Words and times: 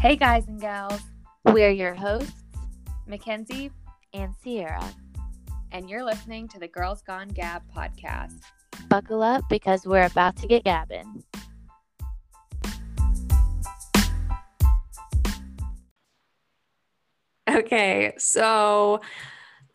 Hey, 0.00 0.14
guys 0.16 0.46
and 0.46 0.60
gals, 0.60 1.00
We're 1.44 1.70
your 1.70 1.94
hosts, 1.94 2.32
Mackenzie, 3.06 3.70
and 4.12 4.34
Sierra. 4.42 4.84
and 5.72 5.90
you're 5.90 6.04
listening 6.04 6.48
to 6.48 6.58
the 6.58 6.68
Girls 6.68 7.02
Gone 7.02 7.28
Gab 7.28 7.62
podcast. 7.74 8.40
Buckle 8.88 9.22
up 9.22 9.42
because 9.50 9.84
we're 9.86 10.06
about 10.06 10.36
to 10.36 10.46
get 10.46 10.64
gabbing. 10.64 11.24
Okay, 17.50 18.12
so 18.18 19.00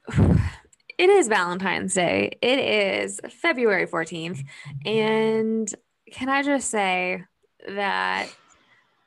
it 0.18 1.10
is 1.10 1.28
Valentine's 1.28 1.94
Day. 1.94 2.38
It 2.42 2.60
is 2.60 3.20
February 3.42 3.88
14th. 3.88 4.44
And 4.86 5.74
can 6.12 6.30
I 6.30 6.44
just 6.44 6.70
say 6.70 7.24
that 7.68 8.28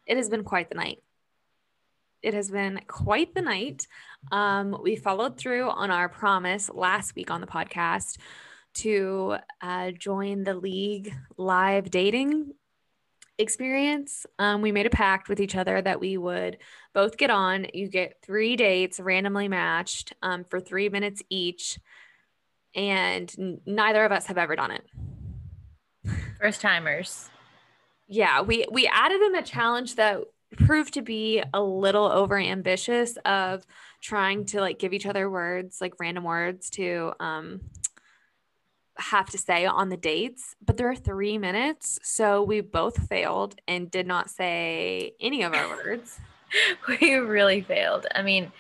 it 0.07 0.17
has 0.17 0.29
been 0.29 0.45
quite 0.45 0.69
the 0.69 0.75
night? 0.75 0.99
It 2.23 2.35
has 2.35 2.51
been 2.51 2.81
quite 2.87 3.35
the 3.35 3.43
night. 3.43 3.87
Um, 4.33 4.77
we 4.83 4.97
followed 4.97 5.39
through 5.39 5.69
on 5.69 5.91
our 5.91 6.09
promise 6.09 6.71
last 6.73 7.15
week 7.15 7.31
on 7.31 7.41
the 7.41 7.47
podcast 7.47 8.19
to 8.75 9.37
uh, 9.61 9.91
join 9.93 10.45
the 10.45 10.55
league 10.55 11.15
live 11.37 11.91
dating 11.91 12.53
experience. 13.39 14.27
Um, 14.39 14.63
we 14.63 14.73
made 14.73 14.87
a 14.87 14.91
pact 14.91 15.29
with 15.29 15.41
each 15.41 15.57
other 15.57 15.81
that 15.81 16.01
we 16.01 16.17
would 16.17 16.59
both 16.95 17.17
get 17.17 17.31
on. 17.31 17.67
You 17.73 17.89
get 17.89 18.23
three 18.23 18.57
dates 18.57 18.99
randomly 18.99 19.49
matched 19.49 20.13
um, 20.23 20.45
for 20.45 20.61
three 20.61 20.89
minutes 20.89 21.23
each. 21.29 21.79
And 22.75 23.33
n- 23.39 23.61
neither 23.67 24.05
of 24.05 24.13
us 24.13 24.27
have 24.27 24.39
ever 24.39 24.57
done 24.57 24.71
it. 24.71 24.85
First 26.41 26.61
timers. 26.61 27.31
Yeah, 28.09 28.43
we 28.43 28.67
we 28.71 28.87
added 28.87 29.21
in 29.23 29.35
a 29.35 29.43
challenge 29.43 29.97
that 29.97 30.21
proved 30.57 30.95
to 30.95 31.03
be 31.03 31.43
a 31.53 31.63
little 31.63 32.07
over 32.07 32.39
ambitious 32.39 33.17
of 33.25 33.67
trying 34.01 34.45
to 34.47 34.61
like 34.61 34.79
give 34.79 34.93
each 34.93 35.07
other 35.07 35.29
words, 35.31 35.81
like 35.81 35.95
random 35.99 36.25
words 36.25 36.71
to 36.71 37.13
um 37.21 37.61
have 38.99 39.29
to 39.31 39.39
say 39.39 39.67
on 39.67 39.91
the 39.91 39.97
dates, 39.97 40.55
but 40.65 40.77
there 40.77 40.89
are 40.89 40.97
3 40.97 41.37
minutes, 41.37 41.99
so 42.03 42.43
we 42.43 42.63
both 42.63 43.09
failed 43.09 43.55
and 43.69 43.91
did 43.91 44.07
not 44.07 44.31
say 44.31 45.13
any 45.21 45.43
of 45.43 45.53
our 45.53 45.69
words. 45.69 46.19
We 46.89 47.15
really 47.17 47.61
failed. 47.61 48.07
I 48.15 48.23
mean, 48.23 48.53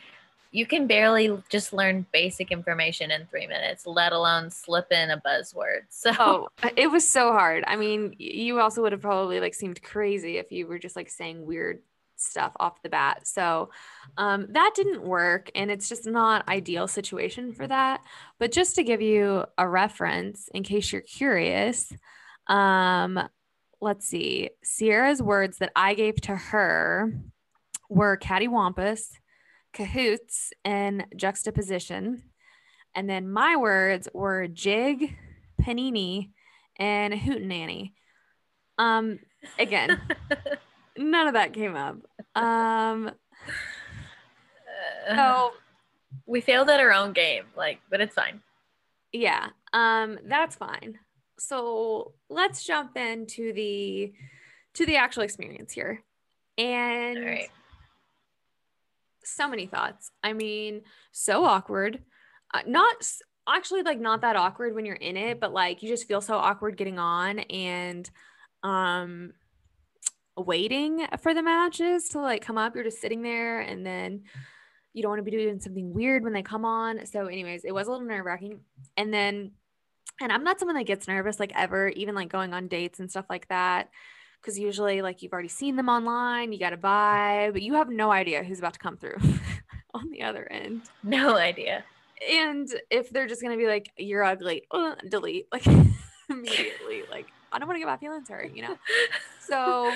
you 0.56 0.64
can 0.64 0.86
barely 0.86 1.30
just 1.50 1.74
learn 1.74 2.06
basic 2.12 2.50
information 2.50 3.10
in 3.10 3.26
three 3.26 3.46
minutes, 3.46 3.86
let 3.86 4.14
alone 4.14 4.50
slip 4.50 4.90
in 4.90 5.10
a 5.10 5.20
buzzword. 5.20 5.82
So 5.90 6.12
Oh, 6.18 6.48
it 6.76 6.90
was 6.90 7.06
so 7.06 7.32
hard. 7.32 7.62
I 7.66 7.76
mean, 7.76 8.14
you 8.18 8.58
also 8.58 8.80
would 8.80 8.92
have 8.92 9.02
probably 9.02 9.38
like 9.38 9.52
seemed 9.52 9.82
crazy 9.82 10.38
if 10.38 10.50
you 10.50 10.66
were 10.66 10.78
just 10.78 10.96
like 10.96 11.10
saying 11.10 11.44
weird 11.44 11.82
stuff 12.16 12.52
off 12.58 12.80
the 12.80 12.88
bat. 12.88 13.26
So 13.26 13.68
um, 14.16 14.46
that 14.52 14.72
didn't 14.74 15.02
work, 15.02 15.50
and 15.54 15.70
it's 15.70 15.90
just 15.90 16.06
not 16.06 16.48
ideal 16.48 16.88
situation 16.88 17.52
for 17.52 17.66
that. 17.66 18.00
But 18.38 18.50
just 18.50 18.76
to 18.76 18.82
give 18.82 19.02
you 19.02 19.44
a 19.58 19.68
reference, 19.68 20.48
in 20.54 20.62
case 20.62 20.90
you're 20.90 21.02
curious, 21.02 21.92
um, 22.46 23.20
let's 23.82 24.06
see. 24.06 24.48
Sierra's 24.64 25.20
words 25.20 25.58
that 25.58 25.72
I 25.76 25.92
gave 25.92 26.18
to 26.22 26.34
her 26.34 27.12
were 27.90 28.16
cattywampus, 28.16 29.18
cahoots, 29.76 30.52
and 30.64 31.06
juxtaposition. 31.14 32.22
And 32.94 33.08
then 33.08 33.30
my 33.30 33.56
words 33.56 34.08
were 34.14 34.48
jig, 34.48 35.14
panini, 35.60 36.30
and 36.78 37.12
hootenanny. 37.12 37.92
Um, 38.78 39.18
again, 39.58 40.00
none 40.98 41.26
of 41.28 41.34
that 41.34 41.52
came 41.52 41.76
up. 41.76 41.98
Um, 42.34 43.10
so 45.14 45.52
we 46.24 46.40
failed 46.40 46.70
at 46.70 46.80
our 46.80 46.92
own 46.92 47.12
game, 47.12 47.44
like, 47.54 47.80
but 47.90 48.00
it's 48.00 48.14
fine. 48.14 48.40
yeah, 49.12 49.48
um, 49.74 50.18
that's 50.24 50.56
fine. 50.56 50.98
So 51.38 52.14
let's 52.30 52.64
jump 52.64 52.96
into 52.96 53.52
the 53.52 54.14
to 54.74 54.86
the 54.86 54.96
actual 54.96 55.22
experience 55.22 55.72
here. 55.72 56.02
And 56.56 57.18
All 57.18 57.24
right. 57.24 57.50
So 59.26 59.48
many 59.48 59.66
thoughts. 59.66 60.10
I 60.22 60.32
mean, 60.32 60.82
so 61.12 61.44
awkward. 61.44 62.02
Uh, 62.54 62.62
not 62.66 62.96
actually 63.48 63.82
like 63.82 64.00
not 64.00 64.22
that 64.22 64.36
awkward 64.36 64.74
when 64.74 64.84
you're 64.84 64.96
in 64.96 65.16
it, 65.16 65.40
but 65.40 65.52
like 65.52 65.82
you 65.82 65.88
just 65.88 66.08
feel 66.08 66.20
so 66.20 66.36
awkward 66.36 66.76
getting 66.76 66.98
on 66.98 67.38
and 67.38 68.10
um 68.62 69.32
waiting 70.36 71.06
for 71.22 71.32
the 71.32 71.42
matches 71.42 72.08
to 72.10 72.20
like 72.20 72.42
come 72.42 72.58
up. 72.58 72.74
You're 72.74 72.84
just 72.84 73.00
sitting 73.00 73.22
there 73.22 73.60
and 73.60 73.86
then 73.86 74.22
you 74.92 75.02
don't 75.02 75.10
want 75.10 75.18
to 75.20 75.30
be 75.30 75.36
doing 75.36 75.60
something 75.60 75.92
weird 75.92 76.24
when 76.24 76.32
they 76.32 76.42
come 76.42 76.64
on. 76.64 77.06
So 77.06 77.26
anyways, 77.26 77.64
it 77.64 77.72
was 77.74 77.86
a 77.86 77.90
little 77.90 78.06
nerve-wracking. 78.06 78.60
And 78.96 79.12
then 79.12 79.52
and 80.20 80.32
I'm 80.32 80.44
not 80.44 80.58
someone 80.58 80.76
that 80.76 80.86
gets 80.86 81.08
nervous 81.08 81.38
like 81.38 81.52
ever, 81.54 81.88
even 81.88 82.14
like 82.14 82.30
going 82.30 82.54
on 82.54 82.68
dates 82.68 83.00
and 83.00 83.10
stuff 83.10 83.26
like 83.28 83.48
that 83.48 83.90
because 84.46 84.58
usually 84.58 85.02
like 85.02 85.22
you've 85.22 85.32
already 85.32 85.48
seen 85.48 85.74
them 85.74 85.88
online 85.88 86.52
you 86.52 86.58
got 86.58 86.70
to 86.70 86.76
buy 86.76 87.50
but 87.52 87.62
you 87.62 87.74
have 87.74 87.88
no 87.88 88.12
idea 88.12 88.44
who's 88.44 88.60
about 88.60 88.72
to 88.74 88.78
come 88.78 88.96
through 88.96 89.16
on 89.94 90.08
the 90.10 90.22
other 90.22 90.46
end 90.52 90.82
No 91.02 91.36
idea. 91.36 91.82
and 92.30 92.68
if 92.90 93.10
they're 93.10 93.26
just 93.26 93.42
gonna 93.42 93.56
be 93.56 93.66
like 93.66 93.90
you're 93.98 94.22
ugly 94.22 94.62
uh, 94.70 94.94
delete 95.10 95.48
like 95.52 95.66
immediately 96.30 97.02
like 97.10 97.26
i 97.52 97.58
don't 97.58 97.66
want 97.68 97.76
to 97.76 97.80
get 97.80 97.88
my 97.88 97.96
feelings 97.96 98.28
hurt 98.28 98.54
you 98.54 98.62
know 98.62 98.76
so 99.40 99.92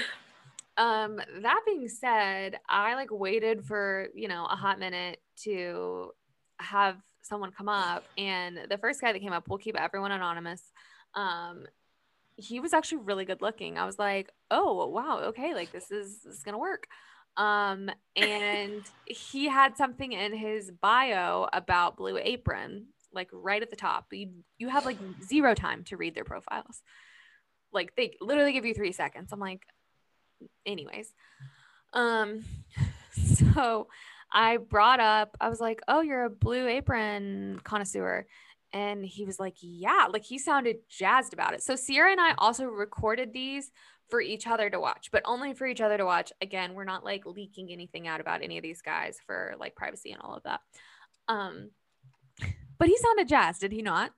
um 0.77 1.21
that 1.43 1.61
being 1.65 1.89
said 1.89 2.59
i 2.69 2.95
like 2.95 3.09
waited 3.13 3.65
for 3.65 4.09
you 4.15 4.27
know 4.29 4.47
a 4.47 4.57
hot 4.57 4.79
minute 4.81 5.21
to 5.37 6.11
have 6.59 6.97
someone 7.23 7.53
come 7.53 7.69
up 7.69 8.05
and 8.19 8.59
the 8.69 8.79
first 8.79 9.01
guy 9.01 9.13
that 9.13 9.21
came 9.21 9.33
up 9.33 9.49
we'll 9.49 9.59
keep 9.59 9.77
everyone 9.79 10.11
anonymous 10.13 10.63
um 11.15 11.65
he 12.41 12.61
was 12.61 12.73
actually 12.73 12.99
really 12.99 13.25
good 13.25 13.43
looking. 13.43 13.79
I 13.79 13.87
was 13.87 13.99
like 13.99 14.31
oh 14.51 14.87
wow 14.87 15.21
okay 15.29 15.55
like 15.55 15.73
this 15.73 15.91
is 15.91 16.21
this 16.23 16.37
is 16.37 16.43
gonna 16.43 16.59
work. 16.59 16.87
Um 17.37 17.91
and 18.17 18.83
he 19.07 19.49
had 19.49 19.77
something 19.77 20.13
in 20.13 20.35
his 20.35 20.71
bio 20.71 21.49
about 21.53 21.97
blue 21.97 22.19
apron 22.19 22.87
like 23.13 23.29
right 23.33 23.63
at 23.63 23.71
the 23.71 23.77
top. 23.77 24.07
You 24.13 24.31
you 24.59 24.69
have 24.69 24.85
like 24.85 24.99
zero 25.23 25.55
time 25.55 25.85
to 25.85 25.97
read 25.97 26.15
their 26.15 26.25
profiles. 26.25 26.83
Like 27.73 27.95
they 27.97 28.17
literally 28.21 28.53
give 28.53 28.65
you 28.65 28.75
three 28.75 28.93
seconds. 28.93 29.33
I'm 29.33 29.41
like 29.41 29.63
anyways. 30.67 31.13
Um 31.93 32.45
so 33.13 33.89
i 34.33 34.57
brought 34.57 35.01
up 35.01 35.37
i 35.41 35.49
was 35.49 35.61
like 35.61 35.81
oh 35.89 36.01
you're 36.01 36.25
a 36.25 36.31
blue 36.31 36.69
apron 36.69 37.61
connoisseur 37.65 38.27
and 38.73 39.05
he 39.05 39.25
was 39.25 39.41
like 39.41 39.57
yeah 39.61 40.07
like 40.11 40.25
he 40.25 40.39
sounded 40.39 40.77
jazzed 40.89 41.33
about 41.33 41.55
it 41.55 41.63
so 41.63 41.75
sierra 41.75 42.11
and 42.11 42.21
i 42.21 42.35
also 42.39 42.65
recorded 42.65 43.33
these 43.33 43.71
for 44.09 44.21
each 44.21 44.47
other 44.47 44.69
to 44.69 44.81
watch 44.81 45.11
but 45.13 45.23
only 45.25 45.55
for 45.55 45.67
each 45.67 45.81
other 45.81 45.97
to 45.97 46.05
watch 46.05 46.33
again 46.41 46.75
we're 46.75 46.85
not 46.85 47.05
like 47.05 47.25
leaking 47.27 47.71
anything 47.71 48.09
out 48.09 48.21
about 48.21 48.43
any 48.43 48.57
of 48.57 48.63
these 48.63 48.83
guys 48.83 49.19
for 49.27 49.55
like 49.59 49.75
privacy 49.75 50.13
and 50.13 50.21
all 50.23 50.35
of 50.35 50.43
that 50.43 50.61
um 51.29 51.71
but 52.79 52.89
he 52.89 52.97
sounded 52.97 53.29
jazzed 53.29 53.61
did 53.61 53.73
he 53.73 53.83
not 53.83 54.13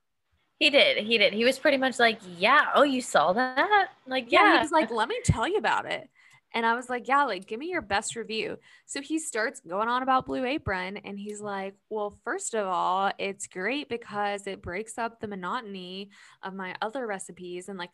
He 0.59 0.71
did. 0.71 0.99
He 0.99 1.19
did. 1.19 1.33
He 1.33 1.45
was 1.45 1.59
pretty 1.59 1.77
much 1.77 1.99
like, 1.99 2.21
yeah. 2.39 2.67
Oh, 2.77 2.85
you 2.85 3.01
saw 3.01 3.33
that? 3.33 3.89
Like, 4.07 4.31
yeah, 4.31 4.45
yeah. 4.45 4.53
he 4.53 4.63
was 4.63 4.71
like, 4.71 4.93
let 4.93 5.09
me 5.09 5.19
tell 5.25 5.49
you 5.49 5.57
about 5.57 5.91
it. 5.91 6.09
And 6.55 6.67
I 6.67 6.75
was 6.75 6.91
like, 6.91 7.09
yeah, 7.09 7.25
like, 7.25 7.47
give 7.47 7.59
me 7.59 7.69
your 7.69 7.81
best 7.81 8.15
review. 8.15 8.59
So 8.85 9.01
he 9.01 9.19
starts 9.19 9.61
going 9.61 9.89
on 9.89 10.03
about 10.03 10.27
Blue 10.27 10.45
Apron 10.45 10.99
and 10.99 11.19
he's 11.19 11.41
like, 11.41 11.75
well, 11.89 12.19
first 12.25 12.55
of 12.55 12.67
all, 12.67 13.11
it's 13.19 13.47
great 13.47 13.89
because 13.89 14.47
it 14.47 14.63
breaks 14.63 14.99
up 14.99 15.21
the 15.21 15.29
monotony 15.29 16.11
of 16.43 16.55
my 16.55 16.75
other 16.83 17.07
recipes. 17.07 17.69
And 17.69 17.79
like, 17.79 17.91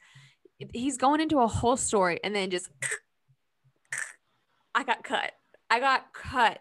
he's 0.73 0.97
going 0.97 1.21
into 1.21 1.38
a 1.38 1.47
whole 1.47 1.77
story 1.77 2.19
and 2.25 2.35
then 2.35 2.50
just, 2.50 2.69
I 4.75 4.82
got 4.82 5.05
cut. 5.05 5.32
I 5.71 5.79
got 5.81 6.12
cut. 6.12 6.61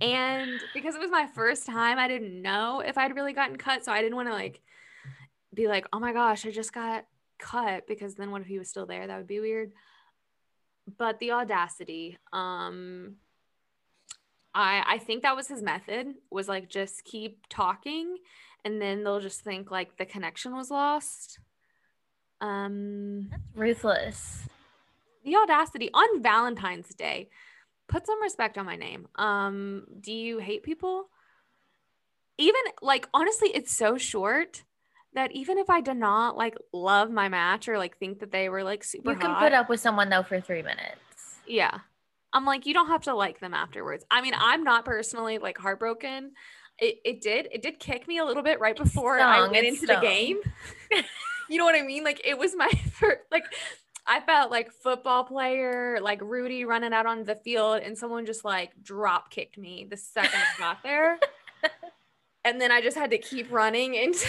And 0.00 0.60
because 0.72 0.94
it 0.94 1.00
was 1.00 1.10
my 1.10 1.26
first 1.34 1.66
time, 1.66 1.98
I 1.98 2.06
didn't 2.06 2.40
know 2.40 2.80
if 2.80 2.96
I'd 2.96 3.16
really 3.16 3.32
gotten 3.32 3.56
cut. 3.56 3.84
So 3.84 3.90
I 3.90 4.00
didn't 4.00 4.16
want 4.16 4.28
to 4.28 4.34
like 4.34 4.60
be 5.52 5.66
like, 5.66 5.86
oh 5.92 5.98
my 5.98 6.12
gosh, 6.12 6.46
I 6.46 6.52
just 6.52 6.72
got 6.72 7.04
cut 7.38 7.86
because 7.88 8.14
then 8.14 8.30
what 8.30 8.42
if 8.42 8.46
he 8.46 8.58
was 8.58 8.68
still 8.68 8.86
there? 8.86 9.06
That 9.06 9.16
would 9.16 9.26
be 9.26 9.40
weird. 9.40 9.72
But 10.96 11.18
the 11.18 11.32
audacity, 11.32 12.18
um, 12.32 13.16
I 14.54 14.82
I 14.86 14.98
think 14.98 15.22
that 15.22 15.36
was 15.36 15.48
his 15.48 15.62
method 15.62 16.14
was 16.30 16.48
like 16.48 16.68
just 16.68 17.04
keep 17.04 17.46
talking 17.48 18.16
and 18.64 18.80
then 18.80 19.04
they'll 19.04 19.20
just 19.20 19.42
think 19.42 19.70
like 19.70 19.96
the 19.96 20.06
connection 20.06 20.54
was 20.54 20.70
lost. 20.70 21.38
Um 22.40 23.28
That's 23.30 23.42
Ruthless. 23.54 24.48
the 25.24 25.36
audacity 25.36 25.90
on 25.92 26.22
Valentine's 26.22 26.94
Day. 26.94 27.28
Put 27.88 28.06
some 28.06 28.20
respect 28.20 28.58
on 28.58 28.66
my 28.66 28.76
name. 28.76 29.08
Um, 29.14 29.86
do 30.00 30.12
you 30.12 30.38
hate 30.38 30.62
people? 30.62 31.08
Even 32.36 32.60
like 32.82 33.08
honestly, 33.14 33.48
it's 33.48 33.74
so 33.74 33.96
short 33.96 34.64
that 35.14 35.32
even 35.32 35.58
if 35.58 35.70
I 35.70 35.80
did 35.80 35.96
not 35.96 36.36
like 36.36 36.56
love 36.72 37.10
my 37.10 37.28
match 37.28 37.68
or 37.68 37.78
like 37.78 37.96
think 37.98 38.20
that 38.20 38.30
they 38.32 38.48
were 38.48 38.62
like 38.62 38.84
super 38.84 39.12
You 39.12 39.16
can 39.16 39.30
hot, 39.30 39.40
put 39.40 39.52
up 39.52 39.68
with 39.68 39.80
someone 39.80 40.08
though 40.10 40.22
for 40.22 40.40
three 40.40 40.62
minutes. 40.62 41.40
yeah. 41.46 41.78
I'm 42.34 42.44
like, 42.44 42.66
you 42.66 42.74
don't 42.74 42.88
have 42.88 43.02
to 43.04 43.14
like 43.14 43.40
them 43.40 43.54
afterwards. 43.54 44.04
I 44.10 44.20
mean, 44.20 44.34
I'm 44.36 44.62
not 44.62 44.84
personally 44.84 45.38
like 45.38 45.56
heartbroken. 45.56 46.32
It, 46.78 46.96
it 47.04 47.20
did 47.22 47.48
it 47.50 47.62
did 47.62 47.80
kick 47.80 48.06
me 48.06 48.18
a 48.18 48.24
little 48.24 48.42
bit 48.42 48.60
right 48.60 48.76
before 48.76 49.18
I 49.18 49.48
went 49.48 49.66
into 49.66 49.86
stung. 49.86 50.00
the 50.00 50.06
game. 50.06 50.38
you 51.48 51.56
know 51.58 51.64
what 51.64 51.74
I 51.74 51.82
mean? 51.82 52.04
Like 52.04 52.20
it 52.26 52.38
was 52.38 52.54
my 52.54 52.68
first 52.92 53.20
like 53.32 53.44
I 54.06 54.20
felt 54.20 54.50
like 54.50 54.72
football 54.72 55.24
player, 55.24 55.98
like 56.02 56.20
Rudy 56.22 56.64
running 56.64 56.92
out 56.92 57.06
on 57.06 57.24
the 57.24 57.34
field, 57.34 57.80
and 57.82 57.96
someone 57.96 58.26
just 58.26 58.44
like 58.44 58.72
drop 58.82 59.30
kicked 59.30 59.58
me 59.58 59.86
the 59.90 59.96
second 59.96 60.38
I 60.38 60.58
got 60.58 60.82
there. 60.82 61.18
And 62.48 62.60
then 62.60 62.72
I 62.72 62.80
just 62.80 62.96
had 62.96 63.10
to 63.10 63.18
keep 63.18 63.52
running 63.52 63.94
into 63.94 64.26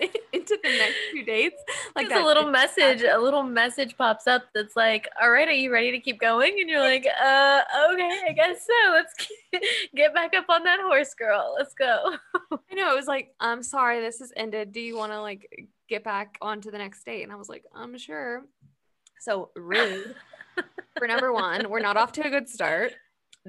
into 0.32 0.58
the 0.62 0.68
next 0.68 0.96
two 1.12 1.24
dates. 1.24 1.60
Like 1.96 2.10
a 2.10 2.20
little 2.20 2.50
message, 2.50 3.00
happen. 3.00 3.16
a 3.16 3.18
little 3.18 3.42
message 3.42 3.96
pops 3.96 4.26
up 4.26 4.44
that's 4.54 4.76
like, 4.76 5.08
"All 5.20 5.30
right, 5.30 5.48
are 5.48 5.52
you 5.52 5.72
ready 5.72 5.90
to 5.90 5.98
keep 5.98 6.20
going?" 6.20 6.58
And 6.60 6.70
you're 6.70 6.80
like, 6.80 7.04
"Uh, 7.06 7.60
okay, 7.92 8.20
I 8.28 8.32
guess 8.32 8.64
so. 8.64 8.90
Let's 8.92 9.14
get 9.96 10.14
back 10.14 10.34
up 10.36 10.46
on 10.48 10.62
that 10.64 10.80
horse, 10.80 11.14
girl. 11.14 11.54
Let's 11.58 11.74
go." 11.74 12.16
I 12.70 12.74
know 12.74 12.92
it 12.92 12.96
was 12.96 13.06
like, 13.06 13.34
I'm 13.40 13.62
sorry, 13.62 14.00
this 14.00 14.20
has 14.20 14.32
ended. 14.36 14.72
Do 14.72 14.80
you 14.80 14.96
want 14.96 15.12
to 15.12 15.20
like 15.20 15.68
get 15.88 16.04
back 16.04 16.38
onto 16.40 16.70
the 16.70 16.78
next 16.78 17.04
date? 17.04 17.22
And 17.22 17.32
I 17.32 17.36
was 17.36 17.48
like, 17.48 17.64
I'm 17.74 17.98
sure. 17.98 18.44
So 19.20 19.50
rude. 19.56 20.14
For 20.98 21.06
number 21.06 21.32
one, 21.32 21.70
we're 21.70 21.80
not 21.80 21.96
off 21.96 22.12
to 22.12 22.26
a 22.26 22.30
good 22.30 22.48
start. 22.48 22.92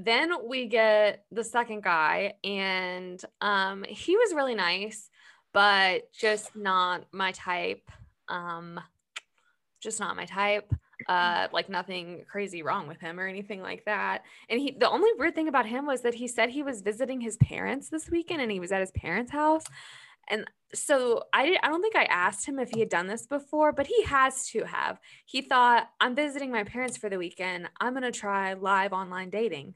Then 0.06 0.32
we 0.48 0.68
get 0.68 1.26
the 1.32 1.44
second 1.44 1.84
guy, 1.84 2.34
and 2.44 3.24
um, 3.42 3.84
he 3.88 4.16
was 4.16 4.34
really 4.34 4.56
nice, 4.56 5.10
but 5.54 6.12
just 6.14 6.56
not 6.56 7.06
my 7.12 7.32
type. 7.32 7.90
Um, 8.28 8.80
just 9.82 10.00
not 10.00 10.16
my 10.16 10.26
type. 10.26 10.74
Uh, 11.08 11.48
like 11.54 11.70
nothing 11.70 12.26
crazy 12.30 12.62
wrong 12.62 12.88
with 12.88 13.00
him 13.00 13.20
or 13.20 13.26
anything 13.26 13.62
like 13.62 13.86
that. 13.86 14.24
And 14.50 14.60
he, 14.60 14.72
the 14.72 14.90
only 14.90 15.10
weird 15.18 15.34
thing 15.34 15.48
about 15.48 15.66
him 15.66 15.86
was 15.86 16.02
that 16.02 16.14
he 16.14 16.28
said 16.28 16.50
he 16.50 16.62
was 16.62 16.82
visiting 16.82 17.22
his 17.22 17.38
parents 17.38 17.90
this 17.90 18.10
weekend, 18.10 18.42
and 18.42 18.52
he 18.52 18.60
was 18.60 18.72
at 18.72 18.82
his 18.82 18.92
parents' 18.92 19.32
house. 19.32 19.64
And 20.30 20.46
so 20.74 21.24
I, 21.34 21.58
I 21.64 21.70
don't 21.70 21.82
think 21.82 21.96
I 21.96 22.04
asked 22.04 22.46
him 22.46 22.60
if 22.60 22.70
he 22.70 22.80
had 22.80 22.90
done 22.90 23.08
this 23.08 23.26
before, 23.26 23.72
but 23.72 23.88
he 23.88 24.04
has 24.04 24.48
to 24.50 24.64
have. 24.66 25.00
He 25.26 25.42
thought, 25.42 25.90
I'm 26.00 26.16
visiting 26.16 26.52
my 26.52 26.64
parents 26.64 26.98
for 26.98 27.10
the 27.10 27.18
weekend. 27.18 27.68
I'm 27.82 27.94
going 27.94 28.04
to 28.04 28.12
try 28.12 28.54
live 28.54 28.94
online 28.94 29.32
dating. 29.32 29.74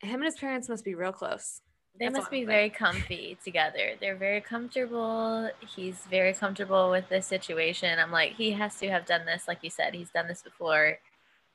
Him 0.00 0.16
and 0.16 0.24
his 0.24 0.36
parents 0.36 0.68
must 0.68 0.84
be 0.84 0.94
real 0.94 1.12
close. 1.12 1.60
They 1.98 2.06
That's 2.06 2.18
must 2.18 2.30
be 2.30 2.44
very 2.44 2.70
comfy 2.84 3.36
together. 3.44 3.92
They're 4.00 4.16
very 4.16 4.40
comfortable. 4.40 5.50
He's 5.74 5.98
very 6.10 6.32
comfortable 6.32 6.90
with 6.90 7.08
this 7.08 7.26
situation. 7.26 7.98
I'm 7.98 8.12
like, 8.12 8.32
he 8.32 8.52
has 8.52 8.78
to 8.78 8.88
have 8.88 9.06
done 9.06 9.26
this, 9.26 9.46
like 9.46 9.58
you 9.62 9.70
said. 9.70 9.94
He's 9.94 10.10
done 10.10 10.28
this 10.28 10.42
before. 10.42 10.98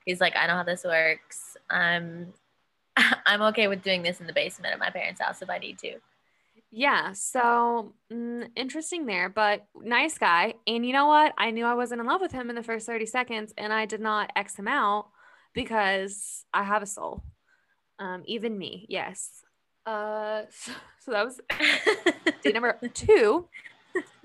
He's 0.04 0.20
like, 0.20 0.36
I 0.36 0.46
know 0.46 0.54
how 0.54 0.62
this 0.62 0.84
works. 0.84 1.56
I'm, 1.68 2.32
I'm 2.96 3.42
okay 3.42 3.66
with 3.66 3.82
doing 3.82 4.02
this 4.02 4.20
in 4.20 4.26
the 4.26 4.32
basement 4.32 4.74
of 4.74 4.80
my 4.80 4.90
parents' 4.90 5.20
house 5.20 5.42
if 5.42 5.50
I 5.50 5.58
need 5.58 5.78
to. 5.78 5.96
Yeah. 6.70 7.12
So 7.12 7.94
mm, 8.12 8.48
interesting 8.54 9.06
there, 9.06 9.28
but 9.28 9.66
nice 9.74 10.18
guy. 10.18 10.54
And 10.66 10.84
you 10.86 10.92
know 10.92 11.06
what? 11.06 11.32
I 11.38 11.50
knew 11.50 11.64
I 11.64 11.74
wasn't 11.74 12.00
in 12.00 12.06
love 12.06 12.20
with 12.20 12.32
him 12.32 12.50
in 12.50 12.56
the 12.56 12.62
first 12.62 12.86
30 12.86 13.06
seconds, 13.06 13.54
and 13.56 13.72
I 13.72 13.86
did 13.86 14.00
not 14.00 14.30
X 14.36 14.56
him 14.56 14.68
out 14.68 15.08
because 15.54 16.44
I 16.52 16.64
have 16.64 16.82
a 16.82 16.86
soul. 16.86 17.22
Um, 17.98 18.22
even 18.26 18.58
me. 18.58 18.86
Yes. 18.88 19.42
Uh, 19.86 20.42
so, 20.50 20.72
so 21.00 21.10
that 21.12 21.24
was 21.24 21.40
date 22.42 22.54
number 22.54 22.78
two. 22.92 23.48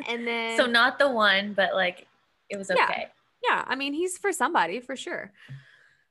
And 0.08 0.28
then 0.28 0.58
so 0.58 0.66
not 0.66 1.00
the 1.00 1.10
one, 1.10 1.54
but 1.54 1.74
like, 1.74 2.08
it 2.50 2.58
was 2.58 2.70
Yeah. 2.76 2.84
okay. 2.84 3.08
yeah, 3.48 3.64
I 3.68 3.76
mean, 3.76 3.94
he's 3.94 4.18
for 4.18 4.32
somebody 4.34 4.80
for 4.82 4.96
sure. 4.96 5.32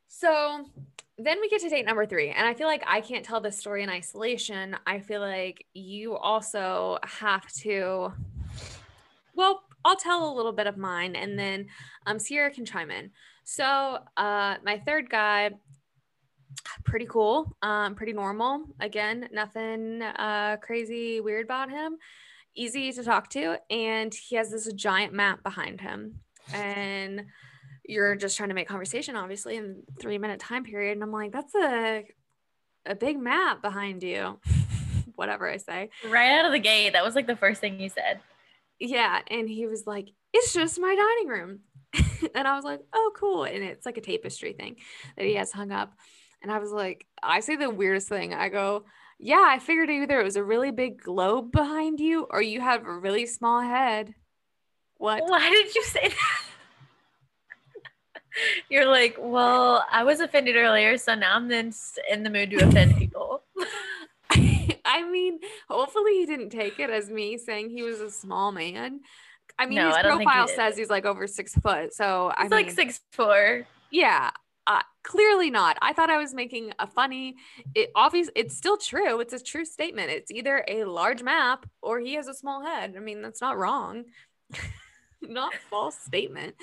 So 0.09 0.65
then 1.19 1.39
we 1.41 1.49
get 1.51 1.61
to 1.61 1.69
date 1.69 1.85
number 1.85 2.07
three. 2.07 2.31
And 2.31 2.47
I 2.47 2.55
feel 2.55 2.67
like 2.67 2.83
I 2.87 3.01
can't 3.03 3.25
tell 3.25 3.41
this 3.41 3.59
story 3.59 3.83
in 3.83 3.91
isolation. 3.91 4.77
I 4.87 5.01
feel 5.01 5.21
like 5.21 5.67
you 5.75 6.17
also 6.17 6.99
have 7.03 7.47
to, 7.65 8.13
well, 9.35 9.63
I'll 9.85 9.97
tell 9.97 10.33
a 10.33 10.35
little 10.35 10.53
bit 10.53 10.67
of 10.67 10.77
mine 10.79 11.17
and 11.17 11.39
then 11.39 11.67
um, 12.07 12.19
Sierra 12.19 12.51
can 12.51 12.65
chime 12.65 12.91
in. 12.91 13.11
So 13.45 13.99
uh, 14.17 14.57
my 14.65 14.79
third 14.87 15.11
guy, 15.11 15.51
pretty 16.85 17.07
cool, 17.07 17.57
um, 17.63 17.95
pretty 17.95 18.13
normal. 18.13 18.65
Again, 18.81 19.29
nothing 19.33 20.03
uh, 20.03 20.57
crazy 20.61 21.21
weird 21.21 21.45
about 21.45 21.71
him. 21.71 21.97
Easy 22.55 22.93
to 22.93 23.05
talk 23.05 23.31
to. 23.31 23.57
And 23.71 24.13
he 24.13 24.37
has 24.37 24.51
this 24.51 24.73
giant 24.73 25.13
map 25.13 25.43
behind 25.43 25.81
him. 25.81 26.21
And 26.53 27.27
you're 27.85 28.17
just 28.17 28.37
trying 28.37 28.49
to 28.49 28.55
make 28.55 28.69
conversation, 28.69 29.17
obviously, 29.17 29.57
in 29.57 29.83
three 30.01 30.19
minute 30.19 30.41
time 30.41 30.65
period. 30.65 30.93
And 30.93 31.03
I'm 31.03 31.13
like, 31.13 31.33
that's 31.33 31.55
a 31.55 32.05
a 32.87 32.95
big 32.95 33.19
map 33.19 33.63
behind 33.63 34.03
you. 34.03 34.41
Whatever 35.15 35.51
I 35.51 35.59
say. 35.59 35.91
Right 36.09 36.39
out 36.39 36.47
of 36.47 36.53
the 36.53 36.59
gate, 36.59 36.95
that 36.95 37.05
was 37.05 37.15
like 37.15 37.27
the 37.27 37.37
first 37.37 37.61
thing 37.61 37.79
you 37.79 37.89
said. 37.89 38.21
Yeah. 38.79 39.21
And 39.29 39.49
he 39.49 39.67
was 39.67 39.87
like, 39.87 40.09
it's 40.33 40.55
just 40.55 40.81
my 40.81 40.95
dining 40.95 41.29
room. 41.29 41.61
and 42.35 42.49
I 42.49 42.55
was 42.55 42.65
like, 42.65 42.81
oh, 42.93 43.13
cool. 43.15 43.45
And 43.45 43.63
it's 43.63 43.85
like 43.85 43.99
a 43.99 44.01
tapestry 44.01 44.55
thing 44.55 44.77
that 45.17 45.27
he 45.27 45.35
has 45.35 45.53
hung 45.53 45.73
up. 45.73 45.93
And 46.43 46.51
I 46.51 46.59
was 46.59 46.73
like, 46.73 47.07
I 47.23 47.41
say 47.41 47.57
the 47.57 47.71
weirdest 47.71 48.09
thing. 48.09 48.35
I 48.35 48.49
go, 48.49 48.85
yeah, 49.19 49.45
I 49.47 49.59
figured 49.59 49.91
either 49.91 50.21
it 50.21 50.25
was 50.25 50.37
a 50.37 50.45
really 50.45 50.71
big 50.71 51.03
globe 51.03 51.53
behind 51.53 52.01
you 52.01 52.27
or 52.31 52.41
you 52.41 52.61
have 52.61 52.87
a 52.87 52.99
really 52.99 53.27
small 53.27 53.61
head. 53.61 54.15
What? 54.97 55.23
Why 55.27 55.51
did 55.51 55.75
you 55.75 55.85
say 55.85 56.09
that? 56.09 56.43
You're 58.71 58.87
like, 58.87 59.17
well, 59.19 59.85
I 59.91 60.05
was 60.05 60.21
offended 60.21 60.57
earlier, 60.57 60.97
so 60.97 61.15
now 61.15 61.37
I'm 61.37 61.49
then 61.49 61.73
in 62.11 62.23
the 62.23 62.31
mood 62.31 62.51
to 62.51 62.67
offend 62.67 62.97
people. 62.97 63.43
I 64.85 65.09
mean, 65.09 65.41
hopefully 65.69 66.19
he 66.19 66.27
didn't 66.27 66.51
take 66.51 66.79
it 66.79 66.91
as 66.91 67.11
me 67.11 67.39
saying 67.39 67.71
he 67.71 67.83
was 67.83 68.01
a 68.01 68.11
small 68.11 68.53
man. 68.53 69.01
I 69.59 69.67
mean, 69.67 69.77
No, 69.77 69.89
his 69.89 69.97
I 69.97 70.03
don't 70.03 70.21
he 70.21 70.25
profile 70.25 70.49
says 70.49 70.77
he's 70.77 70.91
like 70.91 71.05
over 71.05 71.27
six 71.27 71.55
foot. 71.55 71.93
So 71.93 72.33
I 72.35 72.43
He's 72.43 72.51
mean, 72.51 72.67
like 72.67 72.71
six 72.71 73.01
four. 73.13 73.67
yeah, 73.91 74.31
uh, 74.71 74.83
clearly 75.03 75.51
not. 75.51 75.77
I 75.83 75.93
thought 75.93 76.11
I 76.11 76.19
was 76.19 76.33
making 76.33 76.73
a 76.79 76.87
funny. 76.87 77.35
It 77.75 77.91
obvious. 77.97 78.31
It's 78.37 78.57
still 78.57 78.77
true. 78.77 79.19
It's 79.19 79.33
a 79.33 79.43
true 79.43 79.65
statement. 79.65 80.11
It's 80.11 80.31
either 80.31 80.65
a 80.69 80.85
large 80.85 81.25
map 81.25 81.67
or 81.83 81.99
he 81.99 82.15
has 82.15 82.29
a 82.29 82.35
small 82.35 82.65
head. 82.65 82.95
I 82.97 83.01
mean, 83.01 83.21
that's 83.21 83.41
not 83.41 83.59
wrong. 83.59 84.05
not 85.23 85.53
false 85.71 85.99
statement. 85.99 86.55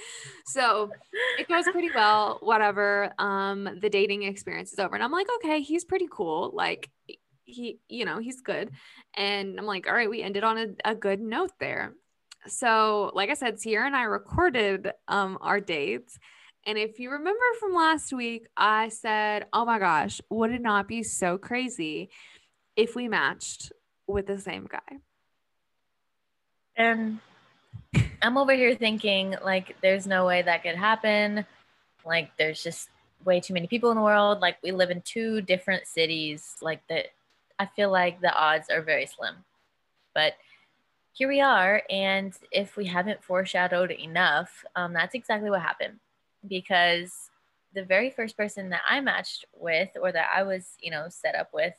So 0.45 0.89
it 1.37 1.49
goes 1.49 1.65
pretty 1.65 1.89
well. 1.93 2.37
Whatever. 2.41 3.13
Um, 3.19 3.67
the 3.81 3.89
dating 3.89 4.23
experience 4.23 4.71
is 4.71 4.79
over, 4.79 4.95
and 4.95 5.03
I'm 5.03 5.11
like, 5.11 5.27
okay, 5.39 5.59
he's 5.59 5.83
pretty 5.83 6.07
cool. 6.09 6.51
Like 6.53 6.89
he, 7.43 7.79
you 7.89 8.05
know, 8.05 8.19
he's 8.19 8.39
good. 8.39 8.71
And 9.15 9.59
I'm 9.59 9.65
like, 9.65 9.85
all 9.85 9.93
right, 9.93 10.09
we 10.09 10.23
ended 10.23 10.45
on 10.45 10.57
a, 10.57 10.91
a 10.91 10.95
good 10.95 11.19
note 11.19 11.51
there. 11.59 11.93
So, 12.47 13.11
like 13.13 13.29
I 13.29 13.33
said, 13.33 13.59
Sierra 13.59 13.85
and 13.85 13.97
I 13.97 14.03
recorded 14.03 14.91
um 15.09 15.37
our 15.41 15.59
dates. 15.59 16.17
And 16.67 16.77
if 16.77 16.99
you 16.99 17.11
remember 17.11 17.45
from 17.61 17.73
last 17.73 18.11
week, 18.11 18.47
I 18.57 18.89
said, 18.89 19.45
oh 19.53 19.63
my 19.63 19.79
gosh, 19.79 20.19
would 20.29 20.51
it 20.51 20.61
not 20.61 20.85
be 20.85 21.01
so 21.01 21.37
crazy 21.37 22.09
if 22.75 22.93
we 22.93 23.07
matched 23.07 23.71
with 24.05 24.27
the 24.27 24.37
same 24.37 24.67
guy? 24.69 24.97
And 26.75 27.19
I'm 28.21 28.37
over 28.37 28.53
here 28.53 28.75
thinking, 28.75 29.37
like, 29.41 29.77
there's 29.81 30.05
no 30.05 30.25
way 30.25 30.41
that 30.41 30.61
could 30.61 30.75
happen. 30.75 31.45
Like, 32.05 32.35
there's 32.37 32.61
just 32.61 32.89
way 33.23 33.39
too 33.39 33.53
many 33.53 33.67
people 33.67 33.89
in 33.91 33.95
the 33.95 34.03
world. 34.03 34.41
Like, 34.41 34.57
we 34.61 34.73
live 34.73 34.91
in 34.91 35.01
two 35.01 35.39
different 35.41 35.87
cities. 35.87 36.57
Like, 36.61 36.85
that 36.89 37.05
I 37.57 37.67
feel 37.67 37.91
like 37.91 38.19
the 38.19 38.33
odds 38.33 38.69
are 38.69 38.81
very 38.81 39.05
slim. 39.05 39.35
But 40.13 40.33
here 41.13 41.29
we 41.29 41.39
are. 41.39 41.81
And 41.89 42.33
if 42.51 42.75
we 42.75 42.87
haven't 42.87 43.23
foreshadowed 43.23 43.91
enough, 43.91 44.65
um, 44.75 44.91
that's 44.91 45.15
exactly 45.15 45.49
what 45.49 45.61
happened. 45.61 45.99
Because 46.47 47.13
the 47.73 47.83
very 47.83 48.09
first 48.09 48.37
person 48.37 48.69
that 48.69 48.81
I 48.89 48.99
matched 49.01 49.45
with, 49.53 49.89
or 50.01 50.11
that 50.11 50.29
I 50.35 50.43
was, 50.43 50.75
you 50.81 50.91
know, 50.91 51.07
set 51.09 51.35
up 51.35 51.49
with 51.53 51.75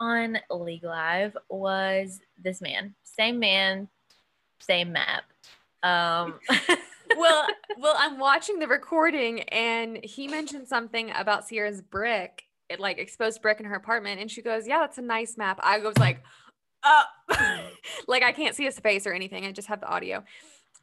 on 0.00 0.38
League 0.50 0.84
Live 0.84 1.36
was 1.48 2.20
this 2.42 2.60
man. 2.60 2.94
Same 3.02 3.38
man, 3.38 3.88
same 4.58 4.92
map. 4.92 5.24
Um, 5.82 6.40
well, 7.16 7.46
well, 7.78 7.94
I'm 7.98 8.18
watching 8.18 8.58
the 8.58 8.66
recording 8.66 9.42
and 9.44 10.02
he 10.02 10.26
mentioned 10.26 10.68
something 10.68 11.12
about 11.14 11.46
Sierra's 11.46 11.82
brick, 11.82 12.44
it 12.68 12.80
like 12.80 12.98
exposed 12.98 13.42
brick 13.42 13.60
in 13.60 13.66
her 13.66 13.74
apartment, 13.74 14.20
and 14.20 14.30
she 14.30 14.42
goes, 14.42 14.66
"Yeah, 14.66 14.80
that's 14.80 14.98
a 14.98 15.02
nice 15.02 15.36
map." 15.36 15.58
I 15.62 15.78
was 15.78 15.96
like, 15.98 16.22
"Uh," 16.82 17.04
like 18.06 18.22
I 18.22 18.32
can't 18.32 18.54
see 18.54 18.64
his 18.64 18.78
face 18.78 19.06
or 19.06 19.12
anything. 19.12 19.44
I 19.44 19.52
just 19.52 19.68
have 19.68 19.80
the 19.80 19.88
audio, 19.88 20.24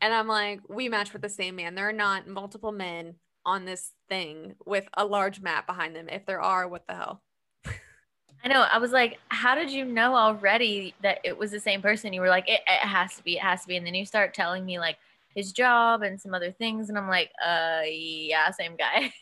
and 0.01 0.13
I'm 0.13 0.27
like, 0.27 0.61
"We 0.69 0.89
match 0.89 1.13
with 1.13 1.21
the 1.21 1.29
same 1.29 1.55
man. 1.55 1.75
There 1.75 1.89
are 1.89 1.93
not 1.93 2.27
multiple 2.27 2.71
men 2.71 3.15
on 3.45 3.65
this 3.65 3.93
thing 4.09 4.55
with 4.65 4.85
a 4.95 5.05
large 5.05 5.41
map 5.41 5.65
behind 5.67 5.95
them. 5.95 6.09
If 6.09 6.25
there 6.25 6.41
are, 6.41 6.67
what 6.67 6.87
the 6.87 6.95
hell?" 6.95 7.21
I 8.43 8.47
know. 8.49 8.61
I 8.61 8.77
was 8.77 8.91
like, 8.91 9.17
how 9.29 9.55
did 9.55 9.71
you 9.71 9.83
know 9.83 10.15
already 10.15 10.93
that 11.01 11.19
it 11.23 11.37
was 11.37 11.51
the 11.51 11.59
same 11.59 11.81
person? 11.81 12.13
You 12.13 12.21
were 12.21 12.29
like, 12.29 12.47
it, 12.47 12.61
it 12.67 12.87
has 12.87 13.15
to 13.15 13.23
be, 13.23 13.35
it 13.35 13.41
has 13.41 13.63
to 13.63 13.67
be. 13.67 13.77
And 13.77 13.85
then 13.85 13.95
you 13.95 14.05
start 14.05 14.33
telling 14.33 14.63
me 14.65 14.79
like 14.79 14.97
his 15.35 15.51
job 15.51 16.01
and 16.03 16.19
some 16.21 16.33
other 16.33 16.51
things. 16.51 16.89
And 16.89 16.97
I'm 16.97 17.07
like, 17.07 17.31
uh, 17.45 17.81
yeah, 17.85 18.49
same 18.51 18.75
guy. 18.75 19.11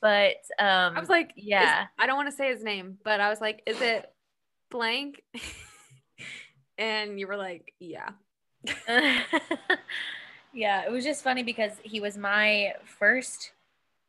but 0.00 0.36
um 0.58 0.96
I 0.96 1.00
was 1.00 1.08
like, 1.08 1.32
is- 1.36 1.44
yeah. 1.44 1.86
I 1.98 2.06
don't 2.06 2.16
want 2.16 2.30
to 2.30 2.36
say 2.36 2.48
his 2.48 2.64
name, 2.64 2.98
but 3.04 3.20
I 3.20 3.28
was 3.28 3.40
like, 3.40 3.62
is 3.66 3.80
it 3.80 4.10
blank? 4.70 5.22
and 6.78 7.20
you 7.20 7.26
were 7.26 7.36
like, 7.36 7.74
yeah. 7.78 8.10
yeah, 10.52 10.84
it 10.84 10.90
was 10.90 11.04
just 11.04 11.22
funny 11.22 11.42
because 11.42 11.72
he 11.82 12.00
was 12.00 12.16
my 12.16 12.74
first 12.84 13.52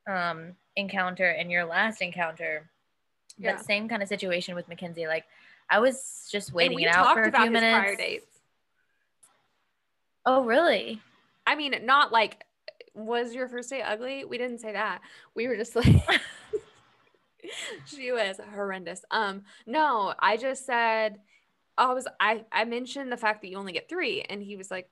um 0.07 0.55
encounter 0.75 1.27
and 1.29 1.51
your 1.51 1.65
last 1.65 2.01
encounter. 2.01 2.69
Yeah. 3.37 3.53
But 3.53 3.65
same 3.65 3.89
kind 3.89 4.01
of 4.01 4.07
situation 4.07 4.55
with 4.55 4.67
Mackenzie. 4.67 5.07
Like 5.07 5.25
I 5.69 5.79
was 5.79 6.27
just 6.31 6.53
waiting 6.53 6.79
it 6.79 6.87
out 6.87 7.13
for 7.13 7.23
a 7.23 7.31
few 7.31 7.49
minutes. 7.49 7.77
prior 7.77 7.95
dates. 7.95 8.25
Oh, 10.25 10.43
really? 10.43 11.01
I 11.45 11.55
mean, 11.55 11.75
not 11.83 12.11
like 12.11 12.43
was 12.93 13.33
your 13.33 13.47
first 13.47 13.69
date 13.69 13.83
ugly? 13.83 14.25
We 14.25 14.37
didn't 14.37 14.59
say 14.59 14.71
that. 14.71 15.01
We 15.35 15.47
were 15.47 15.57
just 15.57 15.75
like 15.75 15.87
she 17.85 18.11
was 18.11 18.39
horrendous. 18.53 19.03
Um, 19.11 19.43
no, 19.65 20.13
I 20.19 20.37
just 20.37 20.65
said 20.65 21.19
I 21.77 21.93
was 21.93 22.07
I 22.19 22.45
I 22.51 22.65
mentioned 22.65 23.11
the 23.11 23.17
fact 23.17 23.41
that 23.41 23.49
you 23.49 23.57
only 23.57 23.73
get 23.73 23.89
three, 23.89 24.21
and 24.21 24.41
he 24.41 24.55
was 24.55 24.71
like, 24.71 24.89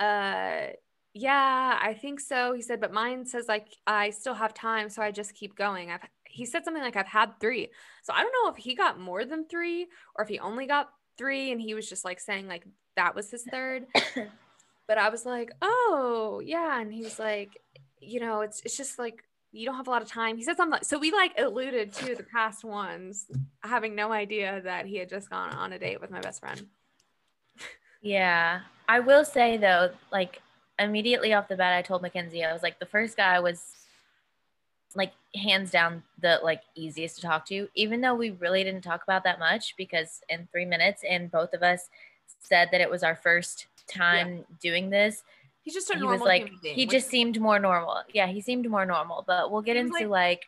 uh 0.00 0.68
yeah, 1.16 1.78
I 1.80 1.94
think 1.94 2.18
so. 2.18 2.54
He 2.54 2.62
said, 2.62 2.80
but 2.80 2.92
mine 2.92 3.24
says 3.24 3.46
like 3.46 3.68
I 3.86 4.10
still 4.10 4.34
have 4.34 4.52
time, 4.52 4.88
so 4.88 5.02
I 5.02 5.10
just 5.12 5.34
keep 5.34 5.56
going. 5.56 5.90
I've 5.90 6.00
he 6.24 6.44
said 6.46 6.64
something 6.64 6.82
like 6.82 6.96
I've 6.96 7.06
had 7.06 7.38
three. 7.40 7.68
So 8.02 8.12
I 8.12 8.22
don't 8.22 8.34
know 8.42 8.50
if 8.50 8.56
he 8.56 8.74
got 8.74 8.98
more 8.98 9.24
than 9.24 9.46
three 9.46 9.86
or 10.16 10.24
if 10.24 10.28
he 10.28 10.40
only 10.40 10.66
got 10.66 10.90
three 11.16 11.52
and 11.52 11.60
he 11.60 11.74
was 11.74 11.88
just 11.88 12.04
like 12.04 12.18
saying 12.18 12.48
like 12.48 12.66
that 12.96 13.14
was 13.14 13.30
his 13.30 13.44
third. 13.44 13.86
but 14.88 14.98
I 14.98 15.10
was 15.10 15.24
like, 15.24 15.52
oh 15.62 16.42
yeah. 16.44 16.80
And 16.80 16.92
he 16.92 17.02
was 17.02 17.20
like, 17.20 17.60
you 18.00 18.18
know, 18.18 18.40
it's 18.40 18.62
it's 18.64 18.76
just 18.76 18.98
like 18.98 19.22
you 19.54 19.64
don't 19.64 19.76
have 19.76 19.86
a 19.86 19.90
lot 19.90 20.02
of 20.02 20.08
time. 20.08 20.36
He 20.36 20.42
said 20.42 20.56
something 20.56 20.72
like, 20.72 20.84
so 20.84 20.98
we 20.98 21.12
like 21.12 21.32
alluded 21.38 21.92
to 21.94 22.16
the 22.16 22.24
past 22.24 22.64
ones, 22.64 23.26
having 23.62 23.94
no 23.94 24.10
idea 24.10 24.60
that 24.64 24.86
he 24.86 24.96
had 24.96 25.08
just 25.08 25.30
gone 25.30 25.52
on 25.52 25.72
a 25.72 25.78
date 25.78 26.00
with 26.00 26.10
my 26.10 26.20
best 26.20 26.40
friend. 26.40 26.66
Yeah. 28.02 28.60
I 28.88 29.00
will 29.00 29.24
say 29.24 29.56
though, 29.56 29.90
like 30.10 30.42
immediately 30.78 31.32
off 31.32 31.48
the 31.48 31.56
bat, 31.56 31.72
I 31.72 31.82
told 31.82 32.02
Mackenzie, 32.02 32.44
I 32.44 32.52
was 32.52 32.62
like, 32.62 32.80
the 32.80 32.86
first 32.86 33.16
guy 33.16 33.38
was 33.38 33.76
like 34.96 35.12
hands 35.36 35.70
down 35.70 36.02
the 36.20 36.40
like 36.42 36.62
easiest 36.74 37.16
to 37.16 37.22
talk 37.22 37.46
to, 37.46 37.68
even 37.76 38.00
though 38.00 38.14
we 38.14 38.30
really 38.30 38.64
didn't 38.64 38.82
talk 38.82 39.04
about 39.04 39.22
that 39.22 39.38
much 39.38 39.74
because 39.76 40.20
in 40.28 40.48
three 40.50 40.64
minutes 40.64 41.02
and 41.08 41.30
both 41.30 41.52
of 41.54 41.62
us 41.62 41.88
said 42.40 42.68
that 42.72 42.80
it 42.80 42.90
was 42.90 43.04
our 43.04 43.14
first 43.14 43.66
time 43.86 44.44
doing 44.60 44.90
this. 44.90 45.22
He's 45.64 45.74
just 45.74 45.90
a 45.90 45.94
he 45.94 46.00
normal 46.00 46.18
was 46.20 46.26
like 46.26 46.42
human 46.44 46.60
being, 46.62 46.74
he 46.76 46.86
just 46.86 47.08
seemed 47.08 47.40
more 47.40 47.58
normal. 47.58 48.02
Yeah, 48.12 48.26
he 48.28 48.40
seemed 48.40 48.68
more 48.70 48.84
normal, 48.86 49.24
but 49.26 49.50
we'll 49.50 49.62
get 49.62 49.76
into 49.76 49.94
like- 49.94 50.08
like 50.08 50.42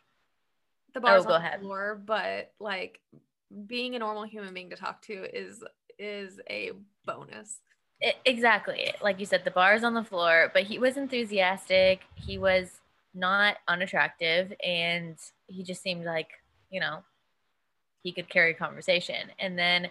the 0.95 1.01
bar's 1.01 1.25
Oh, 1.25 1.29
go 1.29 1.35
on 1.35 1.41
the 1.43 1.47
ahead. 1.49 1.61
floor, 1.61 2.01
but 2.05 2.53
like 2.61 3.01
being 3.67 3.95
a 3.97 3.99
normal 3.99 4.23
human 4.25 4.53
being 4.55 4.71
to 4.71 4.77
talk 4.77 5.03
to 5.03 5.25
is 5.37 5.65
is 5.99 6.39
a 6.51 6.73
bonus. 7.05 7.61
I- 8.03 8.09
E, 8.09 8.13
exactly 8.27 8.93
like 9.01 9.19
you 9.21 9.25
said 9.25 9.43
the 9.45 9.51
bar 9.51 9.73
is 9.75 9.83
on 9.83 9.95
the 9.95 10.05
floor 10.05 10.51
but 10.53 10.65
he 10.65 10.79
was 10.79 10.99
enthusiastic 10.99 12.03
he 12.15 12.37
was 12.37 12.83
not 13.15 13.57
unattractive 13.69 14.53
and 14.63 15.17
he 15.47 15.63
just 15.63 15.81
seemed 15.81 16.05
like 16.05 16.29
you 16.69 16.79
know 16.79 17.03
he 18.03 18.13
could 18.13 18.29
carry 18.29 18.51
a 18.51 18.55
conversation 18.55 19.31
and 19.39 19.59
then 19.59 19.89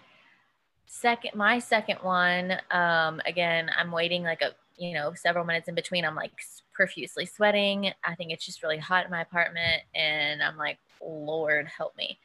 second 0.86 1.34
my 1.34 1.58
second 1.58 1.98
one 2.02 2.52
um 2.70 3.20
again 3.26 3.68
i'm 3.76 3.90
waiting 3.90 4.22
like 4.22 4.40
a 4.42 4.52
you 4.76 4.92
know 4.94 5.12
several 5.14 5.44
minutes 5.44 5.68
in 5.68 5.74
between 5.74 6.04
i'm 6.04 6.14
like 6.14 6.32
profusely 6.72 7.24
sweating 7.26 7.90
i 8.04 8.14
think 8.14 8.30
it's 8.30 8.44
just 8.44 8.62
really 8.62 8.78
hot 8.78 9.04
in 9.04 9.10
my 9.10 9.22
apartment 9.22 9.82
and 9.94 10.42
i'm 10.42 10.56
like 10.56 10.78
lord 11.00 11.66
help 11.66 11.96
me 11.96 12.18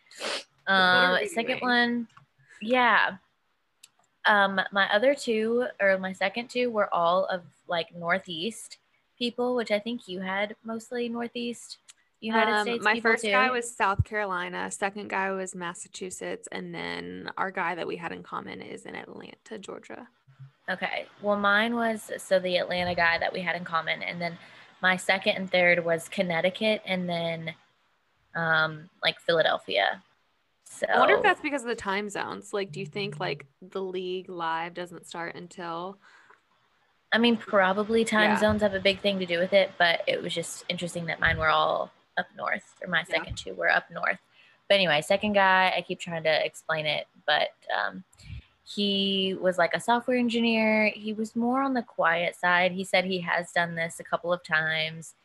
um 0.68 1.18
second 1.28 1.60
doing? 1.60 1.62
one 1.62 2.08
yeah 2.62 3.12
um 4.26 4.60
my 4.72 4.88
other 4.94 5.16
two 5.16 5.66
or 5.82 5.98
my 5.98 6.14
second 6.14 6.50
two 6.50 6.70
were 6.70 6.94
all 6.94 7.26
of 7.26 7.42
like 7.68 7.96
northeast 7.96 8.78
people 9.18 9.56
which 9.56 9.72
i 9.72 9.80
think 9.80 10.08
you 10.08 10.20
had 10.20 10.56
mostly 10.64 11.08
northeast 11.10 11.78
united 12.20 12.52
Um, 12.52 12.62
states 12.68 12.84
my 12.84 13.00
first 13.00 13.24
too. 13.24 13.32
guy 13.32 13.50
was 13.50 13.70
South 13.70 14.04
Carolina. 14.04 14.70
Second 14.70 15.10
guy 15.10 15.32
was 15.32 15.56
Massachusetts, 15.56 16.48
and 16.52 16.72
then 16.74 17.32
our 17.36 17.50
guy 17.50 17.74
that 17.74 17.88
we 17.88 17.96
had 17.96 18.12
in 18.12 18.22
common 18.22 18.62
is 18.62 18.86
in 18.86 18.94
Atlanta, 18.94 19.58
Georgia. 19.58 20.08
Okay. 20.72 21.06
Well, 21.22 21.38
mine 21.38 21.76
was 21.76 22.12
so 22.18 22.40
the 22.40 22.58
Atlanta 22.58 22.96
guy 22.96 23.18
that 23.18 23.34
we 23.34 23.42
had 23.42 23.56
in 23.56 23.66
common, 23.66 24.02
and 24.02 24.22
then 24.22 24.38
my 24.82 24.96
second 24.96 25.36
and 25.36 25.52
third 25.52 25.84
was 25.84 26.08
Connecticut, 26.10 26.82
and 26.86 27.08
then 27.10 27.54
um 28.36 28.90
like 29.04 29.20
Philadelphia. 29.20 30.02
So 30.66 30.88
I 30.88 31.00
wonder 31.00 31.16
if 31.16 31.24
that's 31.24 31.42
because 31.42 31.64
of 31.64 31.68
the 31.68 31.76
time 31.76 32.10
zones. 32.10 32.54
Like, 32.54 32.72
do 32.72 32.80
you 32.80 32.86
think 32.86 33.20
like 33.20 33.46
the 33.62 33.82
league 33.82 34.30
live 34.30 34.74
doesn't 34.74 35.06
start 35.06 35.36
until? 35.36 35.98
I 37.14 37.18
mean, 37.18 37.36
probably 37.36 38.06
time 38.06 38.32
Yeah. 38.32 38.38
zones 38.38 38.62
have 38.62 38.74
a 38.74 38.80
big 38.80 39.02
thing 39.02 39.20
to 39.20 39.26
do 39.26 39.38
with 39.38 39.52
it, 39.52 39.74
but 39.78 40.02
it 40.08 40.22
was 40.22 40.34
just 40.34 40.64
interesting 40.70 41.06
that 41.08 41.20
mine 41.20 41.38
were 41.38 41.50
all 41.50 41.92
up 42.18 42.28
north, 42.38 42.76
or 42.82 42.88
my 42.88 43.00
Yeah. 43.00 43.18
second 43.18 43.36
two 43.36 43.54
were 43.54 43.70
up 43.70 43.92
north. 43.92 44.20
But 44.70 44.76
anyway, 44.76 45.02
second 45.02 45.34
guy, 45.34 45.74
I 45.76 45.82
keep 45.82 46.00
trying 46.00 46.24
to 46.24 46.46
explain 46.46 46.86
it, 46.86 47.08
but 47.28 47.50
um, 47.76 48.06
he 48.76 49.36
was 49.40 49.58
like 49.58 49.74
a 49.74 49.80
software 49.80 50.18
engineer. 50.18 50.92
He 50.96 51.14
was 51.14 51.36
more 51.36 51.62
on 51.62 51.74
the 51.74 51.82
quiet 51.82 52.36
side. 52.36 52.72
He 52.72 52.84
said 52.84 53.06
he 53.06 53.20
has 53.22 53.52
done 53.52 53.76
this 53.76 54.00
a 54.00 54.04
couple 54.04 54.32
of 54.32 54.44
times. 54.44 55.16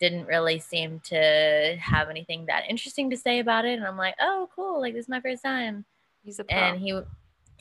Didn't 0.00 0.26
really 0.26 0.58
seem 0.58 1.00
to 1.04 1.76
have 1.80 2.08
anything 2.08 2.46
that 2.46 2.64
interesting 2.68 3.10
to 3.10 3.16
say 3.16 3.38
about 3.38 3.64
it. 3.64 3.78
And 3.78 3.86
I'm 3.86 3.96
like, 3.98 4.14
oh, 4.20 4.48
cool. 4.54 4.80
Like, 4.80 4.94
this 4.94 5.04
is 5.04 5.08
my 5.08 5.20
first 5.20 5.42
time. 5.42 5.84
He's 6.24 6.38
a 6.38 6.44
pro. 6.44 6.56
And 6.56 6.80
he, 6.80 6.98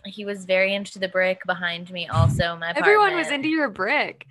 he 0.05 0.25
was 0.25 0.45
very 0.45 0.73
into 0.73 0.99
the 0.99 1.09
brick 1.09 1.41
behind 1.45 1.91
me 1.91 2.07
also. 2.07 2.55
My 2.55 2.73
Everyone 2.75 3.15
was 3.15 3.29
into 3.29 3.49
your 3.49 3.69
brick. 3.69 4.25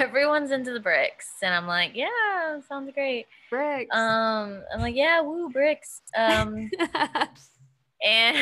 everyone's 0.00 0.50
into 0.50 0.72
the 0.72 0.80
bricks 0.80 1.28
and 1.40 1.54
i'm 1.54 1.68
like 1.68 1.92
yeah 1.94 2.58
sounds 2.68 2.90
great 2.92 3.26
Bricks. 3.48 3.94
um 3.96 4.60
i'm 4.74 4.80
like 4.80 4.96
yeah 4.96 5.20
woo 5.20 5.48
bricks 5.50 6.02
um 6.16 6.68
and 8.04 8.36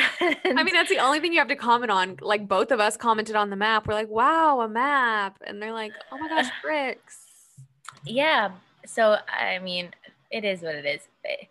I 0.45 0.63
mean, 0.63 0.73
that's 0.73 0.89
the 0.89 0.99
only 0.99 1.19
thing 1.19 1.33
you 1.33 1.39
have 1.39 1.47
to 1.47 1.55
comment 1.55 1.91
on. 1.91 2.17
Like 2.21 2.47
both 2.47 2.71
of 2.71 2.79
us 2.79 2.95
commented 2.97 3.35
on 3.35 3.49
the 3.49 3.55
map. 3.55 3.87
We're 3.87 3.93
like, 3.95 4.09
wow, 4.09 4.61
a 4.61 4.67
map. 4.69 5.41
And 5.45 5.61
they're 5.61 5.73
like, 5.73 5.93
oh 6.11 6.17
my 6.17 6.27
gosh, 6.27 6.49
bricks. 6.61 7.25
yeah 8.05 8.51
so 8.85 9.17
i 9.27 9.59
mean 9.59 9.91
it 10.31 10.45
is 10.45 10.61
what 10.61 10.75
it 10.75 10.85
is 10.85 11.01
But 11.23 11.47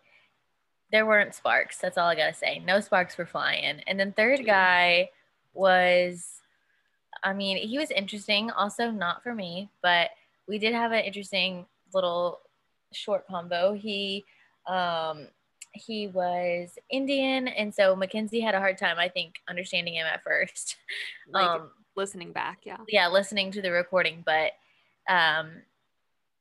there 0.90 1.04
weren't 1.06 1.34
sparks 1.34 1.78
that's 1.78 1.98
all 1.98 2.08
i 2.08 2.14
gotta 2.14 2.32
say 2.34 2.60
no 2.60 2.80
sparks 2.80 3.18
were 3.18 3.26
flying 3.26 3.80
and 3.86 4.00
then 4.00 4.12
third 4.12 4.44
guy 4.46 5.10
was 5.52 6.40
i 7.22 7.32
mean 7.32 7.56
he 7.58 7.78
was 7.78 7.90
interesting 7.90 8.50
also 8.50 8.90
not 8.90 9.22
for 9.22 9.34
me 9.34 9.68
but 9.82 10.10
we 10.48 10.58
did 10.58 10.72
have 10.72 10.92
an 10.92 11.04
interesting 11.04 11.66
little 11.92 12.40
short 12.92 13.26
combo 13.26 13.74
he 13.74 14.24
um 14.66 15.28
he 15.76 16.08
was 16.08 16.78
indian 16.90 17.48
and 17.48 17.74
so 17.74 17.94
mackenzie 17.96 18.40
had 18.40 18.54
a 18.54 18.60
hard 18.60 18.76
time 18.78 18.96
i 18.98 19.08
think 19.08 19.36
understanding 19.48 19.94
him 19.94 20.06
at 20.06 20.22
first 20.22 20.76
Like 21.30 21.46
um 21.46 21.70
listening 21.96 22.32
back. 22.32 22.58
Yeah. 22.64 22.76
yeah, 22.88 23.08
listening 23.08 23.50
to 23.52 23.62
the 23.62 23.70
recording, 23.70 24.22
but 24.24 24.52
um 25.08 25.62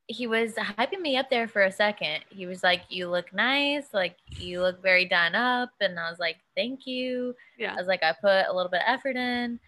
he 0.08 0.28
was 0.28 0.54
hyping 0.54 1.00
me 1.02 1.18
up 1.18 1.30
there 1.32 1.48
for 1.48 1.64
a 1.64 1.72
second. 1.72 2.24
He 2.30 2.46
was 2.46 2.62
like, 2.62 2.82
You 2.90 3.08
look 3.10 3.34
nice, 3.34 3.86
like 3.94 4.18
you 4.38 4.62
look 4.62 4.82
very 4.84 5.06
done 5.06 5.34
up. 5.34 5.72
And 5.82 6.00
I 6.00 6.10
was 6.10 6.20
like, 6.20 6.38
Thank 6.56 6.86
you. 6.86 7.36
Yeah. 7.58 7.74
I 7.74 7.78
was 7.78 7.88
like, 7.88 8.04
I 8.04 8.12
put 8.14 8.46
a 8.48 8.54
little 8.54 8.70
bit 8.70 8.82
of 8.82 8.94
effort 8.94 9.16
in. 9.16 9.60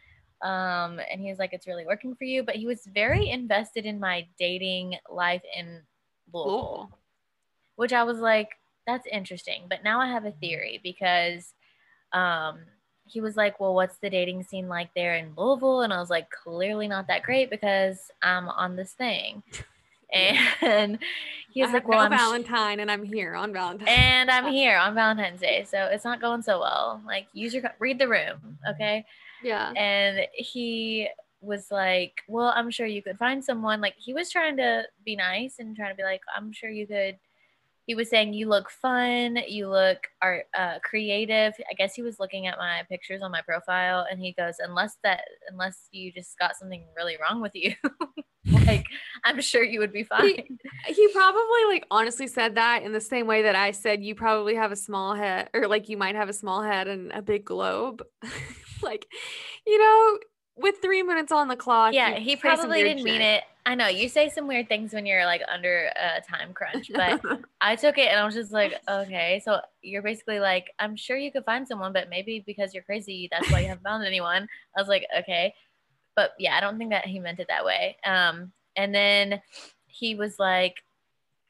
Um, 0.44 1.00
and 1.10 1.20
he 1.20 1.30
was 1.30 1.40
like, 1.40 1.54
It's 1.54 1.66
really 1.66 1.86
working 1.88 2.14
for 2.16 2.26
you. 2.26 2.44
But 2.44 2.58
he 2.58 2.68
was 2.68 2.86
very 2.94 3.30
invested 3.30 3.86
in 3.86 4.00
my 4.00 4.28
dating 4.38 4.98
life 5.10 5.42
in 5.58 5.82
Louisville 6.32 6.60
Cool. 6.62 7.00
which 7.78 7.94
I 7.94 8.04
was 8.04 8.20
like, 8.20 8.50
that's 8.88 9.08
interesting. 9.12 9.64
But 9.70 9.84
now 9.84 10.02
I 10.02 10.08
have 10.08 10.26
a 10.26 10.32
theory 10.32 10.80
because 10.82 11.54
um, 12.14 12.60
he 13.06 13.22
was 13.22 13.36
like, 13.36 13.60
well, 13.60 13.76
what's 13.76 13.98
the 13.98 14.10
dating 14.10 14.44
scene 14.44 14.68
like 14.68 14.90
there 14.96 15.16
in 15.16 15.34
Louisville? 15.38 15.82
And 15.82 15.94
I 15.94 16.00
was 16.00 16.10
like, 16.10 16.32
clearly 16.32 16.88
not 16.88 17.08
that 17.08 17.24
great 17.24 17.50
because 17.52 18.10
I'm 18.24 18.50
on 18.50 18.76
this 18.76 18.94
thing. 18.94 19.44
And 20.14 21.00
he 21.52 21.62
was 21.62 21.72
I 21.72 21.74
like, 21.74 21.88
well, 21.90 22.00
no 22.00 22.06
I'm 22.06 22.18
sh- 22.18 22.22
Valentine 22.22 22.80
and 22.80 22.90
I'm 22.90 23.04
here 23.04 23.36
on 23.36 23.52
Valentine's. 23.52 23.90
and 23.92 24.32
I'm 24.32 24.48
here 24.54 24.78
on 24.78 24.96
Valentine's 24.96 25.42
Day, 25.42 25.66
so 25.70 25.90
it's 25.92 26.06
not 26.06 26.22
going 26.22 26.42
so 26.42 26.62
well. 26.62 27.02
Like, 27.06 27.28
use 27.34 27.54
your 27.54 27.64
read 27.78 28.00
the 28.00 28.08
room, 28.08 28.58
okay? 28.70 29.06
yeah. 29.44 29.72
and 29.76 30.28
he 30.34 31.10
was 31.42 31.70
like 31.70 32.22
well 32.28 32.52
i'm 32.56 32.72
sure 32.72 32.88
you 32.88 33.02
could 33.02 33.18
find 33.18 33.44
someone 33.44 33.80
like 33.80 33.94
he 33.98 34.14
was 34.14 34.30
trying 34.30 34.58
to 34.58 34.84
be 35.06 35.16
nice 35.16 35.56
and 35.60 35.76
trying 35.76 35.92
to 35.92 35.96
be 35.96 36.04
like 36.04 36.22
i'm 36.36 36.52
sure 36.52 36.70
you 36.70 36.88
could 36.88 37.18
he 37.88 37.96
was 37.96 38.10
saying 38.10 38.34
you 38.34 38.48
look 38.48 38.70
fun 38.70 39.38
you 39.48 39.68
look 39.68 39.98
art 40.22 40.46
uh, 40.58 40.78
creative 40.84 41.54
i 41.70 41.74
guess 41.74 41.96
he 41.96 42.04
was 42.04 42.20
looking 42.20 42.46
at 42.46 42.58
my 42.58 42.84
pictures 42.90 43.22
on 43.22 43.32
my 43.32 43.42
profile 43.42 44.06
and 44.10 44.20
he 44.20 44.34
goes 44.34 44.56
unless 44.60 44.98
that 45.04 45.22
unless 45.50 45.88
you 45.92 46.12
just 46.12 46.38
got 46.38 46.56
something 46.56 46.86
really 46.96 47.18
wrong 47.20 47.42
with 47.42 47.56
you 47.56 47.74
like 48.66 48.86
i'm 49.26 49.42
sure 49.42 49.64
you 49.64 49.80
would 49.80 49.92
be 49.92 50.04
fine 50.04 50.44
He, 50.86 50.94
he 50.94 51.08
probably 51.10 51.66
like 51.70 51.86
honestly 51.90 52.28
said 52.28 52.56
that 52.56 52.84
in 52.84 52.92
the 52.92 53.02
same 53.02 53.28
way 53.28 53.44
that 53.44 53.56
I 53.56 53.72
said 53.72 54.04
you 54.04 54.16
probably 54.16 54.56
have 54.56 54.72
a 54.72 54.76
small 54.76 55.16
head 55.16 55.50
or 55.54 55.68
like 55.68 55.90
you 55.90 55.98
might 55.98 56.16
have 56.16 56.30
a 56.30 56.34
small 56.34 56.62
head 56.62 56.88
and 56.88 57.12
a 57.12 57.22
big 57.22 57.46
globe. 57.46 58.04
like, 58.82 59.08
you 59.66 59.78
know, 59.78 60.20
with 60.56 60.76
three 60.82 61.04
minutes 61.04 61.32
on 61.32 61.48
the 61.48 61.56
clock. 61.56 61.94
Yeah, 61.94 62.16
he 62.16 62.36
probably 62.36 62.84
didn't 62.84 63.04
mean 63.04 63.22
it. 63.22 63.44
I 63.68 63.76
know 63.76 63.88
you 63.88 64.08
say 64.08 64.30
some 64.30 64.48
weird 64.48 64.70
things 64.70 64.94
when 64.94 65.06
you're 65.06 65.26
like 65.26 65.42
under 65.52 65.92
a 65.94 66.22
time 66.22 66.54
crunch, 66.54 66.90
but 66.94 67.22
I 67.62 67.76
took 67.76 67.98
it 67.98 68.08
and 68.08 68.18
I 68.18 68.24
was 68.24 68.34
just 68.34 68.54
like, 68.54 68.80
okay, 68.88 69.42
so 69.44 69.60
you're 69.82 70.02
basically 70.02 70.40
like, 70.40 70.72
I'm 70.80 70.96
sure 70.96 71.18
you 71.18 71.34
could 71.34 71.44
find 71.44 71.68
someone, 71.68 71.92
but 71.92 72.10
maybe 72.10 72.42
because 72.48 72.74
you're 72.74 72.84
crazy, 72.84 73.28
that's 73.30 73.52
why 73.52 73.60
you 73.60 73.68
haven't 73.68 73.84
found 73.84 74.06
anyone. 74.06 74.48
I 74.74 74.80
was 74.80 74.88
like, 74.88 75.06
okay, 75.20 75.54
but 76.16 76.32
yeah, 76.40 76.56
I 76.56 76.62
don't 76.62 76.78
think 76.78 76.92
that 76.92 77.08
he 77.08 77.20
meant 77.20 77.42
it 77.42 77.50
that 77.50 77.66
way. 77.66 77.98
Um, 78.06 78.54
and 78.78 78.96
then 78.96 79.42
he 79.88 80.16
was 80.16 80.40
like, 80.40 80.78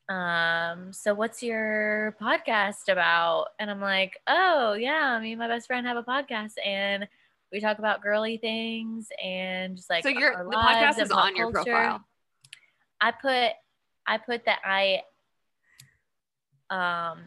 um, 0.10 0.94
so 0.94 1.14
what's 1.14 1.44
your 1.44 2.16
podcast 2.20 2.90
about? 2.90 3.50
And 3.60 3.70
I'm 3.70 3.82
like, 3.82 4.20
oh 4.26 4.74
yeah, 4.74 5.20
me 5.20 5.34
and 5.34 5.40
my 5.40 5.48
best 5.48 5.68
friend 5.68 5.86
have 5.86 5.98
a 5.98 6.04
podcast 6.04 6.54
and 6.66 7.08
we 7.52 7.60
talk 7.60 7.80
about 7.80 8.02
girly 8.02 8.38
things 8.38 9.08
and 9.24 9.78
just 9.78 9.90
like 9.90 10.04
so 10.04 10.10
your 10.10 10.46
the 10.50 10.58
podcast 10.58 11.02
is 11.02 11.12
on 11.12 11.36
your 11.36 11.52
culture. 11.52 11.72
profile. 11.72 12.06
I 13.00 13.12
put 13.12 13.52
I 14.06 14.18
put 14.18 14.46
that 14.46 14.60
I 14.66 15.02
um 16.70 17.24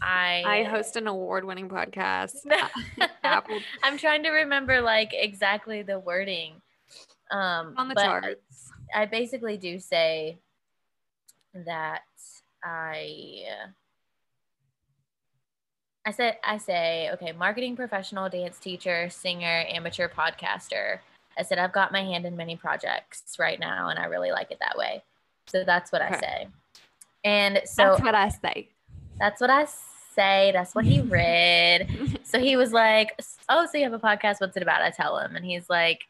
I 0.00 0.42
I 0.44 0.62
host 0.64 0.96
an 0.96 1.06
award-winning 1.06 1.68
podcast. 1.68 2.36
Apple 3.24 3.60
I'm 3.82 3.98
trying 3.98 4.22
to 4.24 4.30
remember 4.30 4.80
like 4.80 5.10
exactly 5.12 5.82
the 5.82 5.98
wording. 5.98 6.60
Um 7.30 7.74
on 7.76 7.88
the 7.88 7.94
charts. 7.94 8.70
I 8.94 9.06
basically 9.06 9.56
do 9.56 9.78
say 9.78 10.38
that 11.54 12.02
I 12.62 13.44
I 16.04 16.10
said 16.10 16.38
I 16.44 16.58
say 16.58 17.10
okay, 17.14 17.32
marketing 17.32 17.76
professional, 17.76 18.28
dance 18.28 18.58
teacher, 18.58 19.08
singer, 19.10 19.64
amateur 19.68 20.08
podcaster. 20.08 20.98
I 21.38 21.42
said 21.42 21.58
I've 21.58 21.72
got 21.72 21.92
my 21.92 22.02
hand 22.02 22.26
in 22.26 22.36
many 22.36 22.56
projects 22.56 23.36
right 23.38 23.58
now 23.58 23.88
and 23.88 23.98
I 23.98 24.04
really 24.06 24.30
like 24.32 24.50
it 24.50 24.58
that 24.60 24.76
way. 24.76 25.02
So 25.46 25.64
that's 25.64 25.90
what 25.92 26.02
I 26.02 26.18
say. 26.18 26.48
And 27.24 27.60
so 27.64 27.84
That's 27.84 28.02
what 28.02 28.14
I 28.14 28.28
say. 28.28 28.68
that's 29.18 29.40
what 29.40 29.50
I 29.50 29.66
say. 30.14 30.50
That's 30.52 30.74
what 30.74 30.84
he 30.84 31.00
read. 31.18 32.18
So 32.24 32.38
he 32.40 32.56
was 32.56 32.72
like, 32.72 33.20
"Oh, 33.48 33.66
so 33.70 33.78
you 33.78 33.84
have 33.84 33.92
a 33.92 33.98
podcast? 33.98 34.40
What's 34.40 34.56
it 34.56 34.62
about?" 34.62 34.82
I 34.82 34.90
tell 34.90 35.18
him, 35.18 35.36
and 35.36 35.44
he's 35.44 35.70
like, 35.70 36.00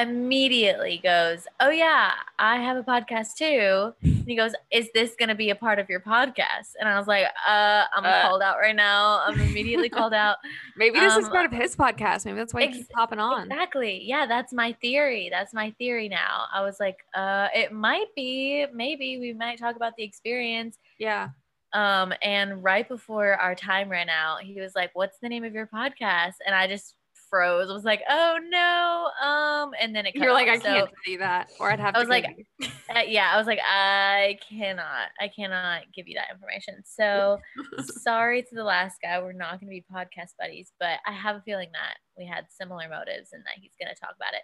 immediately 0.00 1.00
goes, 1.02 1.46
"Oh 1.60 1.70
yeah, 1.70 2.12
I 2.38 2.56
have 2.56 2.76
a 2.76 2.82
podcast 2.82 3.34
too." 3.36 3.94
And 4.02 4.26
he 4.28 4.36
goes, 4.36 4.52
"Is 4.70 4.88
this 4.94 5.14
going 5.18 5.28
to 5.28 5.34
be 5.34 5.50
a 5.50 5.54
part 5.54 5.78
of 5.78 5.88
your 5.88 6.00
podcast?" 6.00 6.74
And 6.78 6.88
I 6.88 6.98
was 6.98 7.06
like, 7.06 7.26
"Uh, 7.46 7.84
I'm 7.94 8.04
Uh. 8.04 8.22
called 8.22 8.42
out 8.42 8.58
right 8.58 8.74
now. 8.76 9.22
I'm 9.26 9.40
immediately 9.40 9.88
called 9.88 10.14
out." 10.14 10.36
Maybe 10.76 10.98
this 11.00 11.16
is 11.16 11.24
Um, 11.26 11.30
part 11.32 11.46
of 11.46 11.52
his 11.52 11.76
podcast. 11.76 12.24
Maybe 12.24 12.38
that's 12.38 12.54
why 12.54 12.62
he 12.62 12.66
ex- 12.68 12.76
keeps 12.78 12.90
hopping 12.94 13.18
on. 13.20 13.44
Exactly. 13.50 14.02
Yeah, 14.04 14.26
that's 14.26 14.52
my 14.52 14.72
theory. 14.80 15.28
That's 15.30 15.52
my 15.54 15.70
theory 15.78 16.08
now. 16.08 16.46
I 16.52 16.62
was 16.62 16.78
like, 16.80 16.98
"Uh, 17.14 17.48
it 17.54 17.72
might 17.72 18.14
be. 18.16 18.66
Maybe 18.72 19.18
we 19.18 19.32
might 19.32 19.58
talk 19.58 19.76
about 19.76 19.96
the 19.96 20.02
experience." 20.04 20.78
Yeah. 20.98 21.28
Um, 21.72 22.12
and 22.20 22.64
right 22.64 22.88
before 22.88 23.34
our 23.34 23.54
time 23.54 23.88
ran 23.90 24.08
out, 24.08 24.42
he 24.42 24.60
was 24.60 24.74
like, 24.74 24.90
What's 24.94 25.18
the 25.20 25.28
name 25.28 25.44
of 25.44 25.52
your 25.54 25.68
podcast? 25.68 26.34
And 26.44 26.52
I 26.52 26.66
just 26.66 26.96
froze. 27.30 27.70
I 27.70 27.72
was 27.72 27.84
like, 27.84 28.02
Oh 28.08 28.38
no. 28.48 29.26
Um, 29.26 29.70
and 29.80 29.94
then 29.94 30.04
it 30.06 30.14
You're 30.14 30.32
like, 30.32 30.48
off. 30.48 30.56
I 30.56 30.58
can't 30.58 30.90
see 31.04 31.16
that, 31.16 31.50
or 31.58 31.70
I'd 31.70 31.80
have 31.80 31.94
I 31.94 32.00
was 32.00 32.08
like, 32.08 32.26
uh, 32.62 33.02
yeah, 33.06 33.30
I 33.32 33.38
was 33.38 33.46
like, 33.46 33.60
I 33.66 34.38
cannot, 34.48 35.08
I 35.20 35.28
cannot 35.28 35.82
give 35.94 36.08
you 36.08 36.14
that 36.16 36.30
information. 36.34 36.82
So 36.84 37.38
sorry 38.02 38.42
to 38.42 38.54
the 38.54 38.64
last 38.64 38.98
guy. 39.00 39.20
We're 39.22 39.32
not 39.32 39.60
going 39.60 39.68
to 39.68 39.80
be 39.80 39.84
podcast 39.92 40.32
buddies, 40.38 40.72
but 40.80 40.98
I 41.06 41.12
have 41.12 41.36
a 41.36 41.42
feeling 41.42 41.70
that 41.72 41.96
we 42.18 42.26
had 42.26 42.46
similar 42.50 42.88
motives 42.88 43.30
and 43.32 43.42
that 43.44 43.54
he's 43.60 43.72
going 43.80 43.94
to 43.94 44.00
talk 44.00 44.14
about 44.16 44.34
it. 44.34 44.42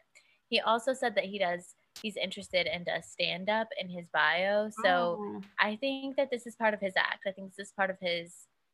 He 0.48 0.60
also 0.60 0.94
said 0.94 1.16
that 1.16 1.24
he 1.24 1.38
does, 1.40 1.74
he's 2.00 2.16
interested 2.16 2.68
and 2.68 2.86
does 2.86 3.06
stand 3.06 3.50
up 3.50 3.66
in 3.80 3.88
his 3.88 4.08
bio. 4.12 4.70
So 4.84 5.18
Oh. 5.20 5.40
I 5.58 5.74
think 5.76 6.16
that 6.16 6.30
this 6.30 6.46
is 6.46 6.54
part 6.54 6.72
of 6.72 6.80
his 6.80 6.94
act. 6.96 7.24
I 7.26 7.32
think 7.32 7.50
this 7.56 7.66
is 7.66 7.72
part 7.72 7.90
of 7.90 7.96
his 8.00 8.32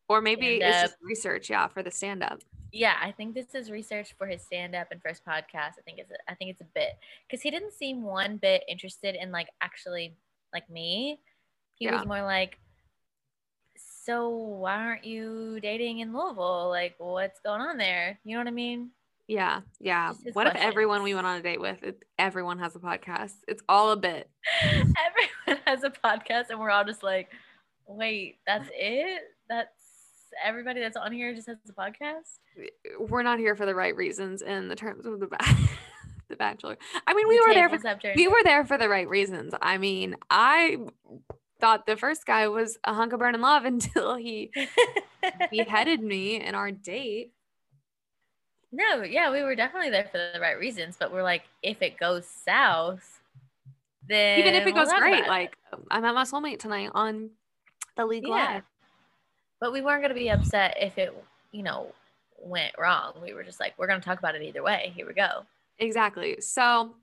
or 0.08 0.20
maybe 0.20 0.58
stand 0.58 0.62
it's 0.62 0.76
uh, 0.78 0.82
just 0.82 0.96
research, 1.02 1.50
yeah, 1.50 1.66
for 1.68 1.82
the 1.82 1.90
stand 1.90 2.22
up. 2.22 2.38
yeah, 2.72 2.94
I 3.02 3.12
think 3.12 3.34
this 3.34 3.54
is 3.54 3.70
research 3.70 4.14
for 4.18 4.26
his 4.26 4.42
stand 4.42 4.74
up 4.74 4.88
and 4.90 5.00
his 5.06 5.20
podcast. 5.20 5.78
I 5.78 5.82
think 5.84 5.98
it's 5.98 6.10
a, 6.10 6.16
I 6.30 6.34
think 6.34 6.50
it's 6.50 6.60
a 6.60 6.66
bit 6.74 6.90
because 7.28 7.42
he 7.42 7.50
didn't 7.50 7.72
seem 7.72 8.02
one 8.02 8.36
bit 8.38 8.62
interested 8.68 9.14
in 9.14 9.30
like 9.32 9.48
actually 9.60 10.14
like 10.52 10.68
me. 10.70 11.20
He 11.76 11.86
Yeah. 11.86 11.96
was 11.96 12.06
more 12.06 12.22
like, 12.22 12.58
so 14.04 14.28
why 14.28 14.74
aren't 14.76 15.04
you 15.04 15.58
dating 15.60 16.00
in 16.00 16.12
Louisville? 16.16 16.68
Like, 16.68 16.94
what's 16.98 17.40
going 17.40 17.60
on 17.60 17.78
there? 17.78 18.18
You 18.24 18.34
know 18.36 18.40
what 18.40 18.48
I 18.48 18.52
mean? 18.52 18.90
Yeah, 19.28 19.60
yeah. 19.80 20.12
What 20.32 20.48
if 20.48 20.56
everyone 20.56 21.02
we 21.02 21.14
went 21.14 21.26
on 21.26 21.38
a 21.38 21.42
date 21.42 21.60
with, 21.60 21.82
it, 21.82 22.02
everyone 22.18 22.58
has 22.58 22.74
a 22.76 22.80
podcast? 22.80 23.32
It's 23.48 23.62
all 23.68 23.92
a 23.92 23.96
bit. 23.96 24.28
Everyone 24.62 25.62
has 25.66 25.84
a 25.84 25.90
podcast, 25.90 26.50
and 26.50 26.58
we're 26.58 26.70
all 26.70 26.84
just 26.84 27.02
like, 27.02 27.30
wait, 27.86 28.38
that's 28.46 28.68
it? 28.74 29.22
That's 29.48 29.70
everybody 30.44 30.80
that's 30.80 30.96
on 30.96 31.12
here 31.12 31.34
just 31.34 31.46
has 31.48 31.56
a 31.68 31.72
podcast? 31.72 32.38
We're 32.98 33.22
not 33.22 33.38
here 33.38 33.54
for 33.56 33.66
the 33.66 33.74
right 33.74 33.94
reasons 33.96 34.42
in 34.42 34.68
the 34.68 34.76
terms 34.76 35.06
of 35.06 35.20
the 35.20 35.28
the 36.28 36.36
Bachelor. 36.36 36.78
I 37.06 37.14
mean, 37.14 37.28
we 37.28 37.38
The 37.38 37.44
were 37.46 37.54
there 37.54 37.68
for 37.68 38.12
we 38.16 38.28
were 38.28 38.42
there 38.44 38.64
for 38.64 38.78
the 38.78 38.88
right 38.88 39.08
reasons. 39.08 39.54
I 39.60 39.78
mean, 39.78 40.16
I 40.30 40.78
thought 41.60 41.86
the 41.86 41.96
first 41.96 42.26
guy 42.26 42.48
was 42.48 42.78
a 42.84 42.94
hunk 42.94 43.12
of 43.12 43.20
burning 43.20 43.40
love 43.40 43.64
until 43.66 44.16
he 44.16 44.50
beheaded 45.50 46.02
me 46.02 46.40
in 46.40 46.54
our 46.54 46.70
date. 46.70 47.32
No, 48.74 49.02
yeah, 49.02 49.30
we 49.30 49.42
were 49.42 49.54
definitely 49.54 49.90
there 49.90 50.08
for 50.10 50.16
the 50.32 50.40
right 50.40 50.58
reasons, 50.58 50.96
but 50.98 51.12
we're 51.12 51.22
like, 51.22 51.42
if 51.62 51.82
it 51.82 51.98
goes 51.98 52.26
south, 52.26 53.20
then 54.08 54.38
Even 54.38 54.54
if 54.54 54.66
it 54.66 54.74
we'll 54.74 54.84
goes 54.86 54.94
great, 54.94 55.24
it. 55.24 55.28
like 55.28 55.56
I 55.90 56.00
met 56.00 56.14
my 56.14 56.24
soulmate 56.24 56.58
tonight 56.58 56.90
on 56.94 57.30
the 57.96 58.06
league 58.06 58.24
Yeah. 58.26 58.30
live. 58.54 58.62
But 59.62 59.72
we 59.72 59.80
weren't 59.80 60.02
gonna 60.02 60.12
be 60.12 60.28
upset 60.28 60.76
if 60.80 60.98
it, 60.98 61.16
you 61.52 61.62
know, 61.62 61.94
went 62.40 62.74
wrong. 62.76 63.12
We 63.22 63.32
were 63.32 63.44
just 63.44 63.60
like, 63.60 63.74
we're 63.78 63.86
gonna 63.86 64.00
talk 64.00 64.18
about 64.18 64.34
it 64.34 64.42
either 64.42 64.60
way. 64.60 64.92
Here 64.96 65.06
we 65.06 65.14
go. 65.14 65.44
Exactly. 65.78 66.40
So 66.40 66.96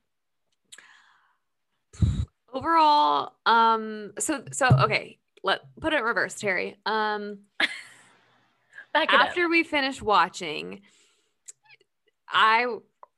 overall, 2.54 3.32
um, 3.46 4.12
so 4.20 4.44
so 4.52 4.68
okay, 4.82 5.18
let 5.42 5.62
put 5.80 5.94
it 5.94 6.00
in 6.00 6.04
reverse, 6.04 6.36
Terry. 6.36 6.76
Um, 6.86 7.40
after 8.94 9.48
we 9.48 9.64
finished 9.64 10.02
watching, 10.02 10.82
I 12.28 12.66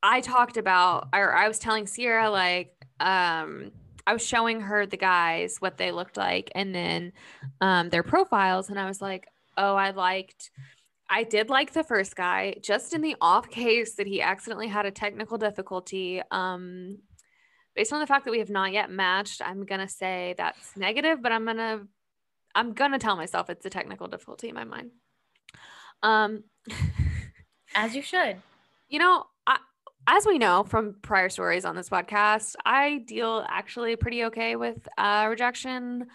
I 0.04 0.20
talked 0.20 0.56
about 0.56 1.08
or 1.12 1.34
I 1.34 1.48
was 1.48 1.58
telling 1.58 1.88
Sierra 1.88 2.30
like 2.30 2.76
um 3.00 3.72
I 4.06 4.12
was 4.12 4.24
showing 4.24 4.60
her 4.60 4.86
the 4.86 4.96
guys 4.96 5.56
what 5.58 5.78
they 5.78 5.90
looked 5.90 6.16
like 6.16 6.52
and 6.54 6.72
then 6.72 7.12
um 7.60 7.88
their 7.88 8.04
profiles 8.04 8.70
and 8.70 8.78
I 8.78 8.86
was 8.86 9.02
like, 9.02 9.26
"Oh, 9.56 9.74
I 9.74 9.90
liked 9.90 10.50
I 11.10 11.24
did 11.24 11.50
like 11.50 11.72
the 11.72 11.84
first 11.84 12.16
guy 12.16 12.56
just 12.62 12.94
in 12.94 13.02
the 13.02 13.16
off 13.20 13.50
case 13.50 13.96
that 13.96 14.06
he 14.06 14.22
accidentally 14.22 14.68
had 14.68 14.86
a 14.86 14.90
technical 14.90 15.38
difficulty 15.38 16.22
um 16.30 16.98
based 17.74 17.92
on 17.92 18.00
the 18.00 18.06
fact 18.06 18.24
that 18.24 18.30
we 18.30 18.38
have 18.38 18.50
not 18.50 18.72
yet 18.72 18.90
matched, 18.90 19.40
I'm 19.42 19.64
going 19.64 19.80
to 19.80 19.88
say 19.88 20.34
that's 20.36 20.76
negative, 20.76 21.22
but 21.22 21.32
I'm 21.32 21.44
going 21.44 21.56
to 21.56 21.80
I'm 22.54 22.74
to 22.74 22.98
tell 22.98 23.16
myself 23.16 23.48
it's 23.48 23.64
a 23.64 23.70
technical 23.70 24.08
difficulty 24.08 24.48
in 24.48 24.54
my 24.54 24.64
mind. 24.64 24.90
Um, 26.02 26.44
as 27.74 27.94
you 27.94 28.02
should. 28.02 28.36
you 28.90 28.98
know, 28.98 29.24
I, 29.46 29.58
as 30.06 30.26
we 30.26 30.36
know 30.36 30.64
from 30.64 30.96
prior 31.00 31.30
stories 31.30 31.64
on 31.64 31.76
this 31.76 31.88
podcast, 31.88 32.54
I 32.64 32.98
deal 33.06 33.44
actually 33.48 33.96
pretty 33.96 34.24
okay 34.24 34.56
with 34.56 34.86
uh, 34.98 35.26
rejection. 35.30 36.08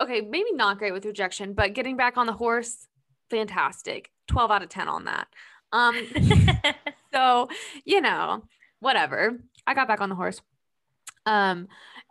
Okay, 0.00 0.20
maybe 0.20 0.52
not 0.52 0.78
great 0.78 0.92
with 0.92 1.04
rejection, 1.04 1.54
but 1.54 1.74
getting 1.74 1.96
back 1.96 2.16
on 2.16 2.26
the 2.26 2.32
horse, 2.32 2.86
fantastic. 3.30 4.10
12 4.28 4.50
out 4.50 4.62
of 4.62 4.68
10 4.68 4.88
on 4.88 5.04
that. 5.06 5.28
Um, 5.72 5.96
so, 7.12 7.48
you 7.84 8.00
know, 8.00 8.44
whatever. 8.80 9.38
I 9.66 9.74
got 9.74 9.88
back 9.88 10.00
on 10.00 10.08
the 10.08 10.14
horse. 10.14 10.40
Um, 11.26 11.68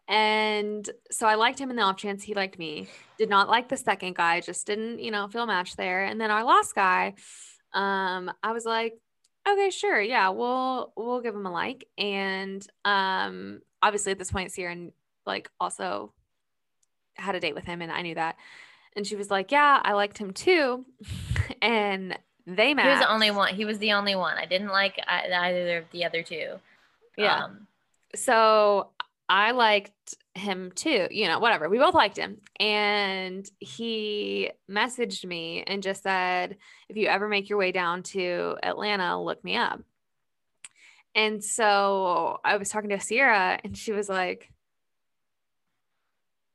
and 0.07 0.89
so 1.11 1.27
I 1.27 1.35
liked 1.35 1.59
him 1.59 1.69
in 1.69 1.75
the 1.75 1.81
off 1.81 1.97
chance 1.97 2.23
he 2.23 2.33
liked 2.33 2.57
me. 2.57 2.87
Did 3.17 3.29
not 3.29 3.49
like 3.49 3.67
the 3.69 3.77
second 3.77 4.15
guy, 4.15 4.41
just 4.41 4.65
didn't, 4.67 4.99
you 4.99 5.11
know, 5.11 5.27
feel 5.27 5.43
a 5.43 5.47
match 5.47 5.75
there. 5.75 6.05
And 6.05 6.19
then 6.19 6.31
our 6.31 6.43
last 6.43 6.75
guy, 6.75 7.15
um, 7.73 8.31
I 8.43 8.53
was 8.53 8.65
like, 8.65 8.93
okay, 9.47 9.69
sure, 9.69 9.99
yeah, 9.99 10.29
we'll 10.29 10.93
we'll 10.95 11.21
give 11.21 11.35
him 11.35 11.45
a 11.45 11.51
like. 11.51 11.87
And 11.97 12.65
um, 12.85 13.61
obviously 13.81 14.11
at 14.11 14.19
this 14.19 14.31
point, 14.31 14.51
Sierra 14.51 14.75
like 15.25 15.49
also 15.59 16.13
had 17.17 17.35
a 17.35 17.39
date 17.39 17.55
with 17.55 17.65
him, 17.65 17.81
and 17.81 17.91
I 17.91 18.01
knew 18.01 18.15
that. 18.15 18.35
And 18.95 19.05
she 19.05 19.15
was 19.15 19.29
like, 19.29 19.51
yeah, 19.51 19.79
I 19.83 19.93
liked 19.93 20.17
him 20.17 20.33
too. 20.33 20.85
and 21.61 22.17
they 22.47 22.73
met. 22.73 22.85
He 22.85 22.91
was 22.91 22.99
the 22.99 23.11
only 23.11 23.31
one. 23.31 23.53
He 23.53 23.65
was 23.65 23.77
the 23.77 23.93
only 23.93 24.15
one. 24.15 24.37
I 24.37 24.45
didn't 24.45 24.69
like 24.69 24.99
either 25.07 25.77
of 25.77 25.85
the 25.91 26.05
other 26.05 26.23
two. 26.23 26.55
Yeah. 27.17 27.45
Um, 27.45 27.67
so 28.15 28.89
I 29.29 29.51
liked 29.51 30.15
him 30.33 30.71
too, 30.73 31.07
you 31.11 31.27
know, 31.27 31.39
whatever. 31.39 31.67
We 31.67 31.77
both 31.77 31.93
liked 31.93 32.17
him. 32.17 32.37
And 32.59 33.49
he 33.59 34.51
messaged 34.69 35.25
me 35.25 35.63
and 35.67 35.83
just 35.83 36.03
said, 36.03 36.57
if 36.87 36.95
you 36.95 37.07
ever 37.07 37.27
make 37.27 37.49
your 37.49 37.59
way 37.59 37.71
down 37.71 38.03
to 38.03 38.57
Atlanta, 38.63 39.21
look 39.21 39.43
me 39.43 39.57
up. 39.57 39.81
And 41.13 41.43
so 41.43 42.39
I 42.45 42.57
was 42.57 42.69
talking 42.69 42.91
to 42.91 42.99
Sierra 42.99 43.59
and 43.63 43.77
she 43.77 43.91
was 43.91 44.07
like, 44.07 44.51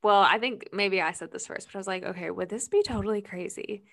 well, 0.02 0.20
I 0.20 0.38
think 0.38 0.68
maybe 0.72 1.00
I 1.00 1.12
said 1.12 1.30
this 1.32 1.46
first, 1.46 1.68
but 1.68 1.76
I 1.76 1.78
was 1.78 1.86
like, 1.86 2.04
okay, 2.04 2.30
would 2.30 2.48
this 2.48 2.68
be 2.68 2.82
totally 2.82 3.22
crazy 3.22 3.84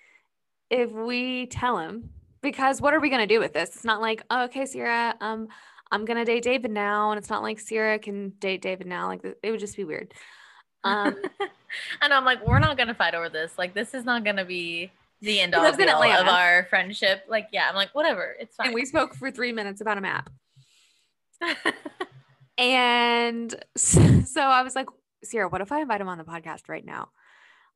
if 0.68 0.90
we 0.90 1.46
tell 1.46 1.78
him? 1.78 2.10
Because 2.42 2.80
what 2.80 2.94
are 2.94 3.00
we 3.00 3.10
going 3.10 3.26
to 3.26 3.32
do 3.32 3.38
with 3.38 3.52
this? 3.52 3.76
It's 3.76 3.84
not 3.84 4.00
like, 4.00 4.22
oh, 4.30 4.44
okay, 4.44 4.66
Sierra, 4.66 5.14
um, 5.20 5.48
I'm 5.92 6.04
going 6.04 6.16
to 6.16 6.24
date 6.24 6.42
David 6.42 6.70
now. 6.70 7.10
And 7.10 7.18
it's 7.18 7.30
not 7.30 7.42
like 7.42 7.60
Sierra 7.60 7.98
can 7.98 8.30
date 8.40 8.62
David 8.62 8.86
now. 8.86 9.06
Like, 9.06 9.24
it 9.42 9.50
would 9.50 9.60
just 9.60 9.76
be 9.76 9.84
weird. 9.84 10.12
Um, 10.82 11.16
and 12.02 12.12
I'm 12.12 12.24
like, 12.24 12.44
we're 12.46 12.58
not 12.58 12.76
going 12.76 12.88
to 12.88 12.94
fight 12.94 13.14
over 13.14 13.28
this. 13.28 13.52
Like, 13.58 13.74
this 13.74 13.94
is 13.94 14.04
not 14.04 14.24
going 14.24 14.36
to 14.36 14.44
be 14.44 14.90
the 15.20 15.40
end 15.40 15.54
all 15.54 15.64
of 15.66 16.28
our 16.28 16.66
friendship. 16.70 17.24
Like, 17.28 17.48
yeah, 17.52 17.66
I'm 17.68 17.74
like, 17.74 17.94
whatever. 17.94 18.34
It's 18.40 18.56
fine. 18.56 18.68
and 18.68 18.74
we 18.74 18.86
spoke 18.86 19.14
for 19.14 19.30
three 19.30 19.52
minutes 19.52 19.80
about 19.80 19.98
a 19.98 20.00
map. 20.00 20.30
And 22.60 23.54
so 23.76 24.42
I 24.42 24.62
was 24.62 24.76
like, 24.76 24.86
Sierra, 25.24 25.48
what 25.48 25.60
if 25.60 25.72
I 25.72 25.80
invite 25.80 26.00
him 26.00 26.08
on 26.08 26.18
the 26.18 26.24
podcast 26.24 26.68
right 26.68 26.84
now? 26.84 27.10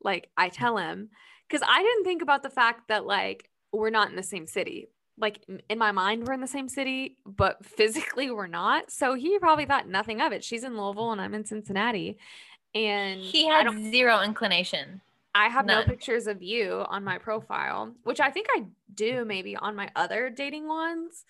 Like, 0.03 0.31
I 0.37 0.49
mm. 0.49 0.53
tell 0.53 0.77
him, 0.77 1.11
because 1.49 1.67
I 1.67 1.83
didn't 1.83 2.05
think 2.05 2.23
about 2.23 2.43
the 2.43 2.51
fact 2.51 2.89
that, 2.89 3.07
like, 3.07 3.51
we're 3.73 3.91
not 3.91 4.11
in 4.11 4.17
the 4.17 4.23
same 4.23 4.47
city. 4.47 4.89
Like, 5.17 5.45
in 5.69 5.79
my 5.79 5.93
mind, 5.93 6.27
we're 6.27 6.35
in 6.35 6.41
the 6.41 6.47
same 6.47 6.69
city, 6.69 7.17
but 7.25 7.65
physically, 7.77 8.31
we're 8.31 8.47
not. 8.47 8.91
So 8.91 9.15
he 9.15 9.39
probably 9.39 9.67
thought 9.67 9.89
nothing 9.89 10.21
of 10.21 10.33
it. 10.33 10.45
She's 10.45 10.65
in 10.65 10.77
Louisville 10.77 11.13
and 11.13 11.21
I'm 11.21 11.35
in 11.35 11.45
Cincinnati. 11.45 12.19
And 12.75 13.21
he 13.21 13.47
had 13.47 13.71
zero 13.91 14.21
inclination. 14.21 15.01
I 15.37 15.49
have 15.49 15.67
no 15.67 15.83
pictures 15.83 16.29
of 16.29 16.43
you 16.43 16.85
on 16.89 17.03
my 17.03 17.19
profile, 17.19 17.93
which 18.05 18.21
I 18.21 18.31
think 18.31 18.47
I 18.51 18.65
do 18.95 19.25
mm. 19.25 19.27
maybe 19.27 19.57
on 19.57 19.75
my 19.75 19.91
other 19.97 20.31
dating 20.31 20.69
ones. 20.69 21.25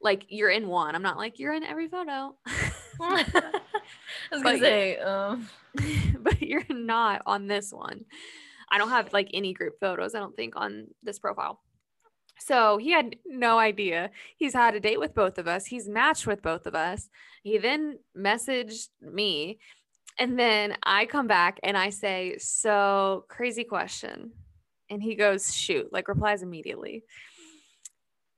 Like 0.00 0.26
you're 0.28 0.50
in 0.50 0.68
one. 0.68 0.94
I'm 0.94 1.02
not 1.02 1.16
like 1.16 1.38
you're 1.38 1.54
in 1.54 1.64
every 1.64 1.88
photo. 1.88 2.36
I 3.00 3.24
was 4.32 4.42
gonna 4.42 4.58
say, 4.58 4.98
um, 4.98 5.48
but 6.20 6.40
you're 6.40 6.64
not 6.68 7.22
on 7.26 7.46
this 7.46 7.72
one. 7.72 8.04
I 8.70 8.78
don't 8.78 8.90
have 8.90 9.12
like 9.12 9.30
any 9.32 9.52
group 9.52 9.74
photos, 9.80 10.14
I 10.14 10.18
don't 10.18 10.36
think, 10.36 10.54
on 10.56 10.88
this 11.02 11.18
profile. 11.18 11.60
So 12.38 12.78
he 12.78 12.92
had 12.92 13.16
no 13.26 13.58
idea. 13.58 14.10
He's 14.36 14.54
had 14.54 14.74
a 14.74 14.80
date 14.80 15.00
with 15.00 15.14
both 15.14 15.38
of 15.38 15.48
us. 15.48 15.66
He's 15.66 15.88
matched 15.88 16.26
with 16.26 16.42
both 16.42 16.66
of 16.66 16.74
us. 16.74 17.08
He 17.42 17.58
then 17.58 17.98
messaged 18.16 18.88
me. 19.00 19.58
And 20.18 20.38
then 20.38 20.76
I 20.82 21.06
come 21.06 21.26
back 21.26 21.58
and 21.62 21.76
I 21.76 21.90
say, 21.90 22.36
So 22.38 23.24
crazy 23.28 23.64
question. 23.64 24.32
And 24.90 25.02
he 25.02 25.14
goes, 25.14 25.54
Shoot, 25.54 25.92
like 25.92 26.08
replies 26.08 26.42
immediately. 26.42 27.04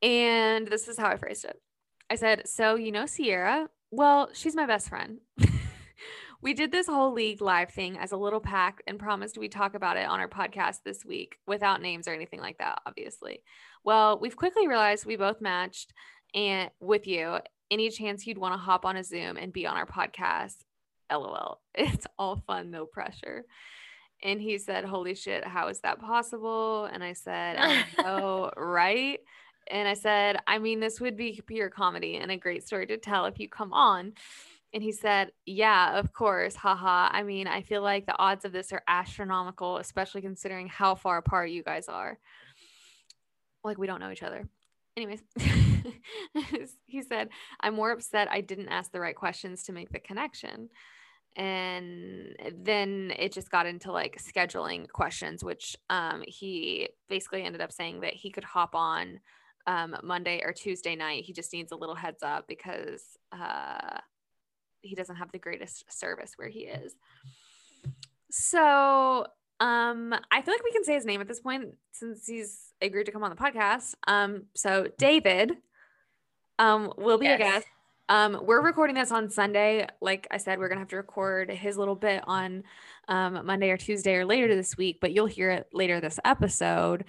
And 0.03 0.67
this 0.67 0.89
is 0.89 0.99
how 0.99 1.09
I 1.09 1.17
phrased 1.17 1.45
it. 1.45 1.61
I 2.09 2.17
said, 2.17 2.49
So 2.49 2.75
you 2.75 2.93
know 2.93 3.07
Sierra? 3.07 3.69
Well, 3.91 4.31
she's 4.33 4.57
my 4.57 4.67
best 4.67 4.89
friend. 4.89 5.19
we 6.43 6.55
did 6.55 6.73
this 6.73 6.87
whole 6.87 7.13
league 7.13 7.41
live 7.43 7.71
thing 7.71 7.99
as 7.99 8.13
a 8.13 8.17
little 8.17 8.41
pack 8.41 8.83
and 8.87 8.99
promised 8.99 9.37
we'd 9.37 9.53
talk 9.53 9.75
about 9.75 9.97
it 9.97 10.09
on 10.09 10.21
our 10.21 10.29
podcast 10.29 10.79
this 10.85 11.05
week 11.05 11.37
without 11.47 11.83
names 11.83 12.09
or 12.09 12.15
anything 12.15 12.41
like 12.41 12.59
that, 12.59 12.81
obviously. 12.87 13.43
Well, 13.85 14.19
we've 14.19 14.37
quickly 14.37 14.69
realized 14.69 15.07
we 15.07 15.17
both 15.17 15.41
matched 15.41 15.93
and 16.35 16.71
with 16.81 17.07
you. 17.07 17.39
Any 17.71 17.91
chance 17.91 18.27
you'd 18.27 18.39
want 18.39 18.55
to 18.55 18.59
hop 18.59 18.85
on 18.85 18.97
a 18.97 19.05
Zoom 19.05 19.37
and 19.37 19.53
be 19.53 19.67
on 19.67 19.77
our 19.77 19.87
podcast? 19.87 20.57
LOL. 21.11 21.61
It's 21.75 22.07
all 22.19 22.43
fun, 22.47 22.71
no 22.71 22.87
pressure. 22.87 23.45
And 24.23 24.41
he 24.41 24.59
said, 24.59 24.85
Holy 24.85 25.15
shit, 25.15 25.45
how 25.45 25.69
is 25.69 25.81
that 25.81 26.01
possible? 26.01 26.85
And 26.85 27.03
I 27.03 27.15
said, 27.15 27.57
I 27.59 27.85
know, 28.03 28.51
right? 28.57 29.21
And 29.71 29.89
I 29.89 29.95
said, 29.95 30.37
I 30.47 30.59
mean, 30.59 30.81
this 30.81 31.01
would 31.01 31.17
be 31.17 31.41
pure 31.47 31.71
comedy 31.71 32.17
and 32.17 32.31
a 32.31 32.37
great 32.37 32.67
story 32.67 32.87
to 32.87 32.99
tell 32.99 33.27
if 33.27 33.39
you 33.39 33.49
come 33.49 33.73
on. 33.73 34.15
And 34.73 34.83
he 34.83 34.93
said, 34.93 35.33
Yeah, 35.47 35.99
of 35.99 36.13
course. 36.13 36.55
Haha. 36.55 37.09
I 37.13 37.23
mean, 37.23 37.47
I 37.47 37.63
feel 37.63 37.83
like 37.83 38.07
the 38.07 38.19
odds 38.19 38.45
of 38.45 38.53
this 38.53 38.73
are 38.73 38.83
astronomical, 38.87 39.79
especially 39.79 40.23
considering 40.23 40.69
how 40.69 40.95
far 40.95 41.19
apart 41.19 41.51
you 41.51 41.63
guys 41.63 41.89
are. 41.89 42.19
Like, 43.65 43.79
we 43.79 43.87
don't 43.87 44.01
know 44.01 44.11
each 44.11 44.23
other. 44.23 44.49
Anyways, 44.97 45.23
he 46.87 47.03
said, 47.03 47.29
I'm 47.61 47.75
more 47.75 47.93
upset 47.93 48.29
I 48.31 48.41
didn't 48.41 48.69
ask 48.69 48.91
the 48.91 49.01
right 49.01 49.15
questions 49.15 49.65
to 49.65 49.73
make 49.73 49.91
the 49.91 50.01
connection. 50.01 50.69
And 51.37 52.35
then 52.65 53.13
it 53.17 53.33
just 53.33 53.51
got 53.51 53.67
into 53.67 53.93
like 53.93 54.21
scheduling 54.21 54.91
questions, 54.91 55.45
which 55.45 55.77
um, 55.89 56.23
he 56.27 56.89
basically 57.09 57.45
ended 57.45 57.61
up 57.61 57.73
saying 57.73 58.01
that 58.01 58.15
he 58.15 58.31
could 58.31 58.45
hop 58.45 58.75
on 58.75 59.21
um, 59.71 59.97
Monday 60.03 60.43
or 60.45 60.53
Tuesday 60.53 60.97
night. 60.97 61.25
He 61.25 61.33
just 61.33 61.53
needs 61.53 61.71
a 61.71 61.77
little 61.77 61.95
heads 61.95 62.25
up 62.25 62.49
because 62.49 63.05
uh, 63.31 63.99
he 64.81 64.97
doesn't 64.97 65.15
have 65.15 65.31
the 65.31 65.39
greatest 65.39 65.85
service 65.97 66.33
where 66.35 66.49
he 66.49 66.61
is. 66.61 66.97
So 68.33 69.27
um, 69.61 70.13
I 70.33 70.43
feel 70.43 70.55
like 70.55 70.65
we 70.65 70.73
can 70.73 70.83
say 70.83 70.95
his 70.95 71.05
name 71.05 71.21
at 71.21 71.29
this 71.29 71.39
point 71.39 71.69
since 71.93 72.27
he's 72.27 72.73
agreed 72.83 73.05
to 73.05 73.13
come 73.13 73.23
on 73.23 73.31
the 73.31 73.37
podcast. 73.37 73.95
Um, 74.09 74.47
so 74.57 74.89
David 74.99 75.53
um, 76.59 76.93
will 76.99 77.19
be 77.19 77.29
a 77.29 77.39
guest. 77.39 77.67
Um, 78.09 78.41
we're 78.43 78.61
recording 78.61 78.97
this 78.97 79.13
on 79.13 79.31
Sunday. 79.31 79.87
Like 80.01 80.27
I 80.33 80.39
said, 80.39 80.59
we're 80.59 80.69
gonna 80.69 80.81
have 80.81 80.89
to 80.89 80.97
record 80.97 81.49
his 81.49 81.79
little 81.79 81.95
bit 81.95 82.25
on 82.27 82.65
um, 83.07 83.47
Monday 83.47 83.71
or 83.71 83.77
Tuesday 83.77 84.17
or 84.17 84.25
later 84.25 84.53
this 84.53 84.77
week, 84.77 84.99
but 85.01 85.13
you'll 85.13 85.27
hear 85.27 85.53
it 85.53 85.69
later 85.73 86.01
this 86.01 86.19
episode. 86.25 87.05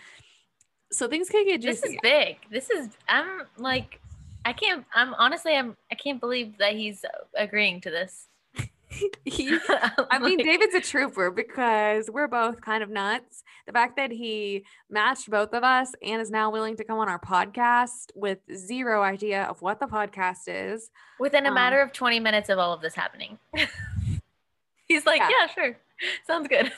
So 0.92 1.08
things 1.08 1.30
can 1.30 1.46
get 1.46 1.62
this 1.62 1.84
is 1.84 1.96
big. 2.02 2.38
This 2.52 2.70
is 2.70 2.90
I'm 3.08 3.44
like 3.58 4.00
I 4.46 4.54
can't 4.54 4.86
I'm 4.94 5.14
honestly 5.16 5.56
I'm 5.56 5.78
I 5.92 5.96
can't 5.96 6.20
believe 6.20 6.58
that 6.58 6.74
he's 6.74 7.06
agreeing 7.38 7.82
to 7.82 7.90
this. 7.92 8.28
He- 9.24 9.58
I 9.70 10.20
mean, 10.20 10.38
David's 10.40 10.76
a 10.76 10.82
trooper 10.82 11.32
because 11.32 12.10
we're 12.12 12.28
both 12.28 12.60
kind 12.60 12.84
of 12.84 12.90
nuts. 12.90 13.42
The 13.66 13.72
fact 13.72 13.96
that 13.96 14.12
he 14.12 14.66
matched 14.90 15.30
both 15.30 15.54
of 15.54 15.64
us 15.64 15.94
and 16.04 16.22
is 16.22 16.30
now 16.30 16.52
willing 16.52 16.76
to 16.76 16.84
come 16.84 17.00
on 17.00 17.08
our 17.08 17.18
podcast 17.20 18.12
with 18.16 18.40
zero 18.54 19.02
idea 19.02 19.44
of 19.44 19.62
what 19.62 19.80
the 19.80 19.86
podcast 19.86 20.40
is. 20.48 20.92
within 21.22 21.46
a 21.46 21.50
um, 21.50 21.56
matter 21.56 21.80
of 21.82 21.94
20 21.94 22.20
minutes 22.20 22.50
of 22.50 22.60
all 22.60 22.74
of 22.74 22.82
this 22.82 22.94
happening. 22.94 23.38
he's 24.90 25.06
like, 25.06 25.22
Yeah. 25.22 25.30
yeah, 25.40 25.48
sure. 25.48 25.78
Sounds 26.28 26.50
good. 26.50 26.70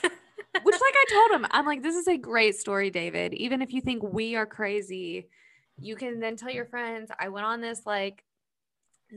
Which, 0.62 0.74
like 0.74 0.94
I 0.94 1.04
told 1.10 1.30
him, 1.32 1.46
I'm 1.50 1.66
like, 1.66 1.82
this 1.82 1.96
is 1.96 2.06
a 2.06 2.16
great 2.16 2.56
story, 2.56 2.90
David. 2.90 3.34
Even 3.34 3.60
if 3.60 3.72
you 3.72 3.80
think 3.80 4.02
we 4.02 4.36
are 4.36 4.46
crazy, 4.46 5.28
you 5.78 5.96
can 5.96 6.20
then 6.20 6.36
tell 6.36 6.50
your 6.50 6.66
friends, 6.66 7.10
I 7.18 7.28
went 7.28 7.46
on 7.46 7.60
this 7.60 7.82
like 7.84 8.22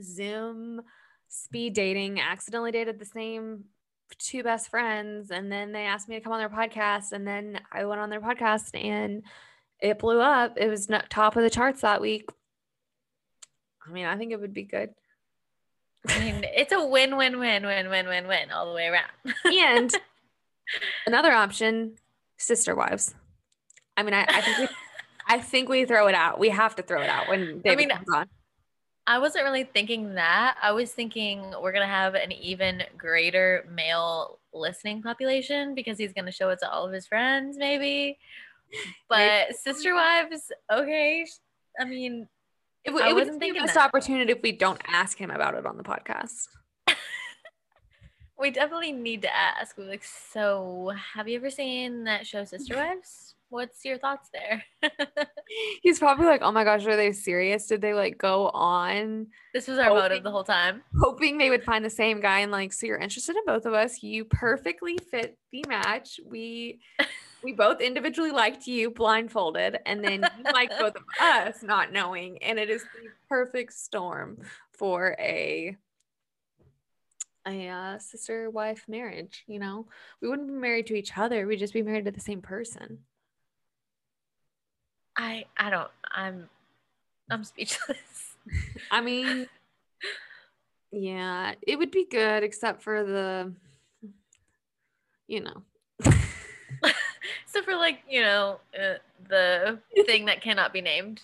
Zoom 0.02 0.82
speed 1.28 1.74
dating, 1.74 2.20
accidentally 2.20 2.72
dated 2.72 2.98
the 2.98 3.04
same 3.04 3.64
two 4.18 4.42
best 4.42 4.70
friends, 4.70 5.30
and 5.30 5.52
then 5.52 5.72
they 5.72 5.84
asked 5.84 6.08
me 6.08 6.16
to 6.16 6.20
come 6.20 6.32
on 6.32 6.38
their 6.38 6.48
podcast, 6.48 7.12
and 7.12 7.26
then 7.26 7.60
I 7.70 7.84
went 7.84 8.00
on 8.00 8.10
their 8.10 8.20
podcast 8.20 8.70
and 8.74 9.22
it 9.80 9.98
blew 9.98 10.20
up. 10.20 10.54
It 10.56 10.68
was 10.68 10.88
top 11.08 11.36
of 11.36 11.42
the 11.42 11.50
charts 11.50 11.82
that 11.82 12.00
week. 12.00 12.28
I 13.86 13.92
mean, 13.92 14.06
I 14.06 14.16
think 14.16 14.32
it 14.32 14.40
would 14.40 14.54
be 14.54 14.64
good. 14.64 14.90
I 16.08 16.18
mean, 16.20 16.44
it's 16.44 16.72
a 16.72 16.84
win 16.84 17.16
win 17.16 17.38
win 17.38 17.64
win 17.64 17.88
win 17.88 18.08
win 18.08 18.28
win 18.28 18.50
all 18.50 18.66
the 18.66 18.74
way 18.74 18.86
around. 18.86 19.34
And 19.44 19.94
another 21.06 21.32
option, 21.32 21.96
sister 22.36 22.74
wives. 22.74 23.14
I 23.96 24.02
mean, 24.02 24.14
I, 24.14 24.24
I 24.28 24.40
think 24.40 24.58
we 24.58 24.68
I 25.30 25.38
think 25.40 25.68
we 25.68 25.84
throw 25.84 26.08
it 26.08 26.14
out. 26.14 26.38
We 26.38 26.48
have 26.50 26.74
to 26.76 26.82
throw 26.82 27.02
it 27.02 27.10
out 27.10 27.28
when 27.28 27.60
David 27.60 27.78
mean, 27.78 27.90
comes 27.90 28.08
on. 28.14 28.28
I 29.06 29.18
wasn't 29.18 29.44
really 29.44 29.64
thinking 29.64 30.14
that. 30.14 30.56
I 30.62 30.72
was 30.72 30.92
thinking 30.92 31.52
we're 31.62 31.72
gonna 31.72 31.86
have 31.86 32.14
an 32.14 32.32
even 32.32 32.82
greater 32.96 33.66
male 33.70 34.38
listening 34.54 35.02
population 35.02 35.74
because 35.74 35.98
he's 35.98 36.12
gonna 36.12 36.32
show 36.32 36.50
it 36.50 36.58
to 36.60 36.70
all 36.70 36.86
of 36.86 36.92
his 36.92 37.06
friends, 37.06 37.56
maybe. 37.58 38.18
But 39.08 39.56
sister 39.56 39.94
wives, 39.94 40.52
okay. 40.70 41.24
I 41.80 41.84
mean, 41.86 42.28
It, 42.84 42.90
would- 42.92 43.02
I 43.02 43.08
it 43.10 43.14
would 43.14 43.20
wasn't 43.28 43.40
be 43.40 43.46
a 43.46 43.48
thinking 43.48 43.62
missed 43.62 43.74
that. 43.76 43.86
opportunity 43.86 44.30
if 44.32 44.42
we 44.42 44.52
don't 44.52 44.80
ask 44.86 45.16
him 45.16 45.30
about 45.30 45.54
it 45.54 45.64
on 45.64 45.78
the 45.78 45.82
podcast. 45.82 46.48
We 48.38 48.50
definitely 48.50 48.92
need 48.92 49.22
to 49.22 49.34
ask. 49.36 49.76
We're 49.76 49.84
like, 49.88 50.04
so 50.04 50.92
have 51.14 51.28
you 51.28 51.36
ever 51.36 51.50
seen 51.50 52.04
that 52.04 52.26
show 52.26 52.44
Sister 52.44 52.76
Wives? 52.76 53.34
What's 53.50 53.82
your 53.82 53.96
thoughts 53.96 54.28
there? 54.30 54.62
He's 55.82 55.98
probably 55.98 56.26
like, 56.26 56.42
"Oh 56.42 56.52
my 56.52 56.64
gosh, 56.64 56.84
are 56.86 56.96
they 56.96 57.12
serious? 57.12 57.66
Did 57.66 57.80
they 57.80 57.94
like 57.94 58.18
go 58.18 58.50
on 58.50 59.28
this 59.54 59.66
was 59.66 59.78
our 59.78 59.86
Hoping- 59.86 60.02
motive 60.02 60.22
the 60.22 60.30
whole 60.30 60.44
time. 60.44 60.82
hoping 61.00 61.38
they 61.38 61.48
would 61.48 61.64
find 61.64 61.82
the 61.82 61.88
same 61.90 62.20
guy 62.20 62.40
and 62.40 62.52
like, 62.52 62.74
so 62.74 62.86
you're 62.86 62.98
interested 62.98 63.36
in 63.36 63.42
both 63.46 63.64
of 63.64 63.72
us. 63.72 64.02
You 64.02 64.26
perfectly 64.26 64.98
fit 65.10 65.38
the 65.50 65.64
match. 65.66 66.20
We 66.26 66.80
we 67.42 67.52
both 67.54 67.80
individually 67.80 68.32
liked 68.32 68.66
you 68.66 68.90
blindfolded, 68.90 69.78
and 69.86 70.04
then 70.04 70.28
you 70.36 70.52
liked 70.52 70.74
both 70.78 70.94
of 70.96 71.02
us 71.18 71.62
not 71.62 71.90
knowing, 71.90 72.42
and 72.42 72.58
it 72.58 72.68
is 72.68 72.82
the 72.82 73.08
perfect 73.30 73.72
storm 73.72 74.36
for 74.72 75.16
a 75.18 75.74
a 77.48 77.68
uh, 77.68 77.98
sister 77.98 78.50
wife 78.50 78.84
marriage. 78.88 79.44
You 79.46 79.58
know, 79.58 79.86
we 80.20 80.28
wouldn't 80.28 80.48
be 80.48 80.54
married 80.54 80.86
to 80.88 80.94
each 80.94 81.16
other. 81.16 81.46
We'd 81.46 81.58
just 81.58 81.74
be 81.74 81.82
married 81.82 82.04
to 82.04 82.10
the 82.10 82.20
same 82.20 82.42
person. 82.42 82.98
I 85.16 85.46
I 85.56 85.70
don't. 85.70 85.90
I'm 86.10 86.48
I'm 87.30 87.44
speechless. 87.44 88.36
I 88.90 89.00
mean, 89.00 89.46
yeah, 90.92 91.54
it 91.66 91.78
would 91.78 91.90
be 91.90 92.06
good 92.10 92.42
except 92.42 92.82
for 92.82 93.04
the, 93.04 93.52
you 95.26 95.40
know, 95.40 95.62
so 97.46 97.62
for 97.62 97.76
like 97.76 98.00
you 98.08 98.22
know 98.22 98.60
uh, 98.78 98.94
the 99.28 99.78
thing 100.06 100.26
that 100.26 100.40
cannot 100.40 100.72
be 100.72 100.80
named. 100.80 101.22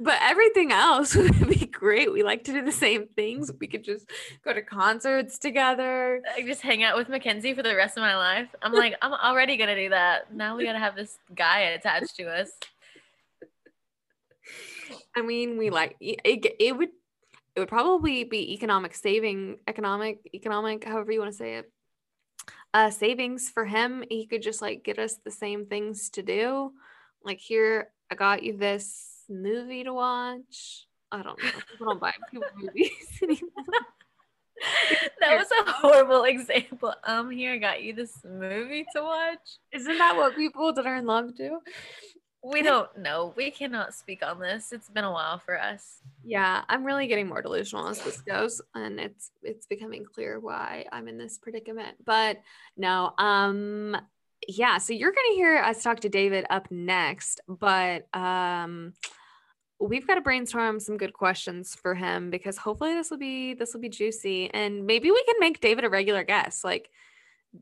But 0.00 0.18
everything 0.20 0.72
else 0.72 1.14
would 1.16 1.48
be 1.48 1.66
great. 1.66 2.12
We 2.12 2.22
like 2.22 2.44
to 2.44 2.52
do 2.52 2.64
the 2.64 2.72
same 2.72 3.06
things. 3.16 3.50
We 3.60 3.66
could 3.66 3.84
just 3.84 4.08
go 4.44 4.52
to 4.52 4.62
concerts 4.62 5.38
together. 5.38 6.22
I 6.36 6.42
just 6.42 6.62
hang 6.62 6.82
out 6.82 6.96
with 6.96 7.08
Mackenzie 7.08 7.54
for 7.54 7.62
the 7.62 7.76
rest 7.76 7.96
of 7.96 8.02
my 8.02 8.16
life. 8.16 8.48
I'm 8.62 8.72
like, 8.72 8.96
I'm 9.02 9.12
already 9.12 9.56
gonna 9.56 9.76
do 9.76 9.90
that. 9.90 10.34
Now 10.34 10.56
we 10.56 10.64
gotta 10.64 10.78
have 10.78 10.96
this 10.96 11.18
guy 11.34 11.60
attached 11.60 12.16
to 12.16 12.24
us. 12.24 12.50
I 15.16 15.22
mean, 15.22 15.58
we 15.58 15.70
like 15.70 15.96
it. 16.00 16.20
It 16.58 16.76
would 16.76 16.90
it 17.54 17.60
would 17.60 17.68
probably 17.68 18.24
be 18.24 18.52
economic 18.52 18.94
saving, 18.94 19.58
economic, 19.68 20.28
economic, 20.34 20.84
however 20.84 21.12
you 21.12 21.20
want 21.20 21.30
to 21.30 21.36
say 21.36 21.56
it. 21.58 21.70
Uh, 22.72 22.90
savings 22.90 23.48
for 23.48 23.64
him. 23.64 24.02
He 24.10 24.26
could 24.26 24.42
just 24.42 24.60
like 24.60 24.82
get 24.82 24.98
us 24.98 25.18
the 25.24 25.30
same 25.30 25.66
things 25.66 26.10
to 26.10 26.22
do. 26.22 26.72
Like 27.22 27.38
here, 27.38 27.90
I 28.10 28.16
got 28.16 28.42
you 28.42 28.56
this 28.56 29.13
movie 29.28 29.84
to 29.84 29.92
watch. 29.92 30.86
I 31.12 31.22
don't 31.22 31.42
know. 31.42 31.50
People 31.70 31.86
don't 31.86 32.00
buy 32.00 32.12
people 32.30 32.48
movies 32.56 32.90
anymore. 33.22 33.84
that 35.20 35.36
was 35.36 35.48
a 35.50 35.70
horrible 35.70 36.24
example. 36.24 36.94
Um, 37.04 37.30
here 37.30 37.52
I 37.52 37.58
got 37.58 37.82
you 37.82 37.92
this 37.92 38.12
movie 38.24 38.86
to 38.94 39.02
watch. 39.02 39.58
Isn't 39.72 39.98
that 39.98 40.16
what 40.16 40.36
people 40.36 40.72
that 40.72 40.86
are 40.86 40.96
in 40.96 41.06
love 41.06 41.36
do? 41.36 41.60
We 42.42 42.62
don't 42.62 42.94
know. 42.98 43.32
We 43.36 43.50
cannot 43.50 43.94
speak 43.94 44.22
on 44.22 44.38
this. 44.38 44.70
It's 44.70 44.90
been 44.90 45.04
a 45.04 45.10
while 45.10 45.38
for 45.38 45.58
us. 45.58 46.00
Yeah, 46.22 46.62
I'm 46.68 46.84
really 46.84 47.06
getting 47.06 47.26
more 47.26 47.40
delusional 47.40 47.88
as 47.88 48.00
this 48.00 48.20
goes, 48.20 48.60
and 48.74 49.00
it's 49.00 49.30
it's 49.42 49.64
becoming 49.64 50.04
clear 50.04 50.38
why 50.38 50.84
I'm 50.92 51.08
in 51.08 51.16
this 51.16 51.38
predicament. 51.38 51.96
But 52.04 52.42
no, 52.76 53.14
um, 53.16 53.96
yeah. 54.48 54.78
So 54.78 54.92
you're 54.92 55.12
gonna 55.12 55.34
hear 55.34 55.58
us 55.58 55.82
talk 55.82 56.00
to 56.00 56.08
David 56.08 56.46
up 56.50 56.70
next, 56.70 57.40
but 57.48 58.06
um, 58.14 58.94
we've 59.80 60.06
got 60.06 60.14
to 60.14 60.20
brainstorm 60.20 60.80
some 60.80 60.96
good 60.96 61.12
questions 61.12 61.74
for 61.74 61.94
him 61.94 62.30
because 62.30 62.56
hopefully 62.56 62.94
this 62.94 63.10
will 63.10 63.18
be 63.18 63.54
this 63.54 63.74
will 63.74 63.80
be 63.80 63.88
juicy, 63.88 64.50
and 64.52 64.86
maybe 64.86 65.10
we 65.10 65.24
can 65.24 65.36
make 65.40 65.60
David 65.60 65.84
a 65.84 65.90
regular 65.90 66.24
guest, 66.24 66.64
like 66.64 66.90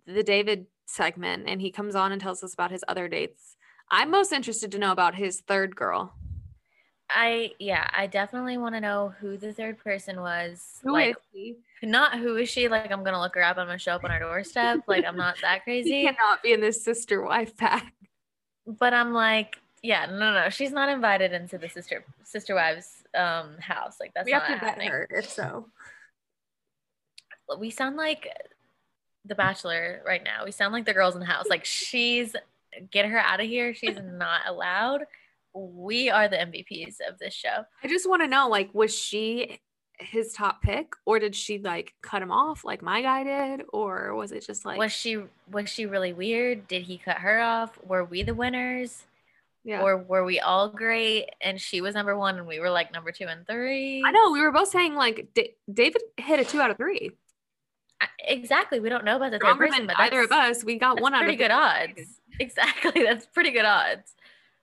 the 0.06 0.22
David 0.22 0.66
segment, 0.86 1.48
and 1.48 1.60
he 1.60 1.70
comes 1.70 1.94
on 1.94 2.12
and 2.12 2.20
tells 2.20 2.42
us 2.42 2.54
about 2.54 2.70
his 2.70 2.84
other 2.88 3.08
dates 3.08 3.56
I'm 3.94 4.10
most 4.10 4.32
interested 4.32 4.72
to 4.72 4.78
know 4.78 4.90
about 4.90 5.14
his 5.14 5.40
third 5.40 5.76
girl. 5.76 6.14
I 7.14 7.52
yeah, 7.58 7.88
I 7.92 8.06
definitely 8.06 8.56
want 8.58 8.74
to 8.74 8.80
know 8.80 9.14
who 9.20 9.36
the 9.36 9.52
third 9.52 9.78
person 9.78 10.20
was. 10.20 10.80
Who 10.82 10.92
like? 10.92 11.16
Not 11.82 12.18
who 12.18 12.36
is 12.36 12.48
she? 12.48 12.68
Like 12.68 12.90
I'm 12.90 13.04
gonna 13.04 13.20
look 13.20 13.34
her 13.34 13.42
up. 13.42 13.58
I'm 13.58 13.66
gonna 13.66 13.78
show 13.78 13.92
up 13.92 14.04
on 14.04 14.10
our 14.10 14.20
doorstep. 14.20 14.80
like 14.86 15.04
I'm 15.04 15.16
not 15.16 15.36
that 15.42 15.64
crazy. 15.64 15.90
He 15.90 16.04
cannot 16.04 16.42
be 16.42 16.52
in 16.52 16.60
this 16.60 16.84
sister 16.84 17.22
wife 17.22 17.56
pack. 17.56 17.92
But 18.66 18.94
I'm 18.94 19.12
like, 19.12 19.56
yeah, 19.82 20.06
no, 20.06 20.32
no, 20.32 20.48
she's 20.48 20.70
not 20.72 20.88
invited 20.88 21.32
into 21.32 21.58
the 21.58 21.68
sister 21.68 22.04
sister 22.24 22.54
wives 22.54 23.02
um 23.16 23.58
house. 23.58 23.96
Like 24.00 24.12
that's 24.14 24.26
we 24.26 24.32
not 24.32 24.44
have 24.44 24.60
to 24.60 24.66
happening. 24.66 24.88
her 24.88 25.08
if 25.10 25.28
so. 25.28 25.68
We 27.58 27.70
sound 27.70 27.96
like 27.96 28.28
the 29.24 29.34
Bachelor 29.34 30.02
right 30.06 30.22
now. 30.22 30.44
We 30.44 30.52
sound 30.52 30.72
like 30.72 30.84
the 30.84 30.94
girls 30.94 31.14
in 31.14 31.20
the 31.20 31.26
house. 31.26 31.46
Like 31.48 31.64
she's 31.64 32.34
get 32.90 33.06
her 33.06 33.18
out 33.18 33.40
of 33.40 33.46
here. 33.46 33.74
She's 33.74 33.98
not 34.02 34.42
allowed. 34.46 35.04
We 35.54 36.08
are 36.10 36.28
the 36.28 36.36
MVPs 36.36 36.96
of 37.08 37.18
this 37.18 37.34
show. 37.34 37.64
I 37.82 37.88
just 37.88 38.08
want 38.08 38.22
to 38.22 38.28
know 38.28 38.48
like 38.48 38.70
was 38.74 38.96
she 38.96 39.60
his 39.98 40.32
top 40.32 40.62
pick 40.62 40.94
or 41.06 41.18
did 41.18 41.36
she 41.36 41.58
like 41.58 41.94
cut 42.02 42.22
him 42.22 42.32
off 42.32 42.64
like 42.64 42.82
my 42.82 43.02
guy 43.02 43.22
did 43.22 43.64
or 43.72 44.14
was 44.14 44.32
it 44.32 44.44
just 44.44 44.64
like 44.64 44.78
Was 44.78 44.90
she 44.92 45.18
was 45.50 45.68
she 45.68 45.86
really 45.86 46.12
weird? 46.12 46.66
Did 46.68 46.82
he 46.82 46.98
cut 46.98 47.18
her 47.18 47.40
off? 47.40 47.78
Were 47.84 48.04
we 48.04 48.22
the 48.22 48.34
winners? 48.34 49.04
yeah. 49.64 49.80
Or 49.82 49.96
were 49.98 50.24
we 50.24 50.40
all 50.40 50.70
great 50.70 51.28
and 51.40 51.60
she 51.60 51.80
was 51.80 51.94
number 51.94 52.16
1 52.16 52.36
and 52.38 52.46
we 52.48 52.58
were 52.58 52.70
like 52.70 52.92
number 52.92 53.12
2 53.12 53.26
and 53.26 53.46
3? 53.46 54.02
I 54.04 54.10
know 54.10 54.32
we 54.32 54.40
were 54.40 54.50
both 54.50 54.68
saying 54.68 54.94
like 54.96 55.28
D- 55.34 55.54
David 55.72 56.02
hit 56.16 56.40
a 56.40 56.44
2 56.44 56.60
out 56.60 56.70
of 56.72 56.78
3. 56.78 57.10
I- 58.00 58.08
Exactly. 58.24 58.80
We 58.80 58.88
don't 58.88 59.04
know 59.04 59.16
about 59.16 59.30
the 59.30 59.38
third 59.38 59.56
person, 59.58 59.86
but 59.86 60.00
either 60.00 60.22
of 60.22 60.32
us. 60.32 60.64
We 60.64 60.78
got 60.78 61.00
one 61.00 61.14
out 61.14 61.18
pretty 61.20 61.34
of 61.34 61.38
good 61.38 61.50
odds. 61.52 62.18
Exactly. 62.40 63.04
That's 63.04 63.26
pretty 63.26 63.50
good 63.50 63.66
odds. 63.66 64.14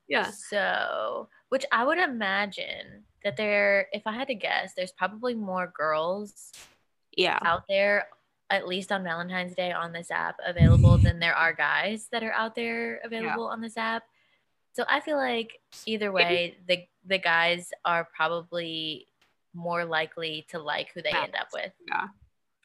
Yeah. 0.09 0.31
So, 0.31 1.29
which 1.49 1.65
I 1.71 1.83
would 1.83 1.97
imagine 1.99 3.03
that 3.23 3.37
there, 3.37 3.87
if 3.93 4.05
I 4.05 4.13
had 4.13 4.27
to 4.27 4.35
guess, 4.35 4.73
there's 4.75 4.91
probably 4.91 5.35
more 5.35 5.71
girls 5.75 6.51
Yeah. 7.15 7.39
out 7.43 7.63
there, 7.67 8.07
at 8.49 8.67
least 8.67 8.91
on 8.91 9.03
Valentine's 9.03 9.55
Day 9.55 9.71
on 9.71 9.91
this 9.91 10.09
app, 10.11 10.37
available 10.45 10.97
than 10.97 11.19
there 11.19 11.35
are 11.35 11.53
guys 11.53 12.07
that 12.11 12.23
are 12.23 12.31
out 12.33 12.55
there 12.55 12.99
available 13.03 13.45
on 13.47 13.61
this 13.61 13.77
app. 13.77 14.03
So 14.73 14.85
I 14.87 14.99
feel 14.99 15.17
like 15.17 15.59
either 15.85 16.11
way, 16.11 16.57
the 16.67 16.87
the 17.05 17.17
guys 17.17 17.71
are 17.85 18.07
probably 18.15 19.07
more 19.53 19.83
likely 19.85 20.45
to 20.49 20.59
like 20.59 20.91
who 20.93 21.01
they 21.01 21.11
end 21.11 21.35
up 21.35 21.47
with. 21.53 21.73
Yeah. 21.87 22.07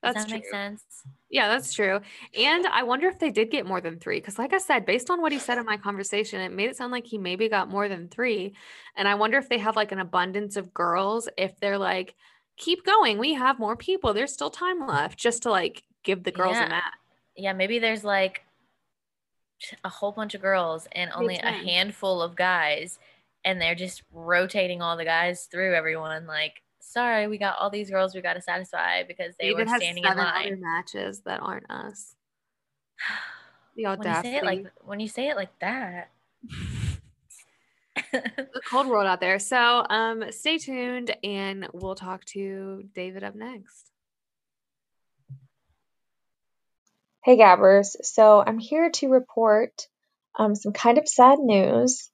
Does 0.04 0.14
That's 0.14 0.24
that 0.26 0.30
true. 0.30 0.38
make 0.38 0.50
sense? 0.50 0.82
Yeah, 1.30 1.48
that's 1.48 1.72
true. 1.72 2.00
And 2.38 2.66
I 2.66 2.82
wonder 2.82 3.08
if 3.08 3.18
they 3.18 3.30
did 3.30 3.50
get 3.50 3.66
more 3.66 3.80
than 3.80 3.98
three. 3.98 4.18
Because, 4.20 4.38
like 4.38 4.52
I 4.52 4.58
said, 4.58 4.84
based 4.84 5.10
on 5.10 5.20
what 5.22 5.32
he 5.32 5.38
said 5.38 5.58
in 5.58 5.64
my 5.64 5.76
conversation, 5.78 6.40
it 6.40 6.52
made 6.52 6.68
it 6.68 6.76
sound 6.76 6.92
like 6.92 7.06
he 7.06 7.18
maybe 7.18 7.48
got 7.48 7.70
more 7.70 7.88
than 7.88 8.08
three. 8.08 8.54
And 8.96 9.08
I 9.08 9.14
wonder 9.14 9.38
if 9.38 9.48
they 9.48 9.58
have 9.58 9.76
like 9.76 9.92
an 9.92 9.98
abundance 9.98 10.56
of 10.56 10.74
girls, 10.74 11.28
if 11.38 11.58
they're 11.58 11.78
like, 11.78 12.14
keep 12.56 12.84
going, 12.84 13.18
we 13.18 13.34
have 13.34 13.58
more 13.58 13.76
people, 13.76 14.12
there's 14.12 14.32
still 14.32 14.50
time 14.50 14.86
left, 14.86 15.18
just 15.18 15.42
to 15.42 15.50
like 15.50 15.82
give 16.04 16.22
the 16.22 16.30
girls 16.30 16.54
Yeah. 16.56 16.66
a 16.66 16.68
match. 16.68 16.92
Yeah, 17.36 17.52
maybe 17.52 17.78
there's 17.80 18.04
like 18.04 18.42
a 19.82 19.88
whole 19.88 20.12
bunch 20.12 20.34
of 20.34 20.42
girls 20.42 20.86
and 20.92 21.10
only 21.14 21.36
a 21.36 21.50
handful 21.50 22.20
of 22.22 22.36
guys, 22.36 22.98
and 23.44 23.60
they're 23.60 23.74
just 23.74 24.02
rotating 24.12 24.82
all 24.82 24.96
the 24.96 25.04
guys 25.04 25.46
through 25.46 25.74
everyone. 25.74 26.26
Like, 26.26 26.62
sorry, 26.84 27.28
we 27.28 27.38
got 27.38 27.56
all 27.58 27.70
these 27.70 27.90
girls 27.90 28.14
we 28.14 28.20
got 28.20 28.34
to 28.34 28.42
satisfy 28.42 29.02
because 29.02 29.34
they 29.38 29.48
David 29.48 29.66
were 29.66 29.72
has 29.72 29.82
standing 29.82 30.04
in 30.04 30.16
line. 30.16 30.46
other 30.46 30.56
matches 30.56 31.20
that 31.24 31.40
aren't 31.40 31.70
us. 31.70 32.14
The 33.76 33.86
when 33.86 33.98
you 33.98 34.04
say 34.04 34.08
audacity. 34.08 34.36
it 34.36 34.44
like 34.44 34.66
when 34.84 35.00
you 35.00 35.08
say 35.08 35.28
it 35.30 35.36
like 35.36 35.58
that. 35.58 36.10
the 38.12 38.60
cold 38.70 38.86
world 38.86 39.04
out 39.04 39.18
there. 39.18 39.40
So 39.40 39.84
um 39.90 40.30
stay 40.30 40.58
tuned 40.58 41.16
and 41.24 41.66
we'll 41.72 41.96
talk 41.96 42.24
to 42.26 42.84
David 42.94 43.24
up 43.24 43.34
next. 43.34 43.90
Hey 47.24 47.36
Gabbers, 47.36 47.96
so 48.02 48.44
I'm 48.46 48.58
here 48.60 48.90
to 48.90 49.08
report 49.08 49.88
um, 50.38 50.54
some 50.54 50.72
kind 50.72 50.98
of 50.98 51.08
sad 51.08 51.38
news. 51.38 52.10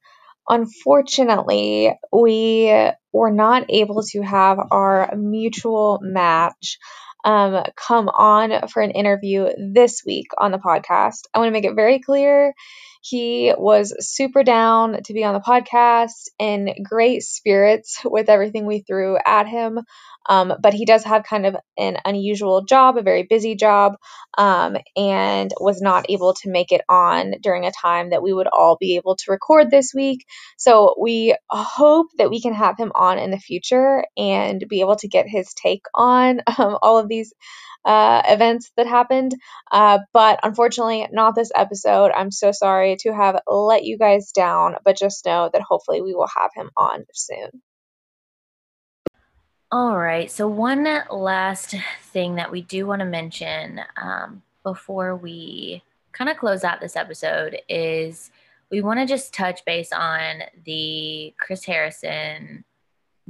Unfortunately, 0.50 1.96
we 2.12 2.90
were 3.12 3.30
not 3.30 3.66
able 3.68 4.02
to 4.02 4.20
have 4.22 4.58
our 4.72 5.14
mutual 5.16 6.00
match 6.02 6.78
um, 7.24 7.62
come 7.76 8.08
on 8.08 8.68
for 8.68 8.82
an 8.82 8.90
interview 8.90 9.48
this 9.72 10.02
week 10.04 10.26
on 10.36 10.50
the 10.50 10.58
podcast. 10.58 11.22
I 11.32 11.38
want 11.38 11.48
to 11.48 11.52
make 11.52 11.64
it 11.64 11.74
very 11.76 12.00
clear 12.00 12.52
he 13.00 13.52
was 13.56 13.94
super 14.00 14.42
down 14.42 15.02
to 15.04 15.12
be 15.14 15.24
on 15.24 15.34
the 15.34 15.40
podcast 15.40 16.28
in 16.38 16.74
great 16.84 17.22
spirits 17.22 18.00
with 18.04 18.28
everything 18.28 18.66
we 18.66 18.80
threw 18.80 19.16
at 19.24 19.48
him. 19.48 19.80
Um, 20.28 20.52
but 20.62 20.74
he 20.74 20.84
does 20.84 21.02
have 21.04 21.24
kind 21.24 21.46
of 21.46 21.56
an 21.78 21.96
unusual 22.04 22.62
job, 22.62 22.98
a 22.98 23.02
very 23.02 23.22
busy 23.22 23.54
job, 23.54 23.94
um, 24.36 24.76
and 24.94 25.50
was 25.58 25.80
not 25.80 26.06
able 26.10 26.34
to 26.34 26.50
make 26.50 26.72
it 26.72 26.82
on 26.88 27.34
during 27.42 27.64
a 27.64 27.72
time 27.72 28.10
that 28.10 28.22
we 28.22 28.32
would 28.32 28.46
all 28.46 28.76
be 28.78 28.96
able 28.96 29.16
to 29.16 29.30
record 29.30 29.70
this 29.70 29.92
week. 29.94 30.26
So 30.58 30.94
we 31.00 31.34
hope 31.48 32.08
that 32.18 32.30
we 32.30 32.40
can 32.42 32.52
have 32.52 32.76
him 32.76 32.92
on 32.94 33.18
in 33.18 33.30
the 33.30 33.38
future 33.38 34.04
and 34.16 34.62
be 34.68 34.80
able 34.80 34.96
to 34.96 35.08
get 35.08 35.26
his 35.26 35.54
take 35.54 35.82
on 35.94 36.42
um, 36.58 36.78
all 36.82 36.98
of 36.98 37.08
these 37.08 37.32
uh, 37.84 38.22
events 38.26 38.70
that 38.76 38.86
happened. 38.86 39.34
Uh, 39.70 40.00
but 40.12 40.40
unfortunately, 40.42 41.06
not 41.12 41.34
this 41.34 41.50
episode. 41.54 42.10
I'm 42.14 42.30
so 42.30 42.52
sorry 42.52 42.89
to 42.96 43.14
have 43.14 43.40
let 43.46 43.84
you 43.84 43.96
guys 43.98 44.32
down, 44.32 44.76
but 44.84 44.96
just 44.96 45.24
know 45.24 45.50
that 45.52 45.62
hopefully 45.62 46.00
we 46.00 46.14
will 46.14 46.28
have 46.36 46.50
him 46.54 46.70
on 46.76 47.04
soon. 47.12 47.62
All 49.72 49.96
right. 49.96 50.30
So, 50.30 50.48
one 50.48 50.86
last 51.10 51.76
thing 52.02 52.34
that 52.36 52.50
we 52.50 52.60
do 52.62 52.86
want 52.86 53.00
to 53.00 53.06
mention 53.06 53.80
um, 53.96 54.42
before 54.64 55.14
we 55.14 55.82
kind 56.12 56.28
of 56.28 56.36
close 56.36 56.64
out 56.64 56.80
this 56.80 56.96
episode 56.96 57.56
is 57.68 58.32
we 58.70 58.80
want 58.80 58.98
to 59.00 59.06
just 59.06 59.32
touch 59.32 59.64
base 59.64 59.92
on 59.92 60.42
the 60.64 61.32
Chris 61.38 61.64
Harrison 61.64 62.64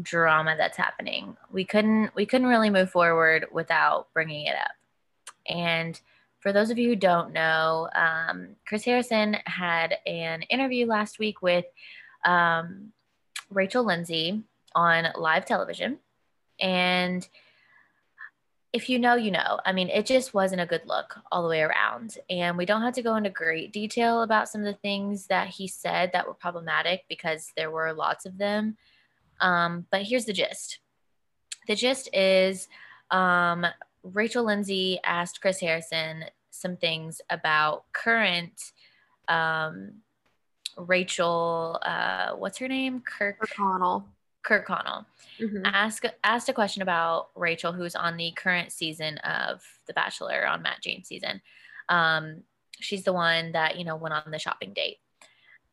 drama 0.00 0.54
that's 0.56 0.76
happening. 0.76 1.36
We 1.50 1.64
couldn't 1.64 2.14
we 2.14 2.26
couldn't 2.26 2.48
really 2.48 2.70
move 2.70 2.90
forward 2.90 3.46
without 3.52 4.08
bringing 4.14 4.46
it 4.46 4.56
up. 4.56 4.72
And 5.46 6.00
for 6.40 6.52
those 6.52 6.70
of 6.70 6.78
you 6.78 6.88
who 6.88 6.96
don't 6.96 7.32
know, 7.32 7.88
um, 7.94 8.56
Chris 8.66 8.84
Harrison 8.84 9.36
had 9.44 9.98
an 10.06 10.42
interview 10.42 10.86
last 10.86 11.18
week 11.18 11.42
with 11.42 11.66
um, 12.24 12.92
Rachel 13.50 13.84
Lindsay 13.84 14.42
on 14.74 15.06
live 15.16 15.44
television. 15.44 15.98
And 16.58 17.26
if 18.72 18.88
you 18.88 18.98
know, 18.98 19.14
you 19.14 19.30
know. 19.30 19.60
I 19.64 19.72
mean, 19.72 19.88
it 19.88 20.06
just 20.06 20.32
wasn't 20.32 20.60
a 20.60 20.66
good 20.66 20.82
look 20.86 21.16
all 21.30 21.42
the 21.42 21.48
way 21.48 21.62
around. 21.62 22.18
And 22.28 22.56
we 22.56 22.66
don't 22.66 22.82
have 22.82 22.94
to 22.94 23.02
go 23.02 23.16
into 23.16 23.30
great 23.30 23.72
detail 23.72 24.22
about 24.22 24.48
some 24.48 24.60
of 24.60 24.66
the 24.66 24.80
things 24.80 25.26
that 25.26 25.48
he 25.48 25.66
said 25.66 26.10
that 26.12 26.26
were 26.26 26.34
problematic 26.34 27.04
because 27.08 27.52
there 27.56 27.70
were 27.70 27.92
lots 27.92 28.26
of 28.26 28.38
them. 28.38 28.76
Um, 29.40 29.86
but 29.90 30.02
here's 30.02 30.26
the 30.26 30.32
gist 30.32 30.78
the 31.66 31.74
gist 31.74 32.08
is 32.14 32.68
um, 33.10 33.66
Rachel 34.02 34.44
Lindsay 34.44 34.98
asked 35.04 35.40
Chris 35.40 35.60
Harrison 35.60 36.24
some 36.50 36.76
things 36.76 37.20
about 37.30 37.84
current 37.92 38.72
um, 39.28 39.92
Rachel, 40.76 41.78
uh, 41.82 42.32
what's 42.32 42.58
her 42.58 42.68
name? 42.68 43.00
Kirk 43.00 43.38
Connell. 43.50 44.06
Kirkconnell 44.42 45.04
Mhm. 45.38 45.62
ask 45.66 46.04
asked 46.24 46.48
a 46.48 46.54
question 46.54 46.80
about 46.80 47.28
Rachel, 47.34 47.72
who's 47.72 47.94
on 47.94 48.16
the 48.16 48.32
current 48.32 48.72
season 48.72 49.18
of 49.18 49.62
The 49.86 49.92
Bachelor 49.92 50.46
on 50.46 50.62
Matt 50.62 50.80
James 50.80 51.08
season. 51.08 51.42
Um, 51.90 52.44
she's 52.80 53.04
the 53.04 53.12
one 53.12 53.52
that 53.52 53.76
you 53.76 53.84
know 53.84 53.96
went 53.96 54.14
on 54.14 54.30
the 54.30 54.38
shopping 54.38 54.72
date. 54.72 54.98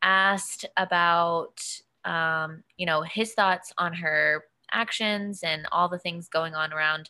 Asked 0.02 0.66
about 0.76 1.63
um, 2.04 2.63
you 2.76 2.86
know 2.86 3.04
his 3.04 3.34
thoughts 3.34 3.72
on 3.78 3.94
her 3.94 4.44
actions 4.74 5.44
and 5.44 5.66
all 5.72 5.88
the 5.88 6.00
things 6.00 6.28
going 6.28 6.54
on 6.54 6.74
around 6.74 7.10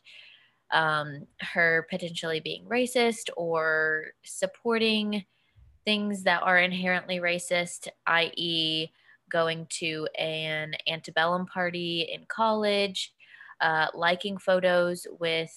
um, 0.72 1.26
her 1.42 1.88
potentially 1.90 2.40
being 2.40 2.66
racist 2.66 3.30
or 3.36 4.08
supporting 4.24 5.26
things 5.86 6.24
that 6.24 6.44
are 6.44 6.60
inherently 6.60 7.20
racist, 7.20 7.88
i.e., 8.08 8.90
going 9.32 9.66
to 9.70 10.08
an 10.18 10.74
antebellum 10.88 11.46
party 11.46 12.10
in 12.14 12.26
college, 12.28 13.14
uh, 13.62 13.88
liking 13.94 14.38
photos 14.38 15.08
with 15.20 15.52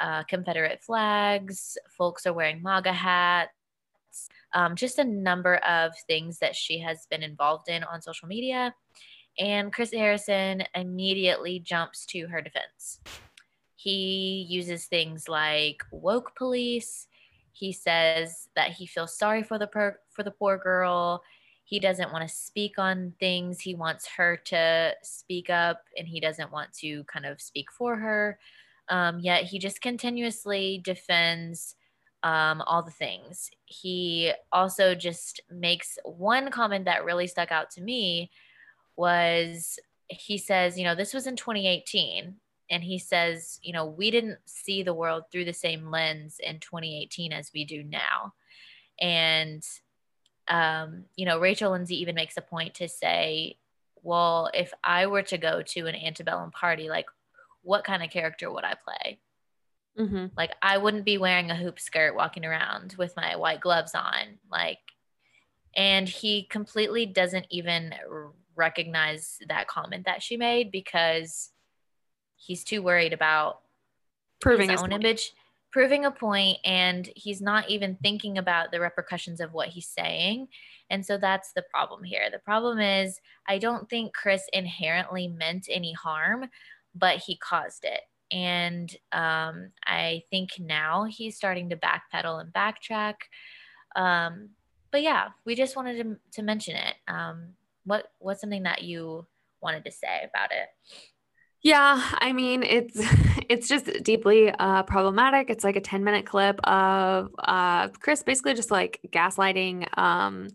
uh, 0.00 0.24
Confederate 0.24 0.82
flags, 0.82 1.78
folks 1.96 2.26
are 2.26 2.32
wearing 2.32 2.62
MAGA 2.62 2.92
hats, 2.92 3.50
um, 4.52 4.76
just 4.76 4.98
a 4.98 5.04
number 5.04 5.56
of 5.56 5.92
things 6.06 6.38
that 6.38 6.54
she 6.54 6.78
has 6.78 7.06
been 7.10 7.22
involved 7.22 7.68
in 7.68 7.84
on 7.84 8.02
social 8.02 8.28
media. 8.28 8.74
And 9.38 9.72
Chris 9.72 9.92
Harrison 9.92 10.62
immediately 10.74 11.58
jumps 11.58 12.06
to 12.06 12.26
her 12.28 12.40
defense. 12.40 13.00
He 13.84 14.46
uses 14.48 14.86
things 14.86 15.28
like 15.28 15.82
woke 15.90 16.34
police. 16.36 17.06
He 17.52 17.72
says 17.72 18.48
that 18.56 18.72
he 18.72 18.86
feels 18.86 19.16
sorry 19.16 19.42
for 19.42 19.58
the 19.58 19.66
per- 19.66 20.00
for 20.10 20.22
the 20.22 20.30
poor 20.30 20.56
girl 20.56 21.22
he 21.64 21.80
doesn't 21.80 22.12
want 22.12 22.28
to 22.28 22.34
speak 22.34 22.78
on 22.78 23.14
things. 23.18 23.60
He 23.60 23.74
wants 23.74 24.06
her 24.16 24.36
to 24.44 24.94
speak 25.02 25.48
up 25.48 25.82
and 25.96 26.06
he 26.06 26.20
doesn't 26.20 26.52
want 26.52 26.72
to 26.74 27.04
kind 27.04 27.24
of 27.24 27.40
speak 27.40 27.72
for 27.72 27.96
her. 27.96 28.38
Um, 28.90 29.18
yet 29.18 29.44
he 29.44 29.58
just 29.58 29.80
continuously 29.80 30.80
defends 30.84 31.74
um, 32.22 32.62
all 32.66 32.82
the 32.82 32.90
things. 32.90 33.50
He 33.64 34.32
also 34.52 34.94
just 34.94 35.40
makes 35.50 35.98
one 36.04 36.50
comment 36.50 36.84
that 36.84 37.04
really 37.04 37.26
stuck 37.26 37.50
out 37.50 37.70
to 37.72 37.80
me 37.80 38.30
was 38.96 39.78
he 40.08 40.36
says, 40.36 40.78
you 40.78 40.84
know, 40.84 40.94
this 40.94 41.14
was 41.14 41.26
in 41.26 41.34
2018. 41.34 42.36
And 42.70 42.82
he 42.82 42.98
says, 42.98 43.58
you 43.62 43.72
know, 43.72 43.86
we 43.86 44.10
didn't 44.10 44.38
see 44.46 44.82
the 44.82 44.94
world 44.94 45.24
through 45.30 45.44
the 45.44 45.52
same 45.52 45.90
lens 45.90 46.40
in 46.42 46.60
2018 46.60 47.32
as 47.32 47.50
we 47.54 47.64
do 47.64 47.82
now. 47.82 48.34
And 49.00 49.62
um, 50.48 51.04
you 51.16 51.24
know, 51.24 51.38
Rachel 51.38 51.70
Lindsay 51.70 52.00
even 52.00 52.14
makes 52.14 52.36
a 52.36 52.42
point 52.42 52.74
to 52.74 52.88
say, 52.88 53.56
well, 54.02 54.50
if 54.52 54.72
I 54.82 55.06
were 55.06 55.22
to 55.22 55.38
go 55.38 55.62
to 55.62 55.86
an 55.86 55.94
antebellum 55.94 56.50
party, 56.50 56.88
like 56.88 57.06
what 57.62 57.84
kind 57.84 58.02
of 58.02 58.10
character 58.10 58.50
would 58.52 58.64
I 58.64 58.74
play? 58.74 59.20
Mhm. 59.98 60.32
Like 60.36 60.52
I 60.60 60.76
wouldn't 60.78 61.04
be 61.04 61.18
wearing 61.18 61.50
a 61.50 61.56
hoop 61.56 61.80
skirt 61.80 62.14
walking 62.14 62.44
around 62.44 62.94
with 62.98 63.16
my 63.16 63.36
white 63.36 63.60
gloves 63.60 63.94
on. 63.94 64.38
Like, 64.50 64.78
and 65.74 66.08
he 66.08 66.44
completely 66.44 67.06
doesn't 67.06 67.46
even 67.50 67.94
recognize 68.54 69.38
that 69.48 69.66
comment 69.66 70.04
that 70.04 70.22
she 70.22 70.36
made 70.36 70.70
because 70.70 71.50
he's 72.36 72.64
too 72.64 72.82
worried 72.82 73.12
about 73.12 73.60
Proving 74.40 74.70
his 74.70 74.80
his 74.80 74.82
own 74.82 74.90
point. 74.90 75.04
image, 75.04 75.32
proving 75.70 76.04
a 76.04 76.10
point, 76.10 76.58
and 76.64 77.08
he's 77.16 77.40
not 77.40 77.68
even 77.70 77.96
thinking 78.02 78.38
about 78.38 78.70
the 78.70 78.80
repercussions 78.80 79.40
of 79.40 79.52
what 79.52 79.68
he's 79.68 79.88
saying. 79.88 80.48
And 80.90 81.04
so 81.04 81.16
that's 81.16 81.52
the 81.52 81.64
problem 81.70 82.04
here. 82.04 82.28
The 82.30 82.38
problem 82.38 82.78
is, 82.78 83.20
I 83.48 83.58
don't 83.58 83.88
think 83.88 84.12
Chris 84.12 84.42
inherently 84.52 85.28
meant 85.28 85.68
any 85.70 85.92
harm, 85.92 86.48
but 86.94 87.18
he 87.18 87.36
caused 87.36 87.84
it. 87.84 88.00
And 88.30 88.94
um, 89.12 89.70
I 89.86 90.24
think 90.30 90.50
now 90.58 91.04
he's 91.04 91.36
starting 91.36 91.70
to 91.70 91.76
backpedal 91.76 92.40
and 92.40 92.52
backtrack. 92.52 93.14
Um, 93.96 94.50
but 94.90 95.02
yeah, 95.02 95.28
we 95.44 95.54
just 95.54 95.76
wanted 95.76 96.02
to, 96.02 96.16
to 96.32 96.42
mention 96.42 96.76
it. 96.76 96.94
Um, 97.08 97.54
what 97.84 98.12
what's 98.18 98.40
something 98.40 98.62
that 98.62 98.82
you 98.82 99.26
wanted 99.60 99.84
to 99.84 99.90
say 99.90 100.28
about 100.28 100.50
it? 100.52 100.68
Yeah, 101.64 102.00
I 102.18 102.32
mean 102.34 102.62
it's 102.62 102.94
it's 103.48 103.68
just 103.68 103.86
deeply 104.04 104.50
uh, 104.50 104.82
problematic. 104.84 105.50
It's 105.50 105.64
like 105.64 105.76
a 105.76 105.80
ten 105.80 106.04
minute 106.04 106.26
clip 106.26 106.60
of 106.66 107.30
uh, 107.38 107.88
Chris 107.88 108.22
basically 108.22 108.54
just 108.54 108.70
like 108.70 109.00
gaslighting 109.10 109.86
um, 109.98 110.48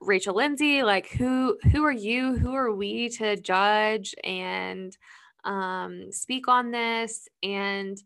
Rachel 0.00 0.36
Lindsay. 0.36 0.82
Like 0.82 1.08
who 1.10 1.58
who 1.72 1.84
are 1.84 1.92
you? 1.92 2.36
Who 2.38 2.54
are 2.54 2.72
we 2.74 3.10
to 3.10 3.36
judge 3.36 4.14
and 4.24 4.96
um, 5.44 6.12
speak 6.12 6.48
on 6.48 6.72
this? 6.72 7.28
And 7.42 7.98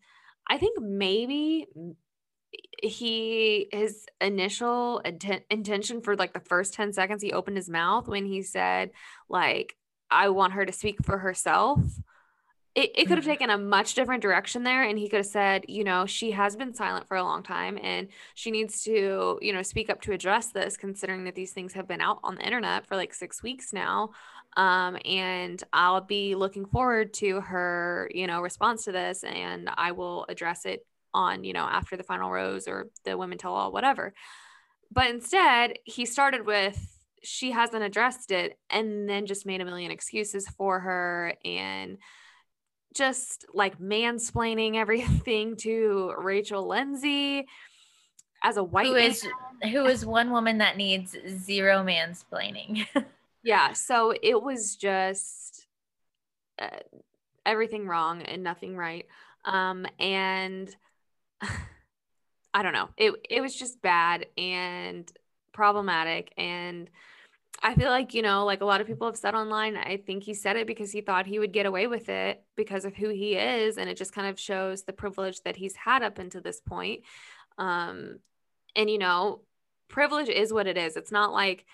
I 0.51 0.59
think 0.59 0.81
maybe 0.81 1.69
he 2.83 3.69
his 3.73 4.07
initial 4.21 5.03
inten- 5.05 5.43
intention 5.51 6.01
for 6.01 6.17
like 6.17 6.33
the 6.33 6.41
first 6.41 6.75
10 6.75 6.93
seconds 6.93 7.23
he 7.23 7.33
opened 7.33 7.57
his 7.57 7.69
mouth 7.69 8.09
when 8.09 8.25
he 8.25 8.43
said 8.43 8.91
like 9.29 9.77
i 10.11 10.29
want 10.29 10.53
her 10.53 10.65
to 10.65 10.73
speak 10.73 10.97
for 11.05 11.19
herself 11.19 11.81
it, 12.75 12.91
it 12.95 13.09
could 13.09 13.19
have 13.19 13.25
Mhm. 13.25 13.29
taken 13.29 13.51
a 13.51 13.59
much 13.59 13.95
different 13.95 14.23
direction 14.23 14.63
there 14.63 14.83
and 14.83 14.99
he 14.99 15.09
could 15.09 15.19
have 15.19 15.27
said 15.27 15.65
you 15.69 15.85
know 15.85 16.07
she 16.07 16.31
has 16.33 16.55
been 16.57 16.75
silent 16.75 17.09
for 17.09 17.17
a 17.17 17.23
long 17.25 17.43
time 17.43 17.79
and 17.83 18.09
she 18.35 18.51
needs 18.51 18.83
to 18.85 19.39
you 19.43 19.53
know 19.53 19.63
speak 19.63 19.91
up 19.91 20.01
to 20.03 20.13
address 20.13 20.53
this 20.53 20.77
considering 20.77 21.25
that 21.25 21.35
these 21.35 21.53
things 21.53 21.73
have 21.73 21.89
been 21.89 22.01
out 22.01 22.19
on 22.23 22.37
the 22.37 22.43
internet 22.43 22.87
for 22.87 22.97
like 22.97 23.15
six 23.15 23.43
weeks 23.43 23.73
now 23.73 24.11
um, 24.57 24.97
and 25.05 25.63
i'll 25.73 26.01
be 26.01 26.35
looking 26.35 26.67
forward 26.67 27.13
to 27.15 27.41
her 27.41 28.11
you 28.15 28.27
know 28.27 28.41
response 28.41 28.85
to 28.85 28.93
this 28.93 29.25
and 29.25 29.69
i 29.77 29.93
will 29.93 30.25
address 30.29 30.65
it 30.65 30.87
on 31.15 31.45
you 31.45 31.53
know 31.53 31.65
after 31.65 31.97
the 31.97 32.03
final 32.03 32.31
rose 32.31 32.69
or 32.69 32.89
the 33.05 33.17
women 33.17 33.39
tell 33.39 33.55
all 33.55 33.73
whatever 33.73 34.13
but 34.93 35.09
instead 35.11 35.79
he 35.85 36.05
started 36.07 36.47
with 36.47 36.95
she 37.23 37.51
hasn't 37.51 37.83
addressed 37.83 38.31
it 38.31 38.59
and 38.71 39.09
then 39.09 39.27
just 39.27 39.45
made 39.47 39.61
a 39.61 39.65
million 39.65 39.91
excuses 39.91 40.47
for 40.49 40.81
her 40.81 41.35
and 41.45 41.99
just 42.99 43.47
like 43.55 43.79
mansplaining 43.79 44.75
everything 44.75 45.57
to 45.57 46.13
Rachel 46.19 46.67
Lindsay 46.67 47.47
as 48.43 48.57
a 48.57 48.65
white 48.65 48.87
Who 48.87 48.95
man. 48.95 49.73
who 49.73 49.87
is 49.87 50.05
one 50.05 50.31
woman 50.31 50.59
that 50.59 50.77
needs 50.77 51.17
zero 51.27 51.85
mansplaining? 51.85 52.87
yeah 53.43 53.73
so 53.73 54.13
it 54.23 54.43
was 54.43 54.77
just 54.77 55.67
uh, 56.61 56.69
everything 57.47 57.87
wrong 57.87 58.23
and 58.23 58.43
nothing 58.43 58.77
right 58.77 59.07
um 59.45 59.87
and 59.99 60.75
i 62.53 62.63
don't 62.63 62.73
know 62.73 62.89
it 62.97 63.15
it 63.31 63.41
was 63.41 63.55
just 63.55 63.81
bad 63.81 64.27
and 64.37 65.11
problematic 65.53 66.33
and 66.37 66.91
i 67.63 67.75
feel 67.75 67.91
like 67.91 68.15
you 68.15 68.23
know 68.23 68.45
like 68.45 68.61
a 68.61 68.65
lot 68.65 68.81
of 68.81 68.87
people 68.87 69.07
have 69.07 69.17
said 69.17 69.35
online 69.35 69.77
i 69.77 69.97
think 69.97 70.23
he 70.23 70.35
said 70.35 70.57
it 70.57 70.67
because 70.67 70.91
he 70.91 71.01
thought 71.01 71.27
he 71.27 71.39
would 71.39 71.53
get 71.53 71.67
away 71.67 71.87
with 71.87 72.09
it 72.09 72.43
because 72.57 72.85
of 72.85 72.95
who 72.95 73.09
he 73.09 73.35
is 73.35 73.79
and 73.79 73.89
it 73.89 73.97
just 73.97 74.13
kind 74.13 74.29
of 74.29 74.39
shows 74.39 74.83
the 74.83 74.93
privilege 74.93 75.41
that 75.43 75.57
he's 75.57 75.77
had 75.77 76.03
up 76.03 76.19
until 76.19 76.41
this 76.41 76.61
point 76.61 77.03
um 77.59 78.19
and 78.77 78.91
you 78.91 78.99
know 78.99 79.41
privilege 79.89 80.29
is 80.29 80.53
what 80.53 80.67
it 80.67 80.77
is 80.77 80.97
it's 80.97 81.13
not 81.13 81.33
like 81.33 81.65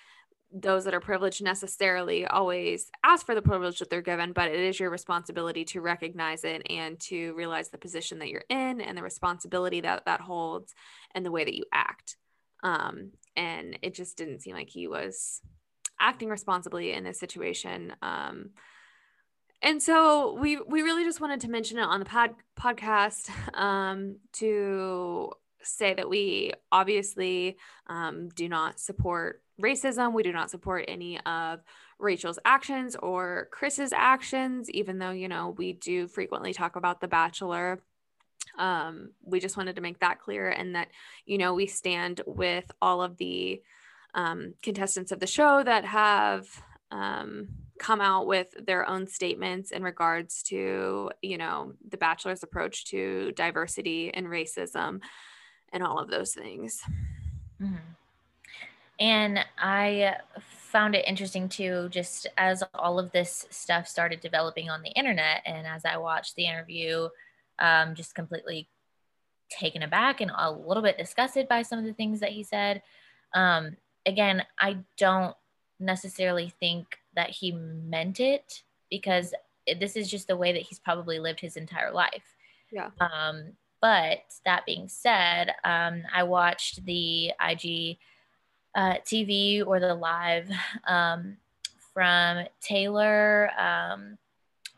those 0.55 0.85
that 0.85 0.95
are 0.95 1.01
privileged 1.01 1.43
necessarily 1.43 2.25
always 2.27 2.91
ask 3.03 3.27
for 3.27 3.35
the 3.35 3.43
privilege 3.43 3.81
that 3.81 3.91
they're 3.91 4.01
given, 4.01 4.33
but 4.33 4.49
it 4.49 4.61
is 4.61 4.79
your 4.79 4.89
responsibility 4.89 5.65
to 5.65 5.81
recognize 5.81 6.45
it 6.45 6.63
and 6.71 6.99
to 7.01 7.35
realize 7.35 7.71
the 7.71 7.79
position 7.79 8.21
that 8.21 8.29
you're 8.29 8.45
in 8.49 8.81
and 8.81 8.97
the 8.97 9.03
responsibility 9.03 9.81
that 9.81 10.05
that 10.07 10.21
holds 10.21 10.73
and 11.13 11.27
the 11.27 11.33
way 11.33 11.45
that 11.45 11.57
you 11.57 11.65
act. 11.73 12.17
Um, 12.63 13.11
and 13.35 13.79
it 13.83 13.95
just 13.95 14.17
didn't 14.17 14.41
seem 14.41 14.55
like 14.55 14.71
he 14.71 14.87
was 14.87 15.41
acting 16.01 16.29
responsibly 16.29 16.93
in 16.93 17.05
this 17.05 17.19
situation. 17.19 17.95
Um, 18.03 18.51
and 19.63 19.83
so 19.83 20.35
we 20.35 20.59
we 20.59 20.83
really 20.83 21.05
just 21.05 21.21
wanted 21.21 21.41
to 21.41 21.51
mention 21.51 21.79
it 21.79 21.83
on 21.83 21.99
the 21.99 22.07
pod 22.07 22.35
podcast 22.59 23.31
um, 23.55 24.17
to 24.35 25.31
say 25.63 25.95
that 25.95 26.09
we 26.09 26.53
obviously 26.71 27.57
um, 27.87 28.29
do 28.29 28.49
not 28.49 28.79
support 28.79 29.43
racism. 29.61 30.13
We 30.13 30.23
do 30.23 30.33
not 30.33 30.51
support 30.51 30.85
any 30.89 31.19
of 31.25 31.61
Rachel's 31.99 32.39
actions 32.45 32.97
or 32.97 33.49
Chris's 33.51 33.93
actions, 33.93 34.71
even 34.71 34.99
though, 34.99 35.11
you 35.11 35.29
know, 35.29 35.55
we 35.57 35.73
do 35.73 36.07
frequently 36.07 36.53
talk 36.53 36.77
about 36.77 37.01
The 37.01 37.09
Bachelor. 37.09 37.81
Um, 38.59 39.13
we 39.23 39.41
just 39.41 39.57
wanted 39.57 39.77
to 39.77 39.83
make 39.83 40.01
that 40.01 40.21
clear 40.21 40.49
and 40.49 40.75
that, 40.75 40.89
you 41.25 41.39
know, 41.39 41.55
we 41.55 41.67
stand 41.67 42.21
with 42.27 42.71
all 42.83 43.03
of 43.03 43.17
the 43.17 43.63
um, 44.15 44.55
contestants 44.63 45.13
of 45.13 45.21
the 45.21 45.27
show 45.27 45.63
that 45.63 45.85
have 45.85 46.47
um, 46.91 47.49
come 47.79 48.01
out 48.01 48.27
with 48.27 48.49
their 48.65 48.89
own 48.89 49.07
statements 49.07 49.71
in 49.71 49.83
regards 49.83 50.43
to, 50.45 51.11
you 51.23 51.37
know, 51.37 51.75
The 51.89 51.97
Bachelor's 51.97 52.43
approach 52.43 52.87
to 52.87 53.33
diversity 53.33 54.15
and 54.15 54.27
racism 54.27 55.01
and 55.73 55.83
all 55.83 55.99
of 55.99 56.09
those 56.09 56.33
things. 56.33 56.81
Mm-hmm. 57.61 57.75
And 59.01 59.41
I 59.59 60.17
found 60.41 60.95
it 60.95 61.05
interesting 61.07 61.49
too, 61.49 61.89
just 61.91 62.29
as 62.39 62.63
all 62.75 63.01
of 63.01 63.11
this 63.11 63.47
stuff 63.51 63.89
started 63.89 64.21
developing 64.21 64.71
on 64.71 64.83
the 64.83 64.91
internet, 64.91 65.43
and 65.45 65.67
as 65.67 65.85
I 65.85 65.97
watched 65.97 66.37
the 66.37 66.47
interview, 66.47 67.09
um, 67.59 67.95
just 67.97 68.15
completely 68.15 68.69
taken 69.51 69.83
aback 69.83 70.21
and 70.21 70.31
a 70.37 70.51
little 70.51 70.83
bit 70.83 70.97
disgusted 70.97 71.49
by 71.49 71.63
some 71.63 71.79
of 71.79 71.85
the 71.85 71.93
things 71.93 72.21
that 72.21 72.31
he 72.31 72.45
said. 72.45 72.83
Um, 73.35 73.77
again, 74.07 74.45
I 74.59 74.79
don't 74.97 75.37
necessarily 75.81 76.53
think 76.61 76.99
that 77.15 77.31
he 77.31 77.53
meant 77.53 78.21
it 78.21 78.63
because 78.91 79.35
this 79.79 79.97
is 79.97 80.11
just 80.11 80.29
the 80.29 80.37
way 80.37 80.53
that 80.53 80.63
he's 80.63 80.79
probably 80.79 81.19
lived 81.19 81.41
his 81.41 81.57
entire 81.57 81.93
life. 81.93 82.37
Yeah. 82.71 82.91
Um, 83.01 83.53
but 83.81 84.23
that 84.45 84.67
being 84.67 84.89
said, 84.89 85.55
um, 85.65 86.03
I 86.13 86.23
watched 86.23 86.85
the 86.85 87.33
IG 87.41 87.99
uh, 88.75 88.95
TV 89.05 89.65
or 89.65 89.79
the 89.79 89.95
live 89.95 90.51
um, 90.87 91.37
from 91.93 92.47
Taylor. 92.61 93.51
Um, 93.59 94.19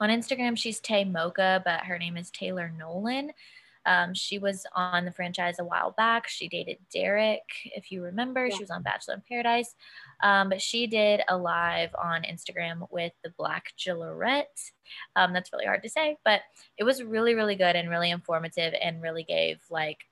on 0.01 0.11
Instagram, 0.11 0.59
she's 0.59 0.81
Tay 0.81 1.05
Mocha, 1.05 1.62
but 1.64 1.81
her 1.85 1.99
name 1.99 2.16
is 2.16 2.31
Taylor 2.31 2.70
Nolan. 2.77 3.31
Um, 3.87 4.12
she 4.14 4.39
was 4.39 4.66
on 4.74 5.05
the 5.05 5.12
franchise 5.12 5.59
a 5.59 5.64
while 5.64 5.93
back. 5.93 6.28
She 6.28 6.49
dated 6.49 6.78
Derek, 6.93 7.45
if 7.64 7.93
you 7.93 8.03
remember. 8.03 8.47
Yeah. 8.47 8.57
She 8.57 8.62
was 8.62 8.70
on 8.70 8.82
Bachelor 8.82 9.14
in 9.14 9.22
Paradise. 9.28 9.74
Um, 10.22 10.49
but 10.49 10.61
she 10.61 10.87
did 10.87 11.22
a 11.28 11.37
live 11.37 11.95
on 11.95 12.22
Instagram 12.22 12.89
with 12.91 13.12
the 13.22 13.30
Black 13.30 13.72
Jillorette. 13.78 14.72
Um, 15.14 15.32
that's 15.32 15.53
really 15.53 15.66
hard 15.66 15.82
to 15.84 15.89
say, 15.89 16.18
but 16.24 16.43
it 16.76 16.84
was 16.84 17.03
really, 17.03 17.34
really 17.34 17.55
good 17.55 17.76
and 17.76 17.89
really 17.89 18.11
informative 18.11 18.74
and 18.80 19.01
really 19.01 19.22
gave 19.22 19.61
like 19.70 20.05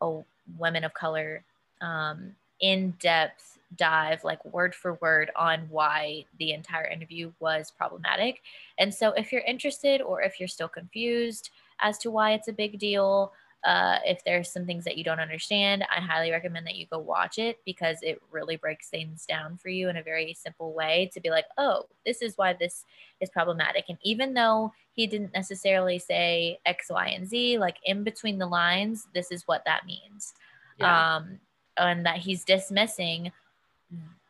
a 0.00 0.20
women 0.56 0.84
of 0.84 0.94
color 0.94 1.44
um, 1.80 2.36
in 2.60 2.94
depth 3.00 3.58
dive, 3.76 4.24
like 4.24 4.42
word 4.44 4.74
for 4.74 4.94
word, 4.94 5.30
on 5.36 5.66
why 5.70 6.24
the 6.38 6.52
entire 6.52 6.86
interview 6.86 7.32
was 7.40 7.72
problematic. 7.76 8.40
And 8.78 8.94
so, 8.94 9.10
if 9.12 9.32
you're 9.32 9.42
interested 9.42 10.00
or 10.00 10.22
if 10.22 10.40
you're 10.40 10.48
still 10.48 10.68
confused 10.68 11.50
as 11.80 11.98
to 11.98 12.10
why 12.10 12.32
it's 12.32 12.48
a 12.48 12.52
big 12.52 12.78
deal, 12.78 13.32
uh, 13.64 13.98
if 14.04 14.22
there's 14.24 14.50
some 14.50 14.64
things 14.66 14.84
that 14.84 14.96
you 14.96 15.04
don't 15.04 15.18
understand, 15.18 15.84
I 15.94 16.00
highly 16.00 16.30
recommend 16.30 16.66
that 16.66 16.76
you 16.76 16.86
go 16.86 16.98
watch 16.98 17.38
it 17.38 17.58
because 17.64 17.98
it 18.02 18.22
really 18.30 18.56
breaks 18.56 18.88
things 18.88 19.26
down 19.26 19.56
for 19.56 19.68
you 19.68 19.88
in 19.88 19.96
a 19.96 20.02
very 20.02 20.32
simple 20.34 20.72
way 20.72 21.10
to 21.12 21.20
be 21.20 21.30
like, 21.30 21.46
oh, 21.58 21.86
this 22.06 22.22
is 22.22 22.38
why 22.38 22.52
this 22.52 22.84
is 23.20 23.30
problematic. 23.30 23.86
And 23.88 23.98
even 24.04 24.34
though 24.34 24.72
he 24.92 25.06
didn't 25.06 25.34
necessarily 25.34 25.98
say 25.98 26.60
X, 26.66 26.86
Y, 26.88 27.06
and 27.08 27.28
Z, 27.28 27.58
like 27.58 27.76
in 27.84 28.04
between 28.04 28.38
the 28.38 28.46
lines, 28.46 29.08
this 29.12 29.32
is 29.32 29.42
what 29.46 29.64
that 29.64 29.86
means. 29.86 30.34
Yeah. 30.78 31.16
Um, 31.16 31.40
and 31.76 32.06
that 32.06 32.18
he's 32.18 32.44
dismissing 32.44 33.32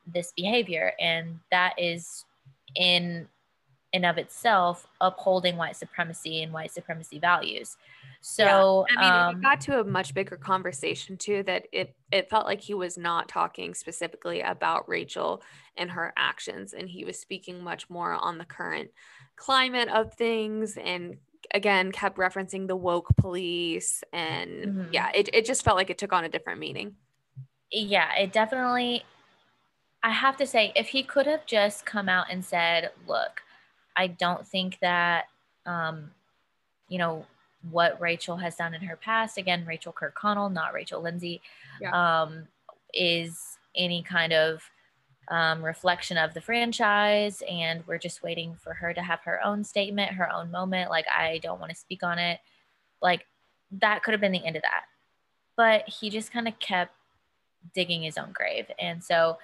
this 0.07 0.33
behavior 0.37 0.93
and 0.99 1.39
that 1.51 1.75
is 1.79 2.25
in 2.75 3.29
and 3.93 4.05
of 4.05 4.19
itself 4.19 4.87
upholding 5.01 5.57
white 5.57 5.77
supremacy 5.77 6.43
and 6.43 6.53
white 6.53 6.71
supremacy 6.71 7.19
values 7.19 7.77
so 8.21 8.85
yeah. 8.91 8.99
i 8.99 9.03
mean 9.03 9.13
um, 9.13 9.37
it 9.37 9.43
got 9.43 9.61
to 9.61 9.81
a 9.81 9.85
much 9.85 10.13
bigger 10.15 10.37
conversation 10.37 11.17
too 11.17 11.43
that 11.43 11.67
it 11.73 11.95
it 12.13 12.29
felt 12.29 12.47
like 12.47 12.61
he 12.61 12.75
was 12.75 12.99
not 12.99 13.29
talking 13.29 13.75
specifically 13.75 14.41
about 14.41 14.89
rachel 14.89 15.43
and 15.77 15.91
her 15.91 16.13
actions 16.17 16.75
and 16.75 16.89
he 16.89 17.05
was 17.05 17.19
speaking 17.19 17.63
much 17.63 17.89
more 17.89 18.13
on 18.13 18.39
the 18.39 18.45
current 18.45 18.91
climate 19.37 19.89
of 19.89 20.13
things 20.15 20.77
and 20.77 21.17
again 21.55 21.93
kept 21.93 22.19
referencing 22.19 22.67
the 22.67 22.77
woke 22.77 23.09
police 23.17 24.03
and 24.13 24.51
mm-hmm. 24.51 24.85
yeah 24.93 25.11
it, 25.15 25.31
it 25.33 25.47
just 25.47 25.65
felt 25.65 25.77
like 25.77 25.89
it 25.89 25.97
took 25.97 26.13
on 26.13 26.25
a 26.25 26.29
different 26.29 26.61
meaning 26.61 26.95
yeah, 27.71 28.15
it 28.15 28.33
definitely, 28.33 29.05
I 30.03 30.11
have 30.11 30.37
to 30.39 30.47
say, 30.47 30.73
if 30.75 30.89
he 30.89 31.03
could 31.03 31.27
have 31.27 31.45
just 31.47 31.85
come 31.85 32.09
out 32.09 32.27
and 32.31 32.45
said, 32.45 32.91
look, 33.07 33.43
I 33.99 34.07
don't 34.07 34.47
think 34.47 34.79
that, 34.81 35.27
um, 35.67 36.13
you 36.89 36.99
know, 36.99 37.27
what 37.71 38.01
Rachel 38.01 38.37
has 38.37 38.55
done 38.55 38.73
in 38.73 38.83
her 38.83 38.97
past, 38.97 39.37
again, 39.37 39.67
Rachel 39.67 39.93
Kirkconnell, 39.93 40.53
not 40.53 40.73
Rachel 40.73 41.03
Lindsay, 41.03 41.43
yeah. 41.81 42.23
um, 42.23 42.47
is 42.95 43.59
any 43.75 44.03
kind 44.03 44.33
of 44.33 44.63
um, 45.29 45.65
reflection 45.65 46.17
of 46.17 46.33
the 46.33 46.41
franchise. 46.41 47.43
And 47.51 47.85
we're 47.87 47.99
just 47.99 48.23
waiting 48.23 48.55
for 48.55 48.73
her 48.75 48.95
to 48.95 49.03
have 49.03 49.21
her 49.25 49.45
own 49.45 49.65
statement, 49.65 50.13
her 50.13 50.33
own 50.33 50.53
moment. 50.53 50.89
Like, 50.89 51.07
I 51.09 51.39
don't 51.43 51.61
want 51.61 51.71
to 51.71 51.77
speak 51.77 52.05
on 52.05 52.19
it. 52.19 52.39
Like, 53.03 53.27
that 53.73 54.03
could 54.05 54.13
have 54.13 54.21
been 54.21 54.33
the 54.33 54.47
end 54.47 54.57
of 54.57 54.63
that. 54.63 54.85
But 55.57 55.89
he 55.89 56.09
just 56.09 56.33
kind 56.33 56.47
of 56.47 56.59
kept 56.61 56.95
digging 57.75 58.05
his 58.05 58.17
own 58.17 58.31
grave. 58.33 58.71
And 58.79 59.03
so 59.03 59.39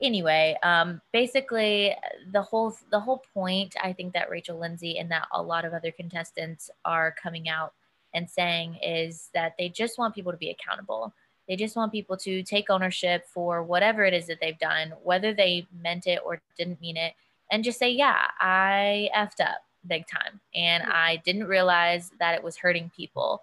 anyway, 0.00 0.56
um, 0.62 1.00
basically 1.12 1.94
the 2.32 2.42
whole 2.42 2.76
the 2.90 3.00
whole 3.00 3.22
point 3.32 3.74
I 3.82 3.92
think 3.92 4.12
that 4.14 4.30
Rachel 4.30 4.58
Lindsay 4.58 4.98
and 4.98 5.10
that 5.10 5.28
a 5.32 5.42
lot 5.42 5.64
of 5.64 5.72
other 5.72 5.90
contestants 5.90 6.70
are 6.84 7.14
coming 7.22 7.48
out 7.48 7.72
and 8.14 8.28
saying 8.28 8.78
is 8.82 9.30
that 9.34 9.54
they 9.58 9.68
just 9.68 9.98
want 9.98 10.14
people 10.14 10.32
to 10.32 10.38
be 10.38 10.50
accountable. 10.50 11.14
They 11.48 11.56
just 11.56 11.76
want 11.76 11.92
people 11.92 12.16
to 12.18 12.42
take 12.42 12.70
ownership 12.70 13.24
for 13.32 13.62
whatever 13.62 14.04
it 14.04 14.14
is 14.14 14.26
that 14.26 14.38
they've 14.40 14.58
done, 14.58 14.92
whether 15.02 15.32
they 15.32 15.66
meant 15.80 16.06
it 16.06 16.20
or 16.24 16.40
didn't 16.56 16.80
mean 16.80 16.96
it, 16.96 17.14
and 17.50 17.62
just 17.62 17.78
say, 17.78 17.90
yeah, 17.90 18.28
I 18.40 19.10
effed 19.14 19.40
up 19.40 19.58
big 19.86 20.06
time. 20.08 20.40
And 20.54 20.82
I 20.82 21.22
didn't 21.24 21.44
realize 21.44 22.10
that 22.18 22.34
it 22.34 22.42
was 22.42 22.56
hurting 22.56 22.90
people 22.96 23.42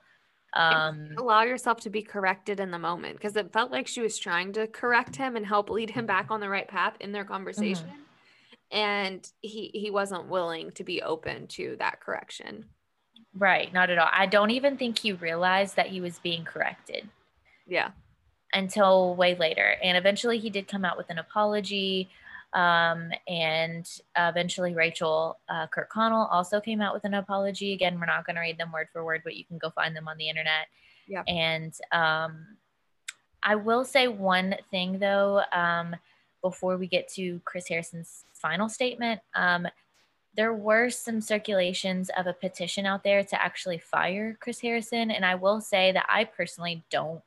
um 0.55 1.09
allow 1.17 1.41
yourself 1.43 1.79
to 1.79 1.89
be 1.89 2.01
corrected 2.01 2.59
in 2.59 2.69
the 2.69 2.79
moment 2.79 3.15
because 3.15 3.35
it 3.35 3.51
felt 3.51 3.71
like 3.71 3.87
she 3.87 4.01
was 4.01 4.17
trying 4.17 4.53
to 4.53 4.67
correct 4.67 5.15
him 5.15 5.35
and 5.35 5.45
help 5.45 5.69
lead 5.69 5.89
him 5.89 6.05
back 6.05 6.29
on 6.29 6.39
the 6.39 6.49
right 6.49 6.67
path 6.67 6.95
in 6.99 7.11
their 7.11 7.25
conversation 7.25 7.87
mm-hmm. 7.87 8.77
and 8.77 9.31
he 9.41 9.71
he 9.73 9.89
wasn't 9.89 10.27
willing 10.27 10.71
to 10.71 10.83
be 10.83 11.01
open 11.01 11.47
to 11.47 11.75
that 11.79 11.99
correction. 11.99 12.65
Right 13.35 13.73
not 13.73 13.89
at 13.89 13.97
all. 13.97 14.09
I 14.11 14.27
don't 14.27 14.51
even 14.51 14.77
think 14.77 14.99
he 14.99 15.11
realized 15.11 15.75
that 15.75 15.87
he 15.87 16.01
was 16.01 16.19
being 16.19 16.45
corrected. 16.45 17.09
Yeah. 17.65 17.91
Until 18.53 19.15
way 19.15 19.35
later 19.35 19.75
and 19.83 19.97
eventually 19.97 20.37
he 20.37 20.51
did 20.51 20.67
come 20.67 20.85
out 20.85 20.97
with 20.97 21.09
an 21.09 21.17
apology 21.17 22.09
um, 22.53 23.11
and 23.27 23.89
eventually, 24.15 24.75
Rachel 24.75 25.39
uh, 25.49 25.67
Kirkconnell 25.67 26.31
also 26.31 26.59
came 26.59 26.81
out 26.81 26.93
with 26.93 27.03
an 27.05 27.15
apology. 27.15 27.73
Again, 27.73 27.99
we're 27.99 28.05
not 28.05 28.25
going 28.25 28.35
to 28.35 28.41
read 28.41 28.57
them 28.57 28.71
word 28.71 28.87
for 28.93 29.03
word, 29.03 29.21
but 29.23 29.35
you 29.35 29.45
can 29.45 29.57
go 29.57 29.69
find 29.71 29.95
them 29.95 30.07
on 30.07 30.17
the 30.17 30.29
internet. 30.29 30.67
Yeah. 31.07 31.23
And 31.27 31.73
um, 31.91 32.45
I 33.41 33.55
will 33.55 33.83
say 33.83 34.07
one 34.07 34.55
thing 34.71 34.99
though, 34.99 35.41
um, 35.51 35.95
before 36.41 36.77
we 36.77 36.87
get 36.87 37.07
to 37.07 37.41
Chris 37.45 37.67
Harrison's 37.67 38.25
final 38.33 38.69
statement. 38.69 39.21
Um, 39.33 39.67
there 40.35 40.53
were 40.53 40.89
some 40.89 41.21
circulations 41.21 42.09
of 42.17 42.27
a 42.27 42.33
petition 42.33 42.85
out 42.85 43.03
there 43.03 43.23
to 43.23 43.41
actually 43.41 43.77
fire 43.77 44.37
Chris 44.39 44.59
Harrison. 44.59 45.09
And 45.09 45.25
I 45.25 45.35
will 45.35 45.61
say 45.61 45.91
that 45.91 46.05
I 46.09 46.25
personally 46.25 46.83
don't 46.89 47.21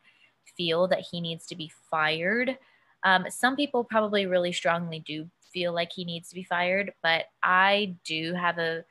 feel 0.57 0.87
that 0.89 1.07
he 1.11 1.21
needs 1.21 1.47
to 1.47 1.57
be 1.57 1.73
fired. 1.91 2.59
Um, 3.07 3.27
some 3.31 3.55
people 3.55 3.85
probably 3.85 4.27
really 4.27 4.53
strongly 4.53 4.99
do 4.99 5.31
feel 5.53 5.73
like 5.73 5.93
he 5.93 6.05
needs 6.05 6.29
to 6.29 6.35
be 6.35 6.43
fired, 6.43 6.93
but 7.05 7.27
I 7.41 7.95
do 8.05 8.35
have 8.35 8.59
a 8.59 8.85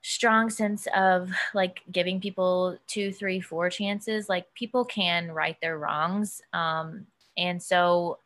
strong 0.00 0.48
sense 0.48 0.86
of 0.94 1.30
like 1.52 1.82
giving 1.90 2.20
people 2.20 2.78
two, 2.86 3.12
three, 3.12 3.40
four 3.40 3.68
chances. 3.68 4.28
Like 4.28 4.46
people 4.54 4.84
can 4.84 5.32
right 5.32 5.56
their 5.60 5.76
wrongs. 5.76 6.40
Um, 6.52 7.06
and 7.36 7.60
so 7.60 8.18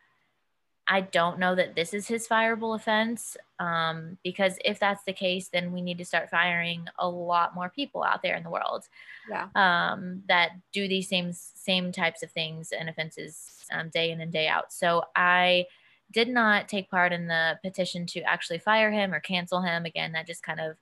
I 0.89 1.01
don't 1.01 1.39
know 1.39 1.55
that 1.55 1.75
this 1.75 1.93
is 1.93 2.07
his 2.07 2.29
fireable 2.29 2.77
offense 2.77 3.37
um, 3.59 4.19
because 4.23 4.57
if 4.65 4.79
that's 4.79 5.03
the 5.05 5.13
case, 5.13 5.49
then 5.49 5.73
we 5.73 5.83
need 5.83 5.99
to 5.99 6.05
start 6.05 6.31
firing 6.31 6.87
a 6.99 7.09
lot 7.09 7.55
more 7.55 7.71
people 7.71 8.05
out 8.05 8.23
there 8.23 8.37
in 8.37 8.45
the 8.45 8.51
world 8.51 8.85
yeah. 9.29 9.49
um, 9.57 10.23
that 10.29 10.51
do 10.73 10.87
these 10.87 11.09
same 11.09 11.33
same 11.33 11.91
types 11.91 12.23
of 12.23 12.31
things 12.31 12.73
and 12.73 12.89
offenses 12.89 13.65
um, 13.73 13.89
day 13.89 14.11
in 14.11 14.21
and 14.21 14.33
day 14.33 14.47
out. 14.47 14.73
So 14.73 15.03
I 15.17 15.67
did 16.13 16.29
not 16.29 16.69
take 16.69 16.91
part 16.91 17.13
in 17.13 17.27
the 17.27 17.59
petition 17.63 18.07
to 18.07 18.21
actually 18.23 18.59
fire 18.59 18.93
him 18.93 19.13
or 19.13 19.21
cancel 19.21 19.63
him. 19.63 19.85
Again, 19.85 20.13
that 20.13 20.27
just 20.27 20.43
kind 20.43 20.61
of 20.61 20.77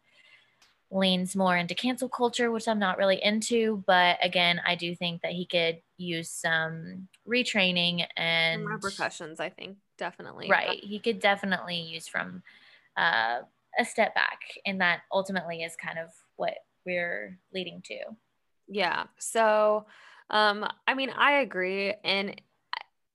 leans 0.90 1.34
more 1.34 1.57
into 1.57 1.74
cancel 1.74 2.09
culture, 2.09 2.50
which 2.50 2.68
I'm 2.68 2.78
not 2.78 2.98
really 2.98 3.22
into. 3.22 3.82
But 3.86 4.18
again, 4.22 4.61
I 4.66 4.74
do 4.74 4.94
think 4.94 5.22
that 5.22 5.32
he 5.32 5.46
could 5.46 5.80
use 5.96 6.30
some 6.30 7.09
retraining 7.28 8.07
and 8.16 8.62
Some 8.62 8.72
repercussions, 8.72 9.40
I 9.40 9.48
think, 9.48 9.78
definitely. 9.99 10.49
Right. 10.51 10.80
He 10.82 10.99
could 10.99 11.20
definitely 11.20 11.80
use 11.80 12.09
from 12.09 12.42
uh, 12.97 13.40
a 13.78 13.84
step 13.84 14.14
back. 14.14 14.40
And 14.66 14.80
that 14.80 15.01
ultimately 15.12 15.62
is 15.62 15.76
kind 15.76 15.99
of 15.99 16.11
what 16.36 16.55
we're 16.84 17.38
leading 17.53 17.82
to. 17.86 17.97
Yeah. 18.68 19.05
So, 19.18 19.86
um, 20.30 20.66
I 20.86 20.95
mean, 20.95 21.11
I 21.11 21.40
agree. 21.40 21.95
And 22.05 22.40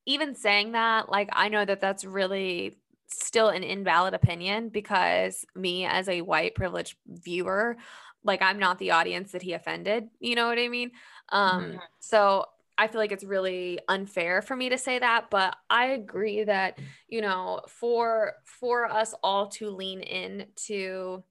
even 0.06 0.36
saying 0.36 0.74
that, 0.74 1.10
like, 1.10 1.30
I 1.34 1.50
know 1.50 1.66
that 1.66 1.82
that's 1.82 2.06
really 2.06 2.78
still 3.08 3.50
an 3.50 3.64
invalid 3.64 4.14
opinion 4.14 4.70
because 4.70 5.46
me 5.56 5.86
as 5.86 6.08
a 6.08 6.22
white 6.22 6.56
privileged 6.56 6.96
viewer, 7.08 7.78
like, 8.24 8.42
I'm 8.42 8.60
not 8.60 8.80
the 8.80 8.92
audience 8.92 9.32
that 9.32 9.42
he 9.42 9.54
offended. 9.54 10.10
You 10.20 10.36
know 10.36 10.48
what 10.48 10.60
I 10.60 10.68
mean? 10.68 10.92
Um, 11.30 11.64
Mhm. 11.64 11.80
so 12.00 12.46
I 12.80 12.88
feel 12.88 13.02
like 13.02 13.12
it's 13.12 13.26
really 13.26 13.78
unfair 13.90 14.42
for 14.42 14.56
me 14.56 14.70
to 14.70 14.78
say 14.78 15.00
that, 15.00 15.30
but 15.30 15.58
I 15.70 15.88
agree 15.88 16.46
that, 16.46 16.80
you 17.10 17.20
know, 17.20 17.60
for 17.68 18.34
for 18.46 18.90
us 18.90 19.14
all 19.22 19.48
to 19.50 19.70
lean 19.70 20.00
in 20.00 20.46
to 20.68 21.22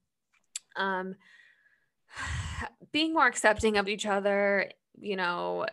um 0.76 1.14
being 2.92 3.14
more 3.14 3.26
accepting 3.26 3.78
of 3.78 3.88
each 3.88 4.04
other, 4.04 4.70
you 5.00 5.16
know, 5.16 5.64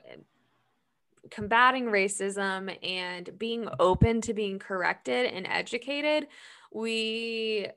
combating 1.29 1.87
racism 1.87 2.73
and 2.81 3.37
being 3.37 3.67
open 3.77 4.21
to 4.21 4.33
being 4.33 4.59
corrected 4.59 5.25
and 5.25 5.45
educated, 5.45 6.27
we 6.71 7.67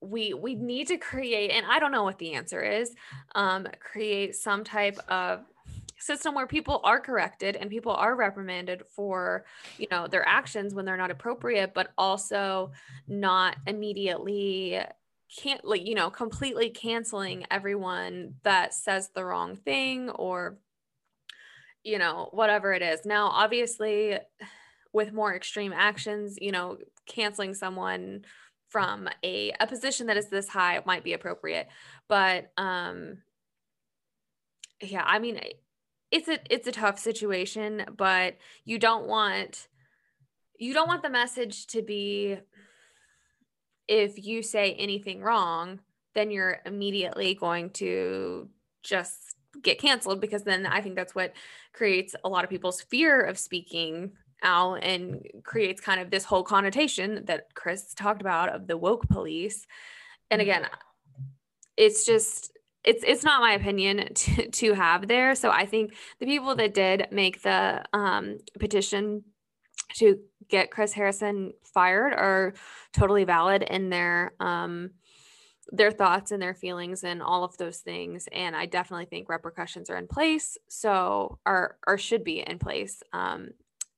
we 0.00 0.32
we 0.32 0.54
need 0.54 0.86
to 0.88 0.96
create 0.96 1.50
and 1.50 1.66
I 1.66 1.80
don't 1.80 1.90
know 1.90 2.04
what 2.04 2.18
the 2.18 2.34
answer 2.34 2.62
is, 2.62 2.94
um 3.34 3.66
create 3.80 4.36
some 4.36 4.62
type 4.62 4.98
of 5.08 5.44
system 6.04 6.34
where 6.34 6.46
people 6.46 6.80
are 6.84 7.00
corrected 7.00 7.56
and 7.56 7.70
people 7.70 7.92
are 7.92 8.14
reprimanded 8.14 8.82
for 8.94 9.44
you 9.78 9.86
know 9.90 10.06
their 10.06 10.26
actions 10.28 10.74
when 10.74 10.84
they're 10.84 10.98
not 10.98 11.10
appropriate 11.10 11.72
but 11.72 11.92
also 11.96 12.70
not 13.08 13.56
immediately 13.66 14.78
can't 15.34 15.64
like 15.64 15.86
you 15.86 15.94
know 15.94 16.10
completely 16.10 16.68
canceling 16.68 17.46
everyone 17.50 18.34
that 18.42 18.74
says 18.74 19.10
the 19.14 19.24
wrong 19.24 19.56
thing 19.56 20.10
or 20.10 20.58
you 21.82 21.98
know 21.98 22.28
whatever 22.32 22.72
it 22.72 22.82
is. 22.82 23.04
Now 23.04 23.28
obviously 23.28 24.18
with 24.92 25.12
more 25.12 25.34
extreme 25.34 25.72
actions 25.74 26.36
you 26.40 26.52
know 26.52 26.76
canceling 27.06 27.54
someone 27.54 28.24
from 28.68 29.08
a, 29.22 29.52
a 29.60 29.66
position 29.66 30.08
that 30.08 30.16
is 30.16 30.28
this 30.28 30.48
high 30.48 30.82
might 30.84 31.04
be 31.04 31.12
appropriate 31.12 31.68
but 32.08 32.50
um 32.56 33.18
yeah 34.82 35.04
i 35.06 35.18
mean 35.20 35.38
it's 36.14 36.28
a 36.28 36.38
it's 36.48 36.68
a 36.68 36.72
tough 36.72 36.96
situation 36.96 37.84
but 37.96 38.36
you 38.64 38.78
don't 38.78 39.06
want 39.06 39.66
you 40.58 40.72
don't 40.72 40.86
want 40.86 41.02
the 41.02 41.10
message 41.10 41.66
to 41.66 41.82
be 41.82 42.38
if 43.88 44.24
you 44.24 44.40
say 44.40 44.74
anything 44.74 45.20
wrong 45.20 45.80
then 46.14 46.30
you're 46.30 46.60
immediately 46.64 47.34
going 47.34 47.68
to 47.68 48.48
just 48.84 49.34
get 49.60 49.80
canceled 49.80 50.20
because 50.20 50.44
then 50.44 50.66
i 50.66 50.80
think 50.80 50.94
that's 50.94 51.16
what 51.16 51.32
creates 51.72 52.14
a 52.22 52.28
lot 52.28 52.44
of 52.44 52.50
people's 52.50 52.80
fear 52.80 53.20
of 53.20 53.36
speaking 53.36 54.12
out 54.44 54.74
and 54.84 55.26
creates 55.42 55.80
kind 55.80 56.00
of 56.00 56.10
this 56.10 56.24
whole 56.24 56.44
connotation 56.44 57.24
that 57.24 57.52
chris 57.54 57.92
talked 57.92 58.20
about 58.20 58.50
of 58.50 58.66
the 58.66 58.76
woke 58.76 59.08
police. 59.08 59.66
And 60.30 60.40
mm-hmm. 60.40 60.50
again 60.50 60.68
it's 61.76 62.06
just 62.06 62.52
it's 62.84 63.02
it's 63.06 63.24
not 63.24 63.40
my 63.40 63.52
opinion 63.52 64.08
to, 64.14 64.48
to 64.50 64.74
have 64.74 65.08
there. 65.08 65.34
So 65.34 65.50
i 65.50 65.66
think 65.66 65.94
the 66.20 66.26
people 66.26 66.54
that 66.56 66.74
did 66.74 67.08
make 67.10 67.42
the 67.42 67.84
um, 67.92 68.38
petition 68.58 69.24
to 69.96 70.18
get 70.48 70.70
chris 70.70 70.92
harrison 70.92 71.52
fired 71.62 72.12
are 72.12 72.54
totally 72.92 73.24
valid 73.24 73.62
in 73.62 73.90
their 73.90 74.34
um, 74.40 74.90
their 75.68 75.90
thoughts 75.90 76.30
and 76.30 76.42
their 76.42 76.54
feelings 76.54 77.04
and 77.04 77.22
all 77.22 77.42
of 77.42 77.56
those 77.56 77.78
things. 77.78 78.28
And 78.32 78.54
i 78.54 78.66
definitely 78.66 79.06
think 79.06 79.28
repercussions 79.28 79.90
are 79.90 79.96
in 79.96 80.06
place. 80.06 80.58
So 80.68 81.38
are 81.46 81.76
or 81.86 81.98
should 81.98 82.24
be 82.24 82.40
in 82.40 82.58
place. 82.58 83.02
Um, 83.12 83.50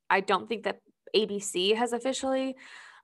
i 0.09 0.21
don't 0.21 0.49
think 0.49 0.65
that 0.65 0.81
abc 1.15 1.75
has 1.77 1.93
officially 1.93 2.57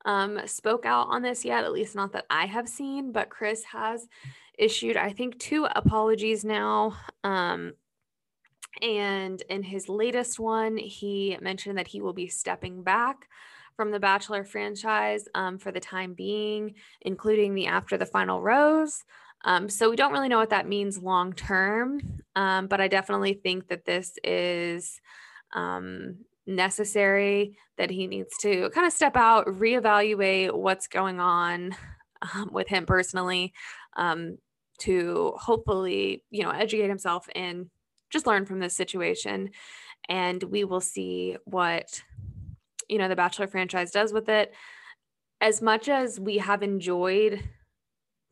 um, 0.05 0.41
spoke 0.47 0.85
out 0.85 1.09
on 1.09 1.23
this 1.23 1.45
yet 1.45 1.65
at 1.65 1.73
least 1.73 1.95
not 1.95 2.13
that 2.13 2.27
i 2.31 2.47
have 2.47 2.69
seen 2.69 3.13
but 3.13 3.31
chris 3.31 3.63
has 3.65 4.07
issued 4.59 4.97
i 4.97 5.13
think 5.13 5.39
two 5.39 5.67
apologies 5.75 6.45
now 6.45 6.97
um, 7.25 7.73
and 8.81 9.43
in 9.49 9.63
his 9.63 9.89
latest 9.89 10.39
one 10.39 10.77
he 10.77 11.37
mentioned 11.41 11.79
that 11.79 11.89
he 11.89 12.01
will 12.01 12.13
be 12.13 12.29
stepping 12.29 12.83
back 12.83 13.29
from 13.77 13.91
the 13.91 14.01
bachelor 14.01 14.45
franchise 14.45 15.29
um, 15.35 15.59
for 15.59 15.73
the 15.73 15.81
time 15.81 16.15
being 16.15 16.75
including 17.03 17.55
the 17.55 17.67
after 17.67 17.97
the 17.97 18.07
final 18.07 18.41
rose 18.41 19.05
um, 19.45 19.69
so 19.69 19.91
we 19.91 19.97
don't 19.97 20.13
really 20.13 20.29
know 20.29 20.39
what 20.39 20.51
that 20.51 20.69
means 20.69 20.99
long 20.99 21.33
term 21.33 22.01
um, 22.37 22.67
but 22.67 22.81
i 22.81 22.89
definitely 22.89 23.35
think 23.35 23.69
that 23.69 23.85
this 23.85 24.19
is 24.25 25.01
um, 25.55 26.17
necessary 26.47 27.57
that 27.79 27.91
he 27.91 28.07
needs 28.07 28.37
to 28.39 28.71
kind 28.71 28.87
of 28.87 28.93
step 28.93 29.17
out 29.17 29.47
reevaluate 29.47 30.53
what's 30.53 30.89
going 30.89 31.21
on 31.21 31.75
um, 32.35 32.51
with 32.53 32.69
him 32.69 32.87
personally 32.87 33.53
um, 33.97 34.39
to 34.79 35.33
hopefully 35.37 36.25
you 36.31 36.43
know 36.43 36.51
educate 36.51 36.89
himself 36.89 37.27
and 37.35 37.71
just 38.11 38.27
learn 38.27 38.45
from 38.45 38.61
this 38.61 38.77
situation. 38.77 39.51
And 40.09 40.43
we 40.43 40.65
will 40.65 40.81
see 40.81 41.37
what 41.45 42.03
you 42.89 42.99
know 42.99 43.09
the 43.09 43.17
bachelor 43.17 43.47
franchise 43.47 43.91
does 43.91 44.13
with 44.13 44.29
it. 44.29 44.53
As 45.41 45.63
much 45.63 45.89
as 45.89 46.21
we 46.21 46.39
have 46.39 46.63
enjoyed 46.63 47.43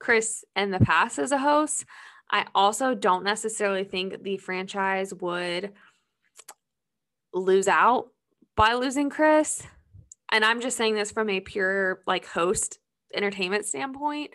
chris 0.01 0.45
in 0.57 0.71
the 0.71 0.81
past 0.81 1.19
as 1.19 1.31
a 1.31 1.39
host 1.39 1.85
i 2.31 2.45
also 2.55 2.95
don't 2.95 3.23
necessarily 3.23 3.85
think 3.85 4.23
the 4.23 4.39
franchise 4.39 5.15
would 5.15 5.73
lose 7.33 7.69
out 7.69 8.09
by 8.57 8.75
losing 8.75 9.11
chris. 9.11 9.63
And 10.33 10.45
i'm 10.45 10.61
just 10.61 10.77
saying 10.77 10.95
this 10.95 11.11
from 11.11 11.29
a 11.29 11.41
pure 11.41 12.03
like 12.07 12.27
host 12.27 12.79
entertainment 13.15 13.67
standpoint. 13.67 14.31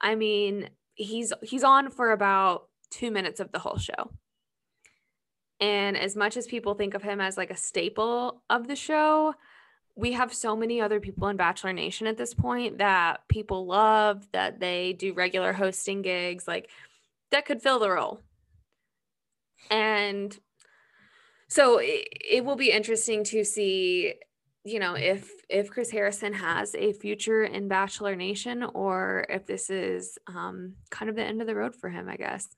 I 0.00 0.14
mean 0.14 0.70
he's 0.94 1.32
he's 1.42 1.64
on 1.64 1.90
for 1.90 2.12
about 2.12 2.68
two 2.90 3.10
minutes 3.10 3.40
of 3.40 3.52
the 3.52 3.58
whole 3.58 3.78
show. 3.78 4.10
And 5.60 5.96
as 5.96 6.16
much 6.16 6.36
as 6.36 6.46
people 6.46 6.74
think 6.74 6.94
of 6.94 7.02
him 7.02 7.20
as 7.20 7.36
like 7.36 7.50
a 7.50 7.56
staple 7.56 8.42
of 8.48 8.66
the 8.66 8.76
show, 8.76 9.34
we 9.94 10.12
have 10.12 10.32
so 10.32 10.56
many 10.56 10.80
other 10.80 11.00
people 11.00 11.28
in 11.28 11.36
Bachelor 11.36 11.72
Nation 11.72 12.06
at 12.06 12.16
this 12.16 12.32
point 12.32 12.78
that 12.78 13.28
people 13.28 13.66
love, 13.66 14.26
that 14.32 14.58
they 14.58 14.94
do 14.94 15.12
regular 15.12 15.52
hosting 15.52 16.00
gigs, 16.00 16.48
like 16.48 16.70
that 17.30 17.44
could 17.44 17.62
fill 17.62 17.78
the 17.78 17.90
role. 17.90 18.20
And 19.70 20.36
so 21.50 21.78
it, 21.78 22.06
it 22.12 22.44
will 22.44 22.54
be 22.54 22.70
interesting 22.70 23.24
to 23.24 23.44
see, 23.44 24.14
you 24.64 24.78
know, 24.78 24.94
if 24.94 25.28
if 25.48 25.68
Chris 25.68 25.90
Harrison 25.90 26.32
has 26.32 26.76
a 26.76 26.92
future 26.92 27.42
in 27.42 27.66
Bachelor 27.66 28.14
Nation 28.14 28.62
or 28.62 29.26
if 29.28 29.46
this 29.46 29.68
is 29.68 30.16
um, 30.28 30.76
kind 30.90 31.10
of 31.10 31.16
the 31.16 31.24
end 31.24 31.40
of 31.40 31.48
the 31.48 31.56
road 31.56 31.74
for 31.74 31.90
him, 31.90 32.08
I 32.08 32.16
guess. 32.16 32.48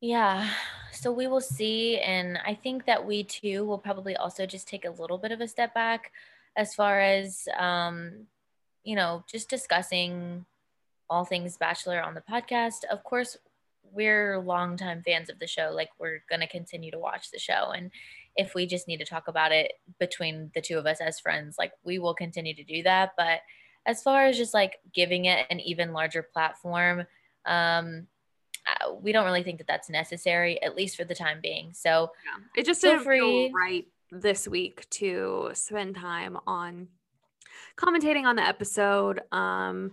Yeah. 0.00 0.50
So 0.90 1.12
we 1.12 1.28
will 1.28 1.40
see. 1.40 1.98
And 1.98 2.38
I 2.44 2.54
think 2.54 2.84
that 2.86 3.06
we 3.06 3.22
too 3.22 3.64
will 3.64 3.78
probably 3.78 4.16
also 4.16 4.44
just 4.44 4.68
take 4.68 4.84
a 4.84 4.90
little 4.90 5.18
bit 5.18 5.30
of 5.30 5.40
a 5.40 5.46
step 5.48 5.72
back 5.72 6.10
as 6.56 6.74
far 6.74 7.00
as, 7.00 7.48
um, 7.56 8.26
you 8.82 8.96
know, 8.96 9.24
just 9.30 9.48
discussing 9.48 10.44
all 11.08 11.24
things 11.24 11.56
Bachelor 11.56 12.02
on 12.02 12.14
the 12.14 12.22
podcast. 12.22 12.84
Of 12.90 13.04
course, 13.04 13.36
we're 13.92 14.38
longtime 14.38 15.02
fans 15.04 15.30
of 15.30 15.38
the 15.38 15.46
show. 15.46 15.70
Like, 15.72 15.90
we're 15.98 16.22
going 16.28 16.40
to 16.40 16.46
continue 16.46 16.90
to 16.90 16.98
watch 16.98 17.30
the 17.30 17.38
show. 17.38 17.72
And 17.74 17.90
if 18.36 18.54
we 18.54 18.66
just 18.66 18.88
need 18.88 18.98
to 18.98 19.04
talk 19.04 19.28
about 19.28 19.52
it 19.52 19.72
between 19.98 20.50
the 20.54 20.60
two 20.60 20.78
of 20.78 20.86
us 20.86 21.00
as 21.00 21.20
friends, 21.20 21.56
like, 21.58 21.72
we 21.84 21.98
will 21.98 22.14
continue 22.14 22.54
to 22.54 22.64
do 22.64 22.82
that. 22.82 23.12
But 23.16 23.40
as 23.86 24.02
far 24.02 24.26
as 24.26 24.36
just 24.36 24.52
like 24.52 24.78
giving 24.92 25.26
it 25.26 25.46
an 25.48 25.60
even 25.60 25.92
larger 25.92 26.22
platform, 26.22 27.06
um, 27.46 28.06
uh, 28.66 28.92
we 29.00 29.12
don't 29.12 29.24
really 29.24 29.44
think 29.44 29.58
that 29.58 29.68
that's 29.68 29.88
necessary, 29.88 30.60
at 30.62 30.74
least 30.76 30.96
for 30.96 31.04
the 31.04 31.14
time 31.14 31.38
being. 31.40 31.72
So 31.72 32.10
yeah. 32.24 32.60
it 32.60 32.66
just 32.66 32.80
didn't 32.80 33.04
free- 33.04 33.20
feel 33.20 33.52
right 33.52 33.86
this 34.10 34.46
week 34.48 34.88
to 34.90 35.50
spend 35.54 35.96
time 35.96 36.36
on 36.46 36.88
commentating 37.76 38.24
on 38.24 38.36
the 38.36 38.42
episode. 38.42 39.20
Um, 39.32 39.92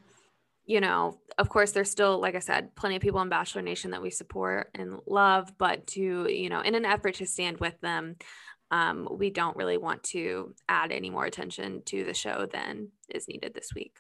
you 0.66 0.80
know, 0.80 1.20
of 1.38 1.49
course, 1.49 1.72
there's 1.72 1.91
still, 1.91 2.20
like 2.20 2.36
I 2.36 2.39
said, 2.39 2.76
plenty 2.76 2.95
of 2.95 3.01
people 3.01 3.22
in 3.22 3.30
Bachelor 3.30 3.61
Nation 3.61 3.91
that 3.91 4.01
we 4.01 4.09
support 4.09 4.70
and 4.76 4.99
love, 5.05 5.57
but 5.57 5.88
to, 5.88 6.28
you 6.30 6.49
know, 6.49 6.61
in 6.61 6.76
an 6.76 6.86
effort 6.86 7.16
to 7.16 7.26
stand 7.26 7.59
with 7.59 7.80
them, 7.82 8.16
um, 8.72 9.07
we 9.11 9.30
don't 9.30 9.57
really 9.57 9.78
want 9.78 10.03
to 10.03 10.55
add 10.70 10.91
any 10.91 11.09
more 11.09 11.26
attention 11.26 11.82
to 11.86 12.03
the 12.03 12.14
show 12.14 12.47
than 12.51 12.89
is 13.09 13.28
needed 13.28 13.53
this 13.53 13.74
week. 13.76 13.97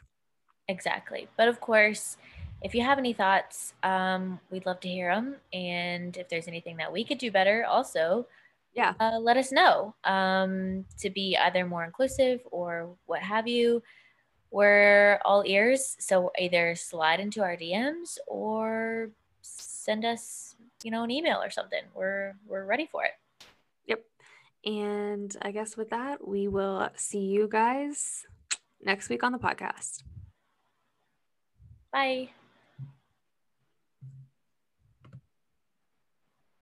Exactly. 0.67 1.27
But 1.37 1.47
of 1.47 1.59
course, 1.59 2.17
if 2.61 2.73
you 2.73 2.81
have 2.81 2.97
any 2.97 3.13
thoughts, 3.13 3.73
um, 3.83 4.39
we'd 4.49 4.65
love 4.65 4.79
to 4.79 4.87
hear 4.87 5.13
them. 5.13 5.35
And 5.51 6.15
if 6.15 6.29
there's 6.29 6.47
anything 6.47 6.77
that 6.77 6.91
we 6.91 7.03
could 7.03 7.17
do 7.17 7.29
better, 7.29 7.65
also, 7.65 8.25
Yeah. 8.73 8.93
uh, 8.99 9.19
let 9.19 9.37
us 9.37 9.51
know 9.51 9.93
um, 10.05 10.85
to 10.99 11.09
be 11.09 11.37
either 11.37 11.65
more 11.65 11.83
inclusive 11.83 12.39
or 12.49 12.95
what 13.05 13.21
have 13.21 13.47
you. 13.47 13.83
We're 14.53 15.19
all 15.25 15.41
ears, 15.47 15.97
so 15.97 16.31
either 16.37 16.75
slide 16.75 17.19
into 17.19 17.41
our 17.41 17.57
DMs 17.57 18.19
or 18.27 19.09
send 19.41 20.05
us, 20.05 20.55
you 20.83 20.91
know, 20.91 21.01
an 21.01 21.09
email 21.09 21.41
or 21.41 21.49
something. 21.49 21.81
We're 21.95 22.35
we're 22.47 22.63
ready 22.63 22.85
for 22.85 23.03
it. 23.03 23.13
Yep. 23.87 24.05
And 24.63 25.35
I 25.41 25.49
guess 25.49 25.75
with 25.75 25.89
that, 25.89 26.27
we 26.27 26.47
will 26.47 26.87
see 26.95 27.25
you 27.25 27.47
guys 27.51 28.27
next 28.79 29.09
week 29.09 29.23
on 29.23 29.31
the 29.31 29.39
podcast. 29.39 30.03
Bye. 31.91 32.29